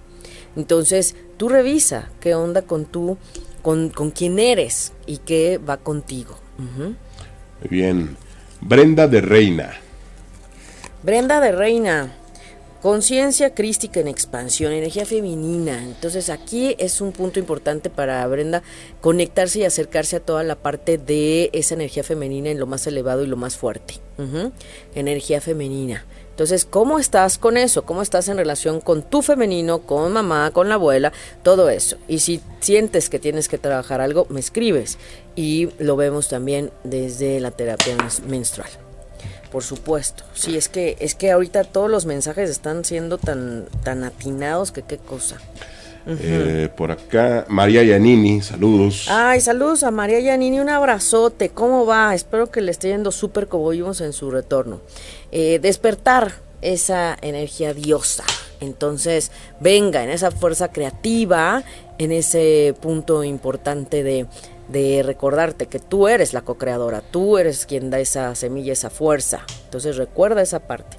Entonces, 0.57 1.15
tú 1.37 1.47
revisa 1.47 2.09
qué 2.19 2.35
onda 2.35 2.63
con 2.63 2.83
tú, 2.83 3.17
con, 3.61 3.89
con 3.89 4.11
quién 4.11 4.39
eres 4.39 4.91
y 5.05 5.19
qué 5.19 5.57
va 5.57 5.77
contigo. 5.77 6.37
Muy 6.57 7.69
bien. 7.69 8.17
Brenda 8.59 9.07
de 9.07 9.21
Reina. 9.21 9.73
Brenda 11.01 11.39
de 11.39 11.53
Reina. 11.53 12.13
Conciencia 12.82 13.55
crística 13.55 13.99
en 13.99 14.07
expansión, 14.07 14.71
energía 14.71 15.05
femenina. 15.05 15.84
Entonces 15.84 16.30
aquí 16.30 16.75
es 16.78 17.01
un 17.01 17.11
punto 17.11 17.39
importante 17.39 17.89
para 17.89 18.25
Brenda 18.28 18.61
conectarse 19.01 19.59
y 19.59 19.63
acercarse 19.63 20.17
a 20.17 20.19
toda 20.19 20.43
la 20.43 20.55
parte 20.55 20.99
de 20.99 21.49
esa 21.53 21.73
energía 21.73 22.03
femenina 22.03 22.49
en 22.49 22.59
lo 22.59 22.67
más 22.67 22.86
elevado 22.86 23.23
y 23.23 23.28
lo 23.28 23.36
más 23.36 23.57
fuerte. 23.57 23.95
Energía 24.93 25.41
femenina. 25.41 26.05
Entonces, 26.30 26.65
¿cómo 26.65 26.99
estás 26.99 27.39
con 27.39 27.57
eso? 27.57 27.84
¿Cómo 27.84 28.03
estás 28.03 28.28
en 28.30 28.38
relación 28.38 28.80
con 28.80 29.01
tu 29.01 29.23
femenino, 29.23 29.80
con 29.80 30.13
mamá, 30.13 30.51
con 30.51 30.69
la 30.69 30.75
abuela? 30.75 31.11
Todo 31.41 31.69
eso. 31.69 31.97
Y 32.07 32.19
si 32.19 32.41
sientes 32.59 33.09
que 33.09 33.17
tienes 33.17 33.47
que 33.49 33.57
trabajar 33.57 34.01
algo, 34.01 34.28
me 34.30 34.39
escribes. 34.39 34.99
Y 35.36 35.69
lo 35.80 35.95
vemos 35.95 36.30
también 36.30 36.69
desde 36.84 37.39
la 37.39 37.49
terapia 37.49 37.97
menstrual. 38.28 38.69
Por 39.51 39.63
supuesto. 39.63 40.23
Sí, 40.33 40.57
es 40.57 40.69
que, 40.69 40.97
es 40.99 41.15
que 41.15 41.31
ahorita 41.31 41.63
todos 41.63 41.89
los 41.89 42.05
mensajes 42.05 42.49
están 42.49 42.83
siendo 42.83 43.17
tan, 43.17 43.65
tan 43.83 44.03
atinados 44.03 44.71
que 44.71 44.81
qué 44.81 44.97
cosa. 44.97 45.37
Eh, 46.09 46.69
por 46.75 46.91
acá, 46.91 47.45
María 47.49 47.83
Yanini, 47.83 48.41
saludos. 48.41 49.07
Ay, 49.09 49.41
saludos 49.41 49.83
a 49.83 49.91
María 49.91 50.21
Yanini, 50.21 50.59
un 50.59 50.69
abrazote. 50.69 51.49
¿Cómo 51.49 51.85
va? 51.85 52.15
Espero 52.15 52.49
que 52.49 52.61
le 52.61 52.71
esté 52.71 52.89
yendo 52.89 53.11
súper 53.11 53.47
como 53.47 53.69
vimos 53.69 53.99
en 53.99 54.13
su 54.13 54.31
retorno. 54.31 54.79
Eh, 55.31 55.59
despertar 55.61 56.35
esa 56.61 57.17
energía 57.21 57.73
diosa. 57.73 58.23
Entonces, 58.61 59.31
venga 59.59 60.01
en 60.03 60.09
esa 60.09 60.31
fuerza 60.31 60.71
creativa, 60.71 61.63
en 61.97 62.11
ese 62.13 62.73
punto 62.81 63.23
importante 63.25 64.01
de, 64.01 64.27
de 64.70 65.01
recordarte 65.03 65.68
que 65.68 65.80
tú 65.80 66.07
eres 66.07 66.34
la 66.34 66.41
co-creadora, 66.41 67.01
tú 67.01 67.38
eres 67.38 67.65
quien 67.65 67.89
da 67.89 67.99
esa 67.99 68.36
semilla, 68.36 68.74
esa 68.74 68.89
fuerza. 68.89 69.45
Entonces, 69.65 69.97
recuerda 69.97 70.41
esa 70.41 70.59
parte. 70.59 70.97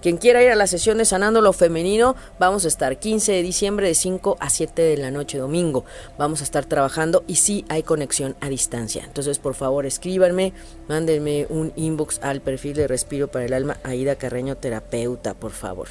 Quien 0.00 0.16
quiera 0.16 0.42
ir 0.42 0.50
a 0.50 0.54
la 0.54 0.66
sesión 0.66 0.96
de 0.96 1.04
Sanando 1.04 1.42
lo 1.42 1.52
Femenino, 1.52 2.16
vamos 2.38 2.64
a 2.64 2.68
estar 2.68 2.98
15 2.98 3.32
de 3.32 3.42
diciembre 3.42 3.86
de 3.86 3.94
5 3.94 4.38
a 4.40 4.48
7 4.48 4.80
de 4.80 4.96
la 4.96 5.10
noche 5.10 5.36
domingo. 5.36 5.84
Vamos 6.16 6.40
a 6.40 6.44
estar 6.44 6.64
trabajando 6.64 7.22
y 7.26 7.34
sí 7.34 7.66
hay 7.68 7.82
conexión 7.82 8.34
a 8.40 8.48
distancia. 8.48 9.04
Entonces, 9.04 9.38
por 9.38 9.54
favor, 9.54 9.84
escríbanme, 9.84 10.54
mándenme 10.88 11.46
un 11.50 11.74
inbox 11.76 12.20
al 12.22 12.40
perfil 12.40 12.76
de 12.76 12.88
Respiro 12.88 13.28
para 13.28 13.44
el 13.44 13.52
Alma, 13.52 13.76
Aida 13.84 14.16
Carreño 14.16 14.56
Terapeuta, 14.56 15.34
por 15.34 15.50
favor. 15.50 15.88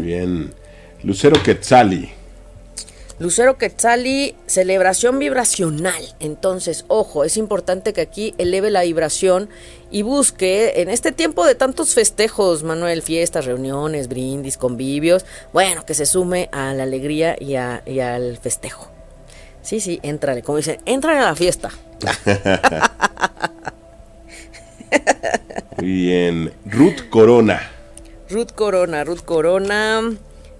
Bien. 0.00 0.52
Lucero 1.04 1.40
Quetzali. 1.40 2.23
Lucero 3.20 3.58
Quetzali, 3.58 4.34
celebración 4.46 5.20
vibracional. 5.20 6.02
Entonces, 6.18 6.84
ojo, 6.88 7.22
es 7.24 7.36
importante 7.36 7.92
que 7.92 8.00
aquí 8.00 8.34
eleve 8.38 8.70
la 8.70 8.82
vibración 8.82 9.48
y 9.92 10.02
busque 10.02 10.80
en 10.82 10.90
este 10.90 11.12
tiempo 11.12 11.46
de 11.46 11.54
tantos 11.54 11.94
festejos, 11.94 12.64
Manuel, 12.64 13.02
fiestas, 13.02 13.44
reuniones, 13.44 14.08
brindis, 14.08 14.56
convivios, 14.56 15.24
bueno, 15.52 15.86
que 15.86 15.94
se 15.94 16.06
sume 16.06 16.48
a 16.50 16.74
la 16.74 16.82
alegría 16.82 17.36
y, 17.38 17.54
al 17.54 18.36
festejo. 18.38 18.90
Sí, 19.62 19.78
sí, 19.78 20.00
entrale, 20.02 20.42
como 20.42 20.58
dicen, 20.58 20.80
entra 20.84 21.16
a 21.16 21.24
la 21.26 21.36
fiesta. 21.36 21.70
Bien, 25.78 26.52
Ruth 26.66 27.08
Corona. 27.10 27.70
Ruth 28.28 28.50
Corona, 28.54 29.04
Ruth 29.04 29.22
Corona. 29.24 30.02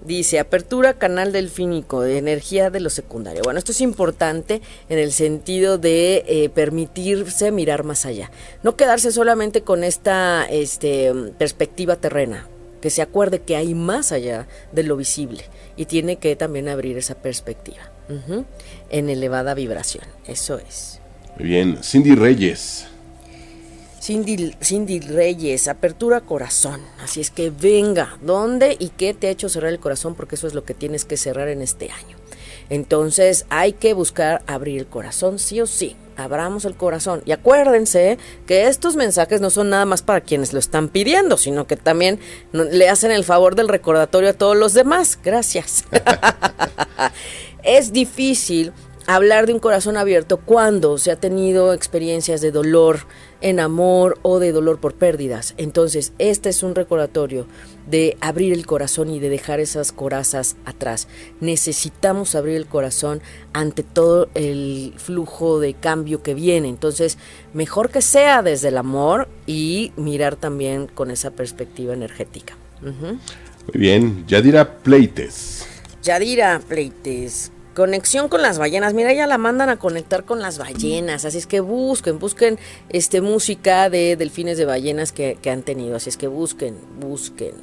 Dice, 0.05 0.39
apertura 0.39 0.93
canal 0.93 1.31
delfínico 1.31 2.01
de 2.01 2.19
energía 2.19 2.69
de 2.69 2.79
lo 2.79 2.91
secundario. 2.91 3.41
Bueno, 3.43 3.57
esto 3.57 3.71
es 3.71 3.81
importante 3.81 4.61
en 4.87 4.99
el 4.99 5.11
sentido 5.11 5.79
de 5.79 6.23
eh, 6.27 6.49
permitirse 6.49 7.51
mirar 7.51 7.83
más 7.83 8.05
allá. 8.05 8.29
No 8.61 8.75
quedarse 8.75 9.11
solamente 9.11 9.61
con 9.61 9.83
esta 9.83 10.45
este, 10.45 11.11
perspectiva 11.39 11.95
terrena, 11.95 12.47
que 12.81 12.91
se 12.91 13.01
acuerde 13.01 13.39
que 13.39 13.55
hay 13.55 13.73
más 13.73 14.11
allá 14.11 14.47
de 14.71 14.83
lo 14.83 14.95
visible 14.95 15.43
y 15.75 15.85
tiene 15.85 16.17
que 16.17 16.35
también 16.35 16.69
abrir 16.69 16.97
esa 16.99 17.15
perspectiva 17.15 17.91
en 18.89 19.09
elevada 19.09 19.55
vibración. 19.55 20.03
Eso 20.27 20.59
es. 20.59 21.01
Muy 21.39 21.49
bien, 21.49 21.79
Cindy 21.81 22.13
Reyes. 22.13 22.87
Cindy, 24.05 24.99
Reyes, 24.99 25.67
apertura 25.67 26.21
corazón. 26.21 26.79
Así 27.01 27.21
es 27.21 27.31
que 27.31 27.49
venga, 27.49 28.19
¿dónde 28.21 28.77
y 28.77 28.89
qué 28.89 29.15
te 29.15 29.25
ha 29.25 29.31
hecho 29.31 29.49
cerrar 29.49 29.71
el 29.71 29.79
corazón? 29.79 30.13
Porque 30.13 30.35
eso 30.35 30.45
es 30.45 30.53
lo 30.53 30.63
que 30.63 30.75
tienes 30.75 31.05
que 31.05 31.17
cerrar 31.17 31.47
en 31.47 31.63
este 31.63 31.89
año. 31.89 32.15
Entonces 32.69 33.47
hay 33.49 33.73
que 33.73 33.95
buscar 33.95 34.43
abrir 34.45 34.77
el 34.77 34.85
corazón, 34.85 35.39
sí 35.39 35.59
o 35.59 35.65
sí. 35.65 35.95
abramos 36.17 36.65
el 36.65 36.75
corazón. 36.75 37.23
Y 37.25 37.31
acuérdense 37.31 38.19
que 38.45 38.67
estos 38.67 38.95
mensajes 38.95 39.41
no 39.41 39.49
son 39.49 39.71
nada 39.71 39.85
más 39.85 40.03
para 40.03 40.21
quienes 40.21 40.53
lo 40.53 40.59
están 40.59 40.87
pidiendo, 40.87 41.35
sino 41.35 41.65
que 41.65 41.75
también 41.75 42.19
le 42.53 42.87
hacen 42.87 43.09
el 43.09 43.23
favor 43.23 43.55
del 43.55 43.67
recordatorio 43.67 44.29
a 44.29 44.33
todos 44.33 44.55
los 44.55 44.75
demás. 44.75 45.17
Gracias. 45.23 45.83
es 47.63 47.91
difícil 47.91 48.71
hablar 49.07 49.45
de 49.45 49.53
un 49.53 49.59
corazón 49.59 49.97
abierto 49.97 50.37
cuando 50.37 50.97
se 50.97 51.11
ha 51.11 51.15
tenido 51.15 51.73
experiencias 51.73 52.41
de 52.41 52.51
dolor 52.51 53.01
en 53.41 53.59
amor 53.59 54.17
o 54.23 54.39
de 54.39 54.51
dolor 54.51 54.79
por 54.79 54.95
pérdidas. 54.95 55.53
Entonces, 55.57 56.13
este 56.17 56.49
es 56.49 56.63
un 56.63 56.73
recordatorio 56.73 57.45
de 57.87 58.17
abrir 58.19 58.53
el 58.53 58.65
corazón 58.65 59.09
y 59.09 59.19
de 59.19 59.29
dejar 59.29 59.59
esas 59.59 59.91
corazas 59.91 60.55
atrás. 60.65 61.07
Necesitamos 61.39 62.33
abrir 62.33 62.55
el 62.55 62.65
corazón 62.65 63.21
ante 63.53 63.83
todo 63.83 64.29
el 64.33 64.93
flujo 64.97 65.59
de 65.59 65.75
cambio 65.75 66.23
que 66.23 66.33
viene. 66.33 66.69
Entonces, 66.69 67.17
mejor 67.53 67.91
que 67.91 68.01
sea 68.01 68.41
desde 68.41 68.69
el 68.69 68.77
amor 68.77 69.27
y 69.45 69.91
mirar 69.95 70.35
también 70.35 70.87
con 70.87 71.11
esa 71.11 71.31
perspectiva 71.31 71.93
energética. 71.93 72.57
Muy 72.81 73.79
bien, 73.79 74.25
Yadira 74.27 74.77
Pleites. 74.79 75.67
Yadira 76.01 76.59
Pleites, 76.67 77.51
Conexión 77.75 78.29
con 78.29 78.41
las 78.41 78.57
ballenas. 78.57 78.93
Mira, 78.93 79.13
ya 79.13 79.27
la 79.27 79.37
mandan 79.37 79.69
a 79.69 79.77
conectar 79.77 80.23
con 80.23 80.41
las 80.41 80.57
ballenas. 80.57 81.25
Así 81.25 81.37
es 81.37 81.45
que 81.45 81.59
busquen, 81.59 82.19
busquen 82.19 82.57
este 82.89 83.21
música 83.21 83.89
de 83.89 84.15
delfines 84.15 84.57
de 84.57 84.65
ballenas 84.65 85.11
que, 85.11 85.37
han 85.45 85.61
tenido. 85.61 85.97
Así 85.97 86.09
es 86.09 86.17
que 86.17 86.27
busquen, 86.27 86.77
busquen. 86.99 87.53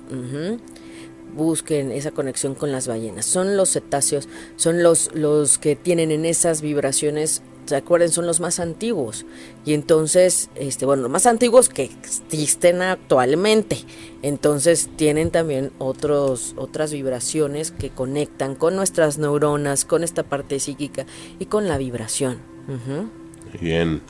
Busquen 1.34 1.92
esa 1.92 2.10
conexión 2.10 2.54
con 2.54 2.72
las 2.72 2.86
ballenas. 2.86 3.24
Son 3.24 3.56
los 3.56 3.72
cetáceos, 3.72 4.28
son 4.56 4.82
los, 4.82 5.10
los 5.14 5.56
que 5.56 5.76
tienen 5.76 6.10
en 6.10 6.26
esas 6.26 6.60
vibraciones 6.60 7.40
¿se 7.66 7.76
acuerdan? 7.76 8.10
Son 8.10 8.26
los 8.26 8.40
más 8.40 8.60
antiguos. 8.60 9.24
Y 9.64 9.74
entonces, 9.74 10.50
este, 10.54 10.86
bueno, 10.86 11.02
los 11.02 11.10
más 11.10 11.26
antiguos 11.26 11.68
que 11.68 11.84
existen 11.84 12.82
actualmente. 12.82 13.78
Entonces 14.22 14.88
tienen 14.96 15.30
también 15.30 15.72
otros, 15.78 16.54
otras 16.56 16.92
vibraciones 16.92 17.70
que 17.70 17.90
conectan 17.90 18.54
con 18.54 18.76
nuestras 18.76 19.18
neuronas, 19.18 19.84
con 19.84 20.04
esta 20.04 20.22
parte 20.22 20.60
psíquica 20.60 21.06
y 21.38 21.46
con 21.46 21.68
la 21.68 21.78
vibración. 21.78 22.38
Bien. 23.60 24.02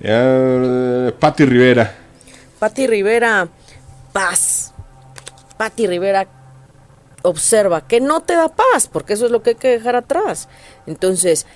Uh, 0.00 1.12
Patti 1.18 1.44
Rivera. 1.44 1.96
Patti 2.58 2.86
Rivera, 2.86 3.48
paz. 4.12 4.72
Patti 5.56 5.86
Rivera, 5.86 6.26
observa 7.22 7.86
que 7.86 8.00
no 8.00 8.20
te 8.20 8.34
da 8.34 8.48
paz, 8.48 8.88
porque 8.90 9.14
eso 9.14 9.26
es 9.26 9.32
lo 9.32 9.42
que 9.42 9.50
hay 9.50 9.56
que 9.56 9.68
dejar 9.68 9.96
atrás. 9.96 10.48
Entonces, 10.86 11.46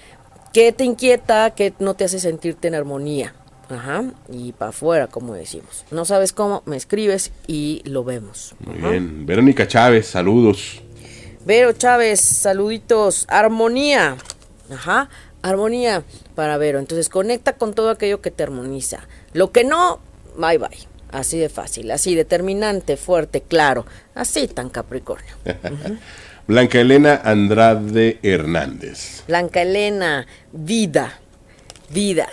¿Qué 0.58 0.72
te 0.72 0.82
inquieta? 0.82 1.50
¿Qué 1.50 1.72
no 1.78 1.94
te 1.94 2.02
hace 2.02 2.18
sentirte 2.18 2.66
en 2.66 2.74
armonía? 2.74 3.32
Ajá, 3.68 4.02
y 4.28 4.50
para 4.50 4.70
afuera, 4.70 5.06
como 5.06 5.34
decimos. 5.34 5.84
No 5.92 6.04
sabes 6.04 6.32
cómo, 6.32 6.64
me 6.66 6.76
escribes 6.76 7.30
y 7.46 7.80
lo 7.84 8.02
vemos. 8.02 8.56
Muy 8.58 8.90
bien. 8.90 9.24
Verónica 9.24 9.68
Chávez, 9.68 10.08
saludos. 10.08 10.82
Vero 11.44 11.74
Chávez, 11.74 12.20
saluditos. 12.20 13.24
Armonía. 13.28 14.16
Ajá, 14.68 15.08
armonía 15.42 16.02
para 16.34 16.58
Vero. 16.58 16.80
Entonces 16.80 17.08
conecta 17.08 17.52
con 17.52 17.72
todo 17.72 17.90
aquello 17.90 18.20
que 18.20 18.32
te 18.32 18.42
armoniza. 18.42 19.06
Lo 19.34 19.52
que 19.52 19.62
no, 19.62 20.00
bye 20.36 20.58
bye. 20.58 20.88
Así 21.10 21.38
de 21.38 21.48
fácil, 21.48 21.90
así 21.90 22.14
determinante, 22.14 22.96
fuerte, 22.96 23.40
claro. 23.40 23.86
Así 24.14 24.46
tan 24.48 24.68
Capricornio. 24.68 25.34
Blanca 26.46 26.80
Elena 26.80 27.20
Andrade 27.24 28.18
Hernández. 28.22 29.22
Blanca 29.26 29.62
Elena, 29.62 30.26
vida, 30.52 31.20
vida. 31.90 32.28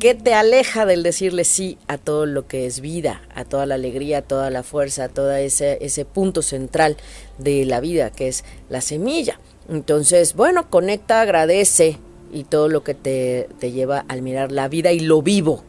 ¿Qué 0.00 0.16
te 0.16 0.34
aleja 0.34 0.86
del 0.86 1.04
decirle 1.04 1.44
sí 1.44 1.78
a 1.86 1.98
todo 1.98 2.26
lo 2.26 2.48
que 2.48 2.66
es 2.66 2.80
vida, 2.80 3.22
a 3.36 3.44
toda 3.44 3.66
la 3.66 3.76
alegría, 3.76 4.18
a 4.18 4.22
toda 4.22 4.50
la 4.50 4.64
fuerza, 4.64 5.04
a 5.04 5.08
todo 5.08 5.32
ese, 5.32 5.78
ese 5.80 6.04
punto 6.04 6.42
central 6.42 6.96
de 7.38 7.64
la 7.64 7.78
vida, 7.78 8.10
que 8.10 8.26
es 8.26 8.44
la 8.68 8.80
semilla? 8.80 9.38
Entonces, 9.68 10.34
bueno, 10.34 10.68
conecta, 10.68 11.20
agradece 11.20 11.98
y 12.32 12.42
todo 12.42 12.68
lo 12.68 12.82
que 12.82 12.94
te, 12.94 13.48
te 13.60 13.70
lleva 13.70 14.04
al 14.08 14.22
mirar 14.22 14.50
la 14.50 14.66
vida 14.66 14.90
y 14.90 14.98
lo 14.98 15.22
vivo. 15.22 15.62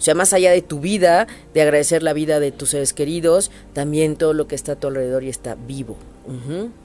O 0.00 0.02
sea, 0.02 0.14
más 0.14 0.32
allá 0.32 0.50
de 0.50 0.62
tu 0.62 0.80
vida, 0.80 1.26
de 1.52 1.60
agradecer 1.60 2.02
la 2.02 2.14
vida 2.14 2.40
de 2.40 2.52
tus 2.52 2.70
seres 2.70 2.94
queridos, 2.94 3.50
también 3.74 4.16
todo 4.16 4.32
lo 4.32 4.48
que 4.48 4.54
está 4.54 4.72
a 4.72 4.76
tu 4.76 4.86
alrededor 4.86 5.24
y 5.24 5.28
está 5.28 5.56
vivo. 5.66 5.98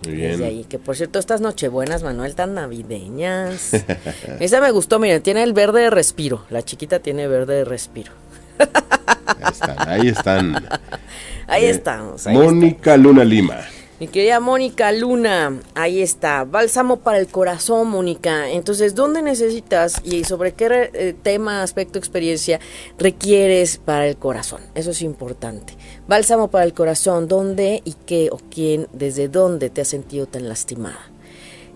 Desde 0.02 0.44
ahí, 0.44 0.66
que 0.68 0.80
por 0.80 0.98
cierto, 0.98 1.18
estas 1.18 1.40
nochebuenas, 1.40 2.04
Manuel, 2.04 2.36
tan 2.36 2.56
navideñas. 2.56 3.72
Esa 4.42 4.60
me 4.60 4.70
gustó, 4.72 5.00
miren, 5.00 5.24
tiene 5.24 5.44
el 5.44 5.54
verde 5.54 5.84
de 5.84 5.90
respiro. 5.92 6.44
La 6.50 6.62
chiquita 6.62 7.00
tiene 7.00 7.30
verde 7.30 7.56
de 7.56 7.64
respiro. 7.64 8.12
ahí 8.60 9.48
están, 9.50 9.90
ahí 9.90 10.08
están. 10.08 10.68
Ahí 11.48 11.66
eh, 11.66 11.70
estamos. 11.70 12.26
Mónica 12.26 12.98
Luna 12.98 13.24
Lima. 13.24 13.60
Mi 13.98 14.10
querida 14.10 14.42
Mónica 14.42 14.92
Luna, 14.92 15.58
ahí 15.74 16.02
está, 16.02 16.44
bálsamo 16.44 16.98
para 16.98 17.18
el 17.18 17.28
corazón, 17.28 17.88
Mónica. 17.88 18.50
Entonces, 18.50 18.94
¿dónde 18.94 19.22
necesitas 19.22 20.02
y 20.04 20.26
sobre 20.26 20.54
qué 20.54 20.90
eh, 20.94 21.16
tema, 21.24 21.64
aspecto, 21.64 21.98
experiencia 21.98 22.60
requieres 22.98 23.78
para 23.78 24.06
el 24.06 24.18
corazón? 24.18 24.60
Eso 24.76 24.92
es 24.92 25.02
importante. 25.02 25.78
Bálsamo 26.10 26.50
para 26.50 26.66
el 26.66 26.74
corazón, 26.74 27.30
¿dónde 27.30 27.82
y 27.86 27.94
qué 28.06 28.28
o 28.34 28.42
quién, 28.52 28.90
desde 28.92 29.30
dónde 29.30 29.70
te 29.70 29.80
has 29.80 29.88
sentido 29.88 30.26
tan 30.26 30.50
lastimada? 30.50 31.00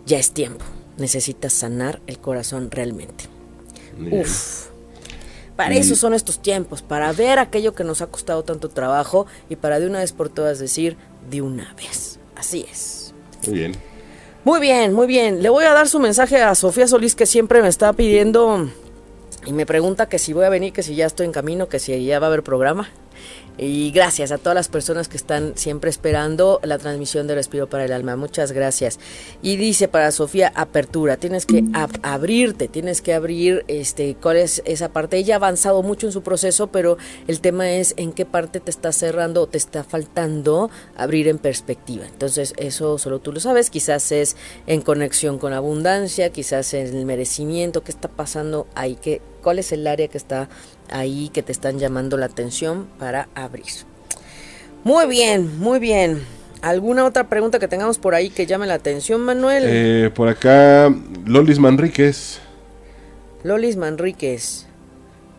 Ya 0.06 0.20
es 0.20 0.32
tiempo, 0.32 0.66
necesitas 0.98 1.54
sanar 1.54 2.02
el 2.06 2.20
corazón 2.20 2.70
realmente. 2.70 3.30
Uf. 4.12 4.68
Para 5.60 5.76
eso 5.76 5.96
son 5.98 6.14
estos 6.14 6.42
tiempos, 6.42 6.82
para 6.82 7.12
ver 7.12 7.38
aquello 7.38 7.76
que 7.76 7.84
nos 7.84 8.02
ha 8.02 8.08
costado 8.08 8.44
tanto 8.44 8.70
trabajo 8.70 9.26
y 9.50 9.58
para 9.58 9.82
de 9.82 9.88
una 9.88 10.00
vez 10.00 10.14
por 10.14 10.30
todas 10.30 10.58
decir, 10.58 10.96
de 11.30 11.42
una 11.42 11.74
vez. 11.76 12.20
Así 12.36 12.66
es. 12.70 13.14
Muy 13.46 13.58
bien. 13.58 13.76
Muy 14.44 14.60
bien, 14.60 14.94
muy 14.94 15.08
bien. 15.08 15.44
Le 15.44 15.50
voy 15.50 15.66
a 15.66 15.74
dar 15.74 15.88
su 15.88 16.00
mensaje 16.00 16.42
a 16.42 16.56
Sofía 16.56 16.88
Solís 16.88 17.16
que 17.16 17.26
siempre 17.26 17.62
me 17.62 17.68
está 17.68 17.94
pidiendo 17.94 18.70
y 19.46 19.54
me 19.54 19.66
pregunta 19.66 20.08
que 20.08 20.20
si 20.20 20.34
voy 20.34 20.46
a 20.46 20.50
venir, 20.50 20.74
que 20.74 20.84
si 20.84 20.96
ya 20.96 21.06
estoy 21.06 21.26
en 21.26 21.32
camino, 21.32 21.68
que 21.68 21.80
si 21.80 22.06
ya 22.06 22.20
va 22.20 22.28
a 22.28 22.30
haber 22.30 22.44
programa. 22.44 22.90
Y 23.62 23.92
gracias 23.92 24.32
a 24.32 24.38
todas 24.38 24.56
las 24.56 24.70
personas 24.70 25.10
que 25.10 25.18
están 25.18 25.52
siempre 25.58 25.90
esperando 25.90 26.62
la 26.64 26.78
transmisión 26.78 27.28
de 27.28 27.36
Respiro 27.36 27.70
para 27.70 27.84
el 27.84 27.92
Alma. 27.92 28.16
Muchas 28.16 28.54
gracias. 28.54 29.00
Y 29.42 29.58
dice 29.58 29.90
para 29.90 30.12
Sofía, 30.12 30.54
apertura. 30.56 31.18
Tienes 31.18 31.46
que 31.46 31.66
abrirte, 32.02 32.70
tienes 32.70 33.02
que 33.02 33.14
abrir 33.14 33.66
este, 33.68 34.16
cuál 34.16 34.38
es 34.38 34.62
esa 34.66 34.94
parte. 34.94 35.18
Ella 35.18 35.36
ha 35.36 35.38
avanzado 35.38 35.84
mucho 35.84 36.08
en 36.08 36.14
su 36.14 36.22
proceso, 36.22 36.68
pero 36.68 36.98
el 37.28 37.42
tema 37.42 37.70
es 37.70 37.96
en 37.98 38.14
qué 38.14 38.26
parte 38.26 38.62
te 38.62 38.72
está 38.72 38.94
cerrando 38.94 39.42
o 39.42 39.48
te 39.48 39.58
está 39.58 39.84
faltando 39.84 40.72
abrir 40.96 41.28
en 41.28 41.38
perspectiva. 41.38 42.06
Entonces, 42.06 42.54
eso 42.56 42.98
solo 42.98 43.20
tú 43.20 43.34
lo 43.34 43.42
sabes. 43.42 43.70
Quizás 43.70 44.14
es 44.14 44.38
en 44.68 44.82
conexión 44.82 45.38
con 45.38 45.52
abundancia, 45.52 46.30
quizás 46.30 46.74
en 46.74 46.96
el 46.96 47.06
merecimiento. 47.06 47.84
¿Qué 47.84 47.92
está 47.92 48.08
pasando 48.08 48.68
ahí? 48.76 48.96
¿Qué, 48.96 49.22
¿Cuál 49.44 49.60
es 49.60 49.74
el 49.74 49.86
área 49.86 50.08
que 50.08 50.18
está 50.18 50.50
ahí 50.92 51.30
que 51.30 51.44
te 51.44 51.52
están 51.52 51.80
llamando 51.80 52.18
la 52.18 52.26
atención 52.26 52.88
para 52.98 53.30
abrir. 53.36 53.66
Muy 54.84 55.08
bien, 55.08 55.60
muy 55.60 55.80
bien. 55.80 56.24
¿Alguna 56.62 57.06
otra 57.06 57.30
pregunta 57.30 57.60
que 57.60 57.68
tengamos 57.68 58.00
por 58.00 58.16
ahí 58.16 58.30
que 58.30 58.46
llame 58.46 58.68
la 58.68 58.74
atención, 58.74 59.22
Manuel? 59.22 59.64
Eh, 59.66 60.12
por 60.14 60.28
acá, 60.28 60.94
Lolis 61.26 61.60
Manríquez. 61.60 62.40
Lolis 63.44 63.78
Manríquez. 63.78 64.66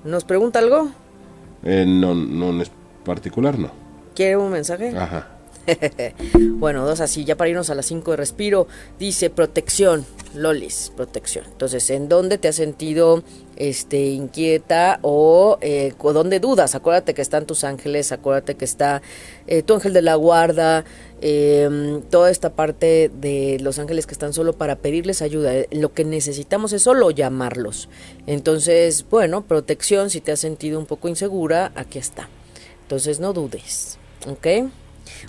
¿Nos 0.05 0.25
pregunta 0.25 0.59
algo? 0.59 0.91
Eh, 1.63 1.85
no, 1.87 2.15
no 2.15 2.51
en 2.51 2.67
particular, 3.05 3.59
no. 3.59 3.71
¿Quiere 4.15 4.37
un 4.37 4.51
mensaje? 4.51 4.97
Ajá. 4.97 5.29
bueno, 6.59 6.87
dos 6.87 7.01
así, 7.01 7.25
ya 7.25 7.37
para 7.37 7.51
irnos 7.51 7.71
a 7.71 7.75
las 7.75 7.87
cinco 7.87 8.13
de 8.13 8.17
respiro. 8.17 8.67
Dice 8.99 9.31
protección, 9.31 10.05
Lolis, 10.35 10.93
protección. 10.97 11.45
Entonces, 11.47 11.91
¿en 11.91 12.09
dónde 12.09 12.39
te 12.39 12.49
has 12.49 12.57
sentido 12.57 13.23
este, 13.57 14.09
inquieta 14.11 14.99
o 15.03 15.59
eh, 15.61 15.93
dónde 16.03 16.41
dudas? 16.41 16.75
Acuérdate 16.75 17.15
que 17.15 17.23
están 17.23 17.47
tus 17.47 17.65
ángeles, 17.65 18.13
acuérdate 18.13 18.55
que 18.55 18.65
está 18.65 19.03
eh, 19.47 19.63
tu 19.63 19.75
ángel 19.75 19.93
de 19.93 20.03
la 20.03 20.15
guarda, 20.15 20.85
em, 21.21 22.03
toda 22.03 22.31
esta 22.31 22.51
parte 22.51 23.11
de 23.21 23.59
los 23.61 23.79
ángeles 23.79 24.07
que 24.07 24.13
están 24.13 24.33
solo 24.33 24.55
para 24.55 24.77
pedirles 24.77 25.23
ayuda. 25.23 25.53
Lo 25.71 25.93
que 25.93 26.05
necesitamos 26.05 26.73
es 26.73 26.83
solo 26.83 27.11
llamarlos. 27.11 27.89
Entonces, 28.27 29.05
bueno, 29.11 29.43
protección, 29.43 30.11
si 30.11 30.21
te 30.21 30.33
has 30.33 30.41
sentido 30.41 30.79
un 30.79 30.87
poco 30.87 31.09
insegura, 31.09 31.73
aquí 31.75 31.99
está. 31.99 32.29
Entonces, 32.83 33.21
no 33.21 33.33
dudes. 33.33 33.99
¿Ok? 34.29 34.47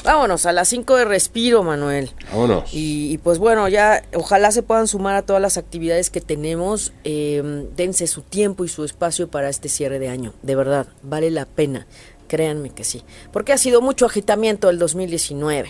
Vámonos 0.04 0.46
a 0.46 0.52
las 0.52 0.68
5 0.70 0.96
de 0.96 1.06
respiro, 1.06 1.64
Manuel. 1.64 2.12
Vámonos. 2.32 2.70
Y, 2.74 3.18
pues 3.20 3.38
bueno, 3.38 3.68
ya 3.68 4.04
ojalá 4.16 4.52
se 4.52 4.64
puedan 4.64 4.88
sumar 4.88 5.16
a 5.16 5.22
todas 5.22 5.42
las 5.42 5.58
actividades 5.58 6.10
que 6.10 6.22
tenemos. 6.22 6.94
Em, 7.04 7.68
dense 7.76 8.08
su 8.08 8.22
tiempo 8.22 8.66
y 8.66 8.70
su 8.70 8.84
espacio 8.84 9.30
para 9.30 9.50
este 9.50 9.70
cierre 9.70 10.00
de 10.00 10.10
año. 10.10 10.34
De 10.42 10.56
verdad, 10.56 10.88
vale 11.04 11.30
la 11.32 11.46
pena. 11.46 11.88
Créanme 12.28 12.70
que 12.70 12.84
sí. 12.84 13.04
Porque 13.32 13.54
ha 13.54 13.58
sido 13.58 13.82
mucho 13.82 14.06
agitamiento 14.06 14.70
el 14.70 14.80
2019. 14.80 15.70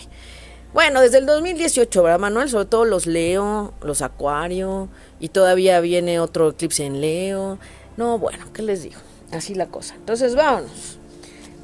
Bueno, 0.72 1.02
desde 1.02 1.18
el 1.18 1.26
2018, 1.26 2.02
¿verdad, 2.02 2.18
Manuel? 2.18 2.48
Sobre 2.48 2.64
todo 2.64 2.86
los 2.86 3.06
Leo, 3.06 3.74
los 3.82 4.00
Acuario, 4.00 4.88
y 5.20 5.28
todavía 5.28 5.80
viene 5.80 6.18
otro 6.18 6.48
eclipse 6.48 6.86
en 6.86 7.02
Leo. 7.02 7.58
No, 7.98 8.18
bueno, 8.18 8.46
¿qué 8.54 8.62
les 8.62 8.82
digo? 8.82 8.96
Así 9.32 9.54
la 9.54 9.66
cosa. 9.66 9.94
Entonces, 9.96 10.34
vámonos. 10.34 10.98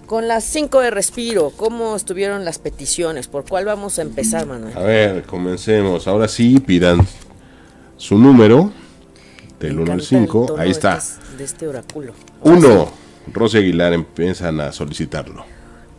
Con 0.09 0.27
las 0.27 0.43
5 0.45 0.81
de 0.81 0.91
respiro, 0.91 1.53
¿cómo 1.55 1.95
estuvieron 1.95 2.45
las 2.45 2.59
peticiones? 2.59 3.29
¿Por 3.29 3.45
cuál 3.45 3.67
vamos 3.67 3.99
a 3.99 4.03
empezar, 4.03 4.47
Manuel? 4.47 4.75
A 4.77 4.81
ver, 4.81 5.23
comencemos. 5.25 6.09
Ahora 6.09 6.29
sí, 6.29 6.59
pidan 6.61 7.07
su 7.99 8.17
número 8.17 8.73
del 9.61 9.75
Me 9.75 9.83
1 9.83 9.93
al 9.93 9.99
encanta 10.01 10.17
el 10.17 10.23
5. 10.23 10.47
tono 10.47 10.63
Ahí 10.63 10.71
está. 10.71 10.97
estas- 10.97 11.37
De 11.37 11.45
este 11.45 11.69
oráculo. 11.69 12.15
1. 12.43 12.91
Rosy 13.35 13.59
Aguilar 13.59 13.93
empiezan 13.93 14.59
a 14.61 14.73
solicitarlo. 14.73 15.45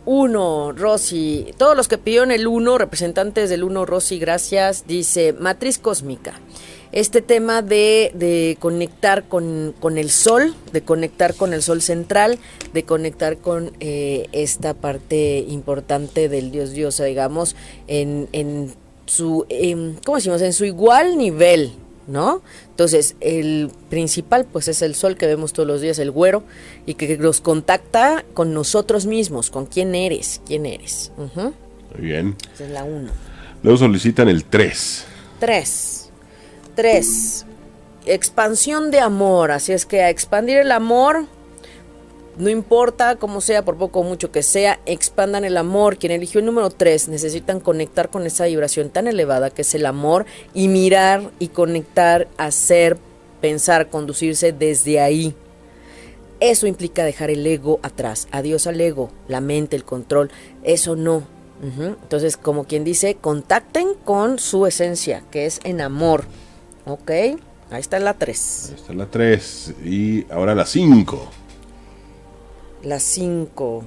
Uno, 0.04 0.72
Rosy. 0.72 1.54
Todos 1.56 1.76
los 1.76 1.88
que 1.88 1.98
pidieron 1.98 2.30
el 2.30 2.46
uno, 2.46 2.78
representantes 2.78 3.50
del 3.50 3.64
uno, 3.64 3.84
Rosy, 3.86 4.18
gracias. 4.18 4.86
Dice, 4.86 5.32
matriz 5.34 5.78
cósmica. 5.78 6.34
Este 6.92 7.22
tema 7.22 7.62
de, 7.62 8.10
de 8.14 8.56
conectar 8.58 9.28
con, 9.28 9.74
con 9.78 9.96
el 9.96 10.10
sol, 10.10 10.54
de 10.72 10.82
conectar 10.82 11.34
con 11.34 11.52
el 11.52 11.62
sol 11.62 11.82
central, 11.82 12.38
de 12.72 12.82
conectar 12.84 13.38
con 13.38 13.72
eh, 13.78 14.26
esta 14.32 14.74
parte 14.74 15.44
importante 15.48 16.28
del 16.28 16.50
dios 16.50 16.72
diosa, 16.72 17.04
digamos, 17.04 17.54
en, 17.86 18.28
en 18.32 18.74
su, 19.06 19.46
em, 19.48 19.94
¿cómo 20.04 20.16
decimos? 20.16 20.42
En 20.42 20.52
su 20.52 20.64
igual 20.64 21.16
nivel, 21.16 21.72
¿no? 22.10 22.42
Entonces, 22.68 23.16
el 23.20 23.70
principal 23.88 24.44
pues 24.44 24.68
es 24.68 24.82
el 24.82 24.94
sol 24.94 25.16
que 25.16 25.26
vemos 25.26 25.52
todos 25.52 25.66
los 25.66 25.80
días, 25.80 25.98
el 25.98 26.10
güero, 26.10 26.42
y 26.86 26.94
que 26.94 27.16
nos 27.16 27.40
contacta 27.40 28.24
con 28.34 28.52
nosotros 28.52 29.06
mismos, 29.06 29.50
con 29.50 29.66
quién 29.66 29.94
eres, 29.94 30.42
quién 30.44 30.66
eres. 30.66 31.12
Muy 31.16 32.04
bien. 32.06 32.36
Esa 32.54 32.64
es 32.64 32.70
la 32.70 32.84
uno. 32.84 33.12
Luego 33.62 33.78
solicitan 33.78 34.28
el 34.28 34.44
3. 34.44 35.04
Tres. 35.38 36.10
Tres. 36.74 37.46
Expansión 38.06 38.90
de 38.90 39.00
amor, 39.00 39.50
así 39.50 39.72
es 39.72 39.86
que 39.86 40.02
a 40.02 40.10
expandir 40.10 40.58
el 40.58 40.72
amor, 40.72 41.26
no 42.38 42.48
importa 42.48 43.16
cómo 43.16 43.40
sea, 43.40 43.64
por 43.64 43.76
poco 43.76 44.00
o 44.00 44.04
mucho 44.04 44.30
que 44.32 44.42
sea, 44.42 44.80
expandan 44.86 45.44
el 45.44 45.56
amor. 45.56 45.98
Quien 45.98 46.12
eligió 46.12 46.40
el 46.40 46.46
número 46.46 46.70
3 46.70 47.08
necesitan 47.08 47.60
conectar 47.60 48.10
con 48.10 48.26
esa 48.26 48.46
vibración 48.46 48.90
tan 48.90 49.06
elevada 49.08 49.50
que 49.50 49.62
es 49.62 49.74
el 49.74 49.86
amor 49.86 50.26
y 50.54 50.68
mirar 50.68 51.30
y 51.38 51.48
conectar, 51.48 52.28
hacer, 52.38 52.98
pensar, 53.40 53.90
conducirse 53.90 54.52
desde 54.52 55.00
ahí. 55.00 55.34
Eso 56.40 56.66
implica 56.66 57.04
dejar 57.04 57.30
el 57.30 57.46
ego 57.46 57.80
atrás. 57.82 58.26
Adiós 58.30 58.66
al 58.66 58.80
ego, 58.80 59.10
la 59.28 59.40
mente, 59.40 59.76
el 59.76 59.84
control. 59.84 60.30
Eso 60.62 60.96
no. 60.96 61.24
Entonces, 61.62 62.38
como 62.38 62.64
quien 62.64 62.84
dice, 62.84 63.16
contacten 63.16 63.88
con 64.04 64.38
su 64.38 64.66
esencia, 64.66 65.22
que 65.30 65.44
es 65.44 65.60
en 65.64 65.82
amor. 65.82 66.24
¿Ok? 66.86 67.10
Ahí 67.70 67.80
está 67.80 67.98
la 67.98 68.14
3. 68.14 68.72
Esta 68.76 68.92
es 68.92 68.98
la 68.98 69.06
3. 69.06 69.74
Y 69.84 70.26
ahora 70.32 70.54
la 70.54 70.64
5. 70.64 71.30
La 72.82 72.98
5. 72.98 73.84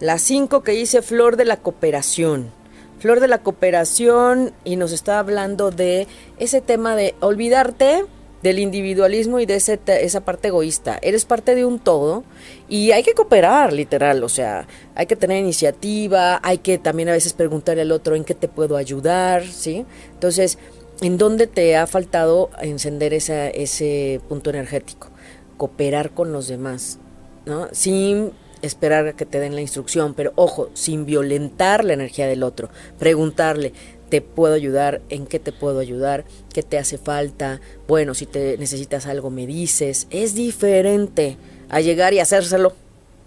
La 0.00 0.18
5 0.18 0.62
que 0.62 0.72
dice 0.72 1.00
Flor 1.00 1.38
de 1.38 1.46
la 1.46 1.56
Cooperación. 1.56 2.50
Flor 2.98 3.20
de 3.20 3.28
la 3.28 3.38
Cooperación 3.38 4.52
y 4.64 4.76
nos 4.76 4.92
está 4.92 5.18
hablando 5.18 5.70
de 5.70 6.06
ese 6.38 6.60
tema 6.60 6.94
de 6.94 7.14
olvidarte 7.20 8.04
del 8.42 8.58
individualismo 8.58 9.40
y 9.40 9.46
de 9.46 9.54
ese 9.54 9.80
esa 9.86 10.26
parte 10.26 10.48
egoísta. 10.48 10.98
Eres 11.00 11.24
parte 11.24 11.54
de 11.54 11.64
un 11.64 11.78
todo 11.78 12.22
y 12.68 12.90
hay 12.90 13.02
que 13.02 13.14
cooperar, 13.14 13.72
literal. 13.72 14.22
O 14.22 14.28
sea, 14.28 14.68
hay 14.94 15.06
que 15.06 15.16
tener 15.16 15.38
iniciativa, 15.38 16.38
hay 16.42 16.58
que 16.58 16.76
también 16.76 17.08
a 17.08 17.12
veces 17.12 17.32
preguntarle 17.32 17.80
al 17.80 17.92
otro 17.92 18.14
en 18.14 18.24
qué 18.24 18.34
te 18.34 18.48
puedo 18.48 18.76
ayudar, 18.76 19.46
¿sí? 19.46 19.86
Entonces, 20.12 20.58
¿en 21.00 21.16
dónde 21.16 21.46
te 21.46 21.78
ha 21.78 21.86
faltado 21.86 22.50
encender 22.60 23.14
ese 23.14 24.20
punto 24.28 24.50
energético? 24.50 25.13
Cooperar 25.56 26.10
con 26.10 26.32
los 26.32 26.48
demás, 26.48 26.98
¿no? 27.46 27.68
Sin 27.72 28.32
esperar 28.62 29.06
a 29.06 29.12
que 29.12 29.26
te 29.26 29.40
den 29.40 29.54
la 29.54 29.60
instrucción, 29.60 30.14
pero 30.14 30.32
ojo, 30.36 30.70
sin 30.74 31.04
violentar 31.04 31.84
la 31.84 31.92
energía 31.92 32.26
del 32.26 32.42
otro. 32.42 32.70
Preguntarle, 32.98 33.72
¿te 34.08 34.20
puedo 34.20 34.54
ayudar? 34.54 35.02
¿En 35.08 35.26
qué 35.26 35.38
te 35.38 35.52
puedo 35.52 35.80
ayudar? 35.80 36.24
¿Qué 36.52 36.62
te 36.62 36.78
hace 36.78 36.98
falta? 36.98 37.60
Bueno, 37.86 38.14
si 38.14 38.26
te 38.26 38.56
necesitas 38.58 39.06
algo 39.06 39.30
me 39.30 39.46
dices. 39.46 40.06
Es 40.10 40.34
diferente 40.34 41.36
a 41.68 41.80
llegar 41.80 42.14
y 42.14 42.20
hacérselo. 42.20 42.72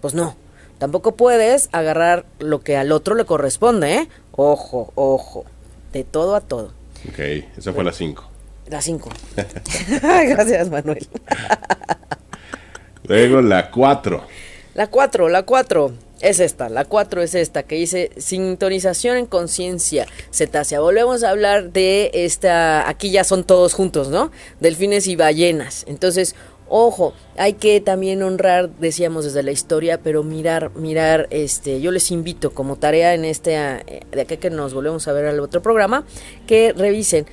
Pues 0.00 0.14
no. 0.14 0.36
Tampoco 0.78 1.16
puedes 1.16 1.68
agarrar 1.72 2.24
lo 2.38 2.60
que 2.60 2.76
al 2.76 2.92
otro 2.92 3.14
le 3.14 3.24
corresponde, 3.24 3.94
¿eh? 3.94 4.08
Ojo, 4.32 4.92
ojo. 4.94 5.44
De 5.92 6.04
todo 6.04 6.36
a 6.36 6.40
todo. 6.40 6.72
Ok, 7.08 7.18
esa 7.56 7.72
fue 7.72 7.82
la 7.82 7.92
5. 7.92 8.24
La 8.68 8.80
5. 8.80 9.10
Gracias, 10.02 10.70
Manuel. 10.70 11.08
Luego 13.08 13.40
la 13.40 13.70
4. 13.70 14.22
La 14.74 14.86
4, 14.86 15.28
la 15.30 15.42
4 15.42 15.92
es 16.20 16.40
esta, 16.40 16.68
la 16.68 16.84
4 16.84 17.22
es 17.22 17.34
esta 17.34 17.62
que 17.62 17.76
dice 17.76 18.10
sintonización 18.16 19.16
en 19.16 19.26
conciencia, 19.26 20.06
cetácea. 20.30 20.80
Volvemos 20.80 21.24
a 21.24 21.30
hablar 21.30 21.72
de 21.72 22.10
esta, 22.12 22.88
aquí 22.88 23.10
ya 23.10 23.24
son 23.24 23.44
todos 23.44 23.72
juntos, 23.72 24.08
¿no? 24.08 24.30
Delfines 24.60 25.06
y 25.06 25.16
ballenas. 25.16 25.84
Entonces, 25.88 26.36
ojo, 26.68 27.14
hay 27.38 27.54
que 27.54 27.80
también 27.80 28.22
honrar, 28.22 28.68
decíamos 28.78 29.24
desde 29.24 29.42
la 29.42 29.52
historia, 29.52 30.00
pero 30.02 30.22
mirar, 30.22 30.70
mirar, 30.76 31.28
este, 31.30 31.80
yo 31.80 31.90
les 31.90 32.10
invito 32.10 32.50
como 32.50 32.76
tarea 32.76 33.14
en 33.14 33.24
este, 33.24 33.50
de 33.50 34.20
acá 34.20 34.36
que 34.36 34.50
nos 34.50 34.74
volvemos 34.74 35.08
a 35.08 35.12
ver 35.12 35.26
al 35.26 35.40
otro 35.40 35.62
programa, 35.62 36.04
que 36.46 36.74
revisen 36.76 37.26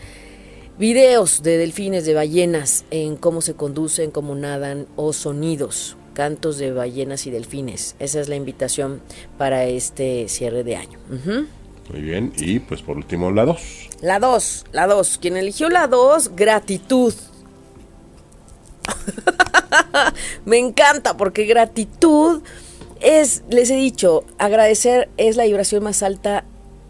videos 0.77 1.43
de 1.43 1.57
delfines, 1.57 2.05
de 2.05 2.13
ballenas, 2.13 2.85
en 2.91 3.15
cómo 3.15 3.41
se 3.41 3.53
conducen, 3.53 4.11
cómo 4.11 4.35
nadan 4.35 4.87
o 4.95 5.13
sonidos, 5.13 5.97
cantos 6.13 6.57
de 6.57 6.71
ballenas 6.71 7.27
y 7.27 7.31
delfines. 7.31 7.95
Esa 7.99 8.19
es 8.19 8.29
la 8.29 8.35
invitación 8.35 9.01
para 9.37 9.65
este 9.65 10.27
cierre 10.29 10.63
de 10.63 10.75
año. 10.75 10.99
Muy 11.89 12.01
bien. 12.01 12.33
Y 12.37 12.59
pues 12.59 12.81
por 12.81 12.97
último 12.97 13.31
la 13.31 13.45
2. 13.45 13.89
La 14.01 14.19
2, 14.19 14.65
la 14.71 14.87
2. 14.87 15.17
Quien 15.19 15.37
eligió 15.37 15.69
la 15.69 15.87
2, 15.87 16.35
gratitud. 16.35 17.13
Me 20.45 20.57
encanta 20.57 21.17
porque 21.17 21.45
gratitud 21.45 22.41
es, 23.01 23.43
les 23.49 23.69
he 23.69 23.75
dicho, 23.75 24.23
agradecer 24.37 25.09
es 25.17 25.35
la 25.35 25.45
vibración 25.45 25.83
más 25.83 26.01
alta 26.03 26.43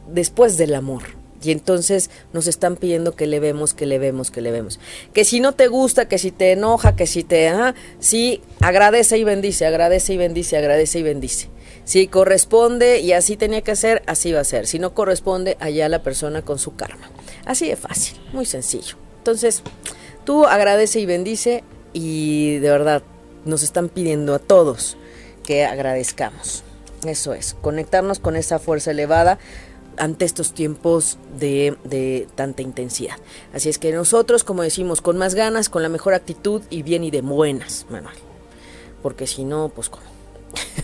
después 0.07 0.57
del 0.57 0.75
amor. 0.75 1.14
Y 1.45 1.51
entonces 1.51 2.09
nos 2.33 2.47
están 2.47 2.75
pidiendo 2.75 3.15
que 3.15 3.27
le 3.27 3.39
vemos, 3.39 3.75
que 3.75 3.85
le 3.85 3.99
vemos, 3.99 4.31
que 4.31 4.41
le 4.41 4.51
vemos. 4.51 4.79
Que 5.13 5.23
si 5.23 5.39
no 5.39 5.51
te 5.51 5.67
gusta, 5.67 6.07
que 6.07 6.17
si 6.17 6.31
te 6.31 6.51
enoja, 6.51 6.95
que 6.95 7.05
si 7.05 7.23
te... 7.23 7.49
ah, 7.49 7.75
sí, 7.99 8.41
agradece 8.61 9.19
y 9.19 9.23
bendice, 9.23 9.67
agradece 9.67 10.13
y 10.13 10.17
bendice, 10.17 10.57
agradece 10.57 10.99
y 10.99 11.03
bendice. 11.03 11.49
Si 11.83 12.07
corresponde 12.07 12.99
y 12.99 13.11
así 13.11 13.37
tenía 13.37 13.61
que 13.61 13.75
ser, 13.75 14.01
así 14.07 14.31
va 14.31 14.39
a 14.39 14.43
ser. 14.45 14.65
Si 14.65 14.79
no 14.79 14.95
corresponde, 14.95 15.55
allá 15.59 15.87
la 15.87 16.01
persona 16.01 16.41
con 16.41 16.57
su 16.57 16.75
karma. 16.75 17.11
Así 17.45 17.67
de 17.67 17.75
fácil, 17.75 18.17
muy 18.33 18.45
sencillo. 18.45 18.97
Entonces, 19.19 19.61
tú 20.23 20.45
agradece 20.45 20.99
y 20.99 21.05
bendice 21.05 21.63
y 21.93 22.57
de 22.57 22.69
verdad 22.71 23.03
nos 23.45 23.61
están 23.61 23.89
pidiendo 23.89 24.33
a 24.33 24.39
todos 24.39 24.97
que 25.45 25.63
agradezcamos. 25.63 26.63
Eso 27.05 27.35
es, 27.35 27.55
conectarnos 27.61 28.17
con 28.17 28.35
esa 28.35 28.57
fuerza 28.57 28.91
elevada 28.91 29.37
ante 29.97 30.25
estos 30.25 30.53
tiempos 30.53 31.17
de, 31.39 31.77
de, 31.83 32.27
tanta 32.35 32.61
intensidad. 32.61 33.15
Así 33.53 33.69
es 33.69 33.77
que 33.79 33.91
nosotros, 33.91 34.43
como 34.43 34.63
decimos, 34.63 35.01
con 35.01 35.17
más 35.17 35.35
ganas, 35.35 35.69
con 35.69 35.83
la 35.83 35.89
mejor 35.89 36.13
actitud 36.13 36.61
y 36.69 36.83
bien 36.83 37.03
y 37.03 37.11
de 37.11 37.21
buenas, 37.21 37.85
Manuel. 37.89 38.17
Porque 39.01 39.27
si 39.27 39.43
no, 39.43 39.69
pues 39.69 39.89
cómo. 39.89 40.15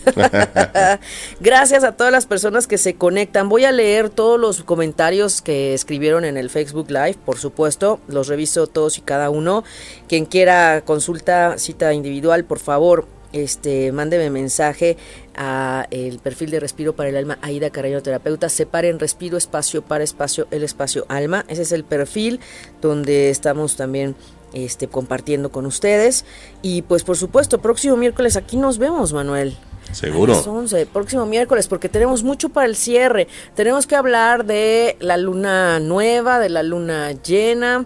Gracias 1.40 1.84
a 1.84 1.94
todas 1.94 2.12
las 2.12 2.26
personas 2.26 2.68
que 2.68 2.78
se 2.78 2.96
conectan. 2.96 3.50
Voy 3.50 3.66
a 3.66 3.72
leer 3.72 4.10
todos 4.10 4.40
los 4.40 4.64
comentarios 4.64 5.42
que 5.42 5.74
escribieron 5.74 6.26
en 6.26 6.38
el 6.38 6.50
Facebook 6.50 6.90
Live, 6.90 7.18
por 7.26 7.38
supuesto. 7.38 8.00
Los 8.08 8.28
reviso 8.28 8.68
todos 8.68 8.98
y 8.98 9.02
cada 9.02 9.30
uno. 9.30 9.64
Quien 10.08 10.26
quiera 10.26 10.82
consulta, 10.86 11.58
cita 11.58 11.94
individual, 11.94 12.46
por 12.46 12.60
favor, 12.60 13.08
este, 13.34 13.92
mándeme 13.92 14.30
mensaje 14.30 14.98
a 15.44 15.88
el 15.90 16.20
perfil 16.20 16.52
de 16.52 16.60
Respiro 16.60 16.96
para 16.96 17.10
el 17.10 17.18
Alma, 17.18 17.40
Aida 17.42 17.72
Carreño 17.72 18.04
Terapeuta. 18.04 18.48
Separen 18.48 19.00
Respiro, 19.00 19.38
espacio 19.38 19.82
para 19.82 20.04
espacio, 20.04 20.48
el 20.52 20.64
espacio 20.64 21.06
alma. 21.10 21.46
Ese 21.48 21.64
es 21.64 21.72
el 21.72 21.84
perfil 21.84 22.40
donde 22.80 23.32
estamos 23.32 23.76
también 23.76 24.16
este, 24.54 24.88
compartiendo 24.88 25.52
con 25.52 25.66
ustedes. 25.66 26.26
Y 26.62 26.84
pues 26.84 27.04
por 27.04 27.18
supuesto, 27.18 27.60
próximo 27.60 27.98
miércoles 27.98 28.38
aquí 28.38 28.56
nos 28.56 28.78
vemos, 28.78 29.14
Manuel. 29.14 29.58
Seguro. 29.94 30.34
A 30.34 30.38
las 30.38 30.48
11, 30.48 30.86
próximo 30.86 31.26
miércoles, 31.26 31.68
porque 31.68 31.90
tenemos 31.90 32.24
mucho 32.24 32.50
para 32.50 32.68
el 32.68 32.76
cierre. 32.76 33.28
Tenemos 33.56 33.88
que 33.88 33.96
hablar 33.96 34.46
de 34.46 34.96
la 35.00 35.18
luna 35.18 35.80
nueva, 35.80 36.38
de 36.38 36.50
la 36.50 36.62
luna 36.62 37.14
llena. 37.14 37.86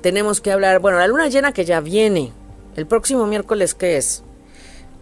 Tenemos 0.00 0.40
que 0.40 0.50
hablar, 0.50 0.80
bueno, 0.80 0.98
la 0.98 1.06
luna 1.06 1.28
llena 1.28 1.52
que 1.52 1.64
ya 1.64 1.80
viene. 1.80 2.32
El 2.74 2.86
próximo 2.86 3.26
miércoles, 3.26 3.76
¿qué 3.76 3.96
es? 3.96 4.24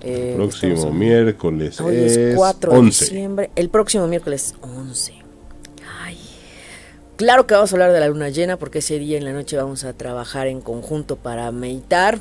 Eh, 0.07 0.35
próximo 0.37 0.93
miércoles 0.93 1.81
hoy 1.81 1.97
es, 1.97 2.37
4 2.37 2.73
11. 2.73 3.05
de 3.05 3.11
diciembre. 3.11 3.51
El 3.57 3.71
próximo 3.71 4.07
miércoles 4.07 4.55
11. 4.61 5.25
Claro 7.17 7.47
que 7.47 7.55
vamos 7.55 7.73
a 7.73 7.77
hablar 7.77 7.93
de 7.93 8.01
la 8.01 8.09
luna 8.09 8.29
llena 8.29 8.57
porque 8.57 8.81
ese 8.81 8.99
día 8.99 9.17
en 9.17 9.25
la 9.25 9.33
noche 9.33 9.57
vamos 9.57 9.85
a 9.85 9.93
trabajar 9.93 10.49
en 10.49 10.61
conjunto 10.61 11.15
para 11.15 11.51
meditar 11.53 12.19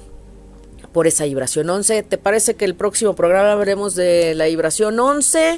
por 0.91 1.07
esa 1.07 1.25
vibración 1.25 1.67
11. 1.67 2.03
¿Te 2.03 2.19
parece 2.19 2.53
que 2.53 2.65
el 2.65 2.75
próximo 2.75 3.15
programa 3.15 3.55
veremos 3.55 3.95
de 3.95 4.35
la 4.35 4.45
vibración 4.45 4.99
11 4.99 5.57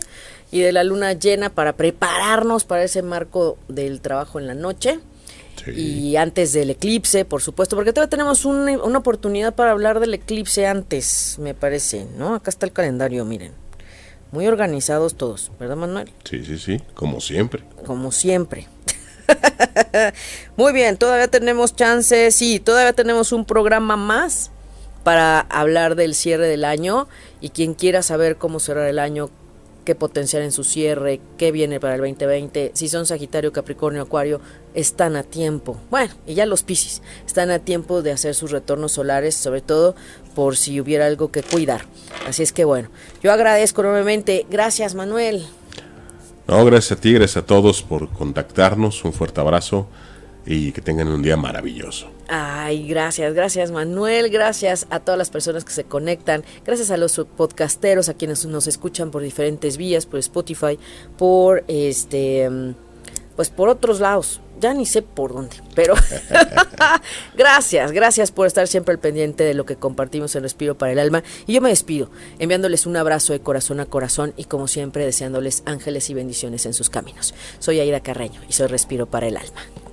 y 0.51 0.61
de 0.61 0.71
la 0.71 0.85
luna 0.85 1.11
llena 1.11 1.49
para 1.49 1.73
prepararnos 1.73 2.63
para 2.63 2.85
ese 2.85 3.01
marco 3.01 3.57
del 3.67 3.99
trabajo 3.99 4.39
en 4.39 4.47
la 4.47 4.55
noche? 4.55 4.99
Sí. 5.63 5.71
Y 5.71 6.17
antes 6.17 6.53
del 6.53 6.69
eclipse, 6.71 7.25
por 7.25 7.41
supuesto, 7.41 7.75
porque 7.75 7.93
todavía 7.93 8.09
tenemos 8.09 8.45
un- 8.45 8.67
una 8.69 8.97
oportunidad 8.99 9.53
para 9.55 9.71
hablar 9.71 9.99
del 9.99 10.13
eclipse 10.13 10.67
antes, 10.67 11.37
me 11.39 11.53
parece, 11.53 12.05
¿no? 12.17 12.35
Acá 12.35 12.49
está 12.49 12.65
el 12.65 12.71
calendario, 12.73 13.23
miren. 13.25 13.53
Muy 14.31 14.47
organizados 14.47 15.15
todos, 15.15 15.51
¿verdad, 15.59 15.75
Manuel? 15.77 16.11
Sí, 16.23 16.43
sí, 16.43 16.57
sí, 16.57 16.81
como 16.93 17.21
siempre. 17.21 17.63
Como 17.85 18.11
siempre. 18.11 18.67
Muy 20.57 20.73
bien, 20.73 20.97
todavía 20.97 21.27
tenemos 21.27 21.75
chance, 21.75 22.31
sí, 22.31 22.59
todavía 22.59 22.93
tenemos 22.93 23.31
un 23.31 23.45
programa 23.45 23.95
más 23.97 24.51
para 25.03 25.39
hablar 25.41 25.95
del 25.95 26.15
cierre 26.15 26.47
del 26.47 26.65
año 26.65 27.07
y 27.41 27.49
quien 27.49 27.73
quiera 27.75 28.01
saber 28.01 28.37
cómo 28.37 28.59
cerrar 28.59 28.87
el 28.87 28.99
año, 28.99 29.29
qué 29.85 29.95
potenciar 29.95 30.41
en 30.41 30.51
su 30.51 30.63
cierre, 30.63 31.21
qué 31.37 31.51
viene 31.51 31.79
para 31.79 31.95
el 31.95 32.01
2020, 32.01 32.71
si 32.73 32.89
son 32.89 33.05
Sagitario, 33.05 33.53
Capricornio, 33.53 34.01
Acuario, 34.01 34.41
están 34.73 35.15
a 35.15 35.23
tiempo. 35.23 35.77
Bueno, 35.89 36.13
y 36.27 36.33
ya 36.33 36.45
los 36.45 36.63
Piscis, 36.63 37.01
están 37.25 37.51
a 37.51 37.59
tiempo 37.59 38.01
de 38.01 38.11
hacer 38.11 38.35
sus 38.35 38.51
retornos 38.51 38.93
solares, 38.93 39.35
sobre 39.35 39.61
todo 39.61 39.95
por 40.33 40.57
si 40.57 40.81
hubiera 40.81 41.05
algo 41.05 41.31
que 41.31 41.43
cuidar. 41.43 41.85
Así 42.27 42.43
es 42.43 42.51
que 42.51 42.65
bueno, 42.65 42.89
yo 43.23 43.31
agradezco 43.31 43.81
enormemente. 43.81 44.45
Gracias, 44.49 44.95
Manuel. 44.95 45.45
No, 46.47 46.63
gracias 46.65 46.97
a 46.97 47.01
ti, 47.01 47.13
gracias 47.13 47.43
a 47.43 47.45
todos 47.45 47.81
por 47.81 48.09
contactarnos. 48.09 49.03
Un 49.05 49.13
fuerte 49.13 49.39
abrazo 49.39 49.87
y 50.45 50.71
que 50.71 50.81
tengan 50.81 51.07
un 51.07 51.21
día 51.21 51.37
maravilloso. 51.37 52.09
Ay, 52.27 52.87
gracias, 52.87 53.33
gracias 53.33 53.71
Manuel, 53.71 54.29
gracias 54.29 54.87
a 54.89 54.99
todas 54.99 55.17
las 55.17 55.29
personas 55.29 55.63
que 55.63 55.73
se 55.73 55.83
conectan, 55.83 56.43
gracias 56.65 56.91
a 56.91 56.97
los 56.97 57.15
podcasteros, 57.37 58.09
a 58.09 58.13
quienes 58.13 58.45
nos 58.45 58.67
escuchan 58.67 59.11
por 59.11 59.21
diferentes 59.21 59.77
vías, 59.77 60.05
por 60.05 60.19
Spotify, 60.19 60.79
por 61.17 61.63
este, 61.67 62.49
pues 63.35 63.49
por 63.49 63.69
otros 63.69 63.99
lados, 63.99 64.41
ya 64.59 64.73
ni 64.73 64.85
sé 64.85 65.01
por 65.01 65.33
dónde, 65.33 65.57
pero 65.75 65.95
gracias, 67.37 67.91
gracias 67.91 68.31
por 68.31 68.47
estar 68.47 68.67
siempre 68.67 68.93
al 68.93 68.99
pendiente 68.99 69.43
de 69.43 69.53
lo 69.53 69.65
que 69.65 69.75
compartimos 69.75 70.35
en 70.35 70.43
Respiro 70.43 70.77
para 70.77 70.93
el 70.93 70.99
Alma. 70.99 71.23
Y 71.45 71.53
yo 71.53 71.61
me 71.61 71.69
despido, 71.69 72.09
enviándoles 72.39 72.85
un 72.85 72.95
abrazo 72.95 73.33
de 73.33 73.41
corazón 73.41 73.79
a 73.79 73.85
corazón 73.85 74.33
y 74.37 74.45
como 74.45 74.67
siempre 74.67 75.05
deseándoles 75.05 75.63
ángeles 75.65 76.09
y 76.09 76.13
bendiciones 76.13 76.65
en 76.65 76.73
sus 76.73 76.89
caminos. 76.89 77.33
Soy 77.59 77.79
Aida 77.79 77.99
Carreño 77.99 78.41
y 78.47 78.53
soy 78.53 78.67
Respiro 78.67 79.05
para 79.07 79.27
el 79.27 79.37
Alma. 79.37 79.84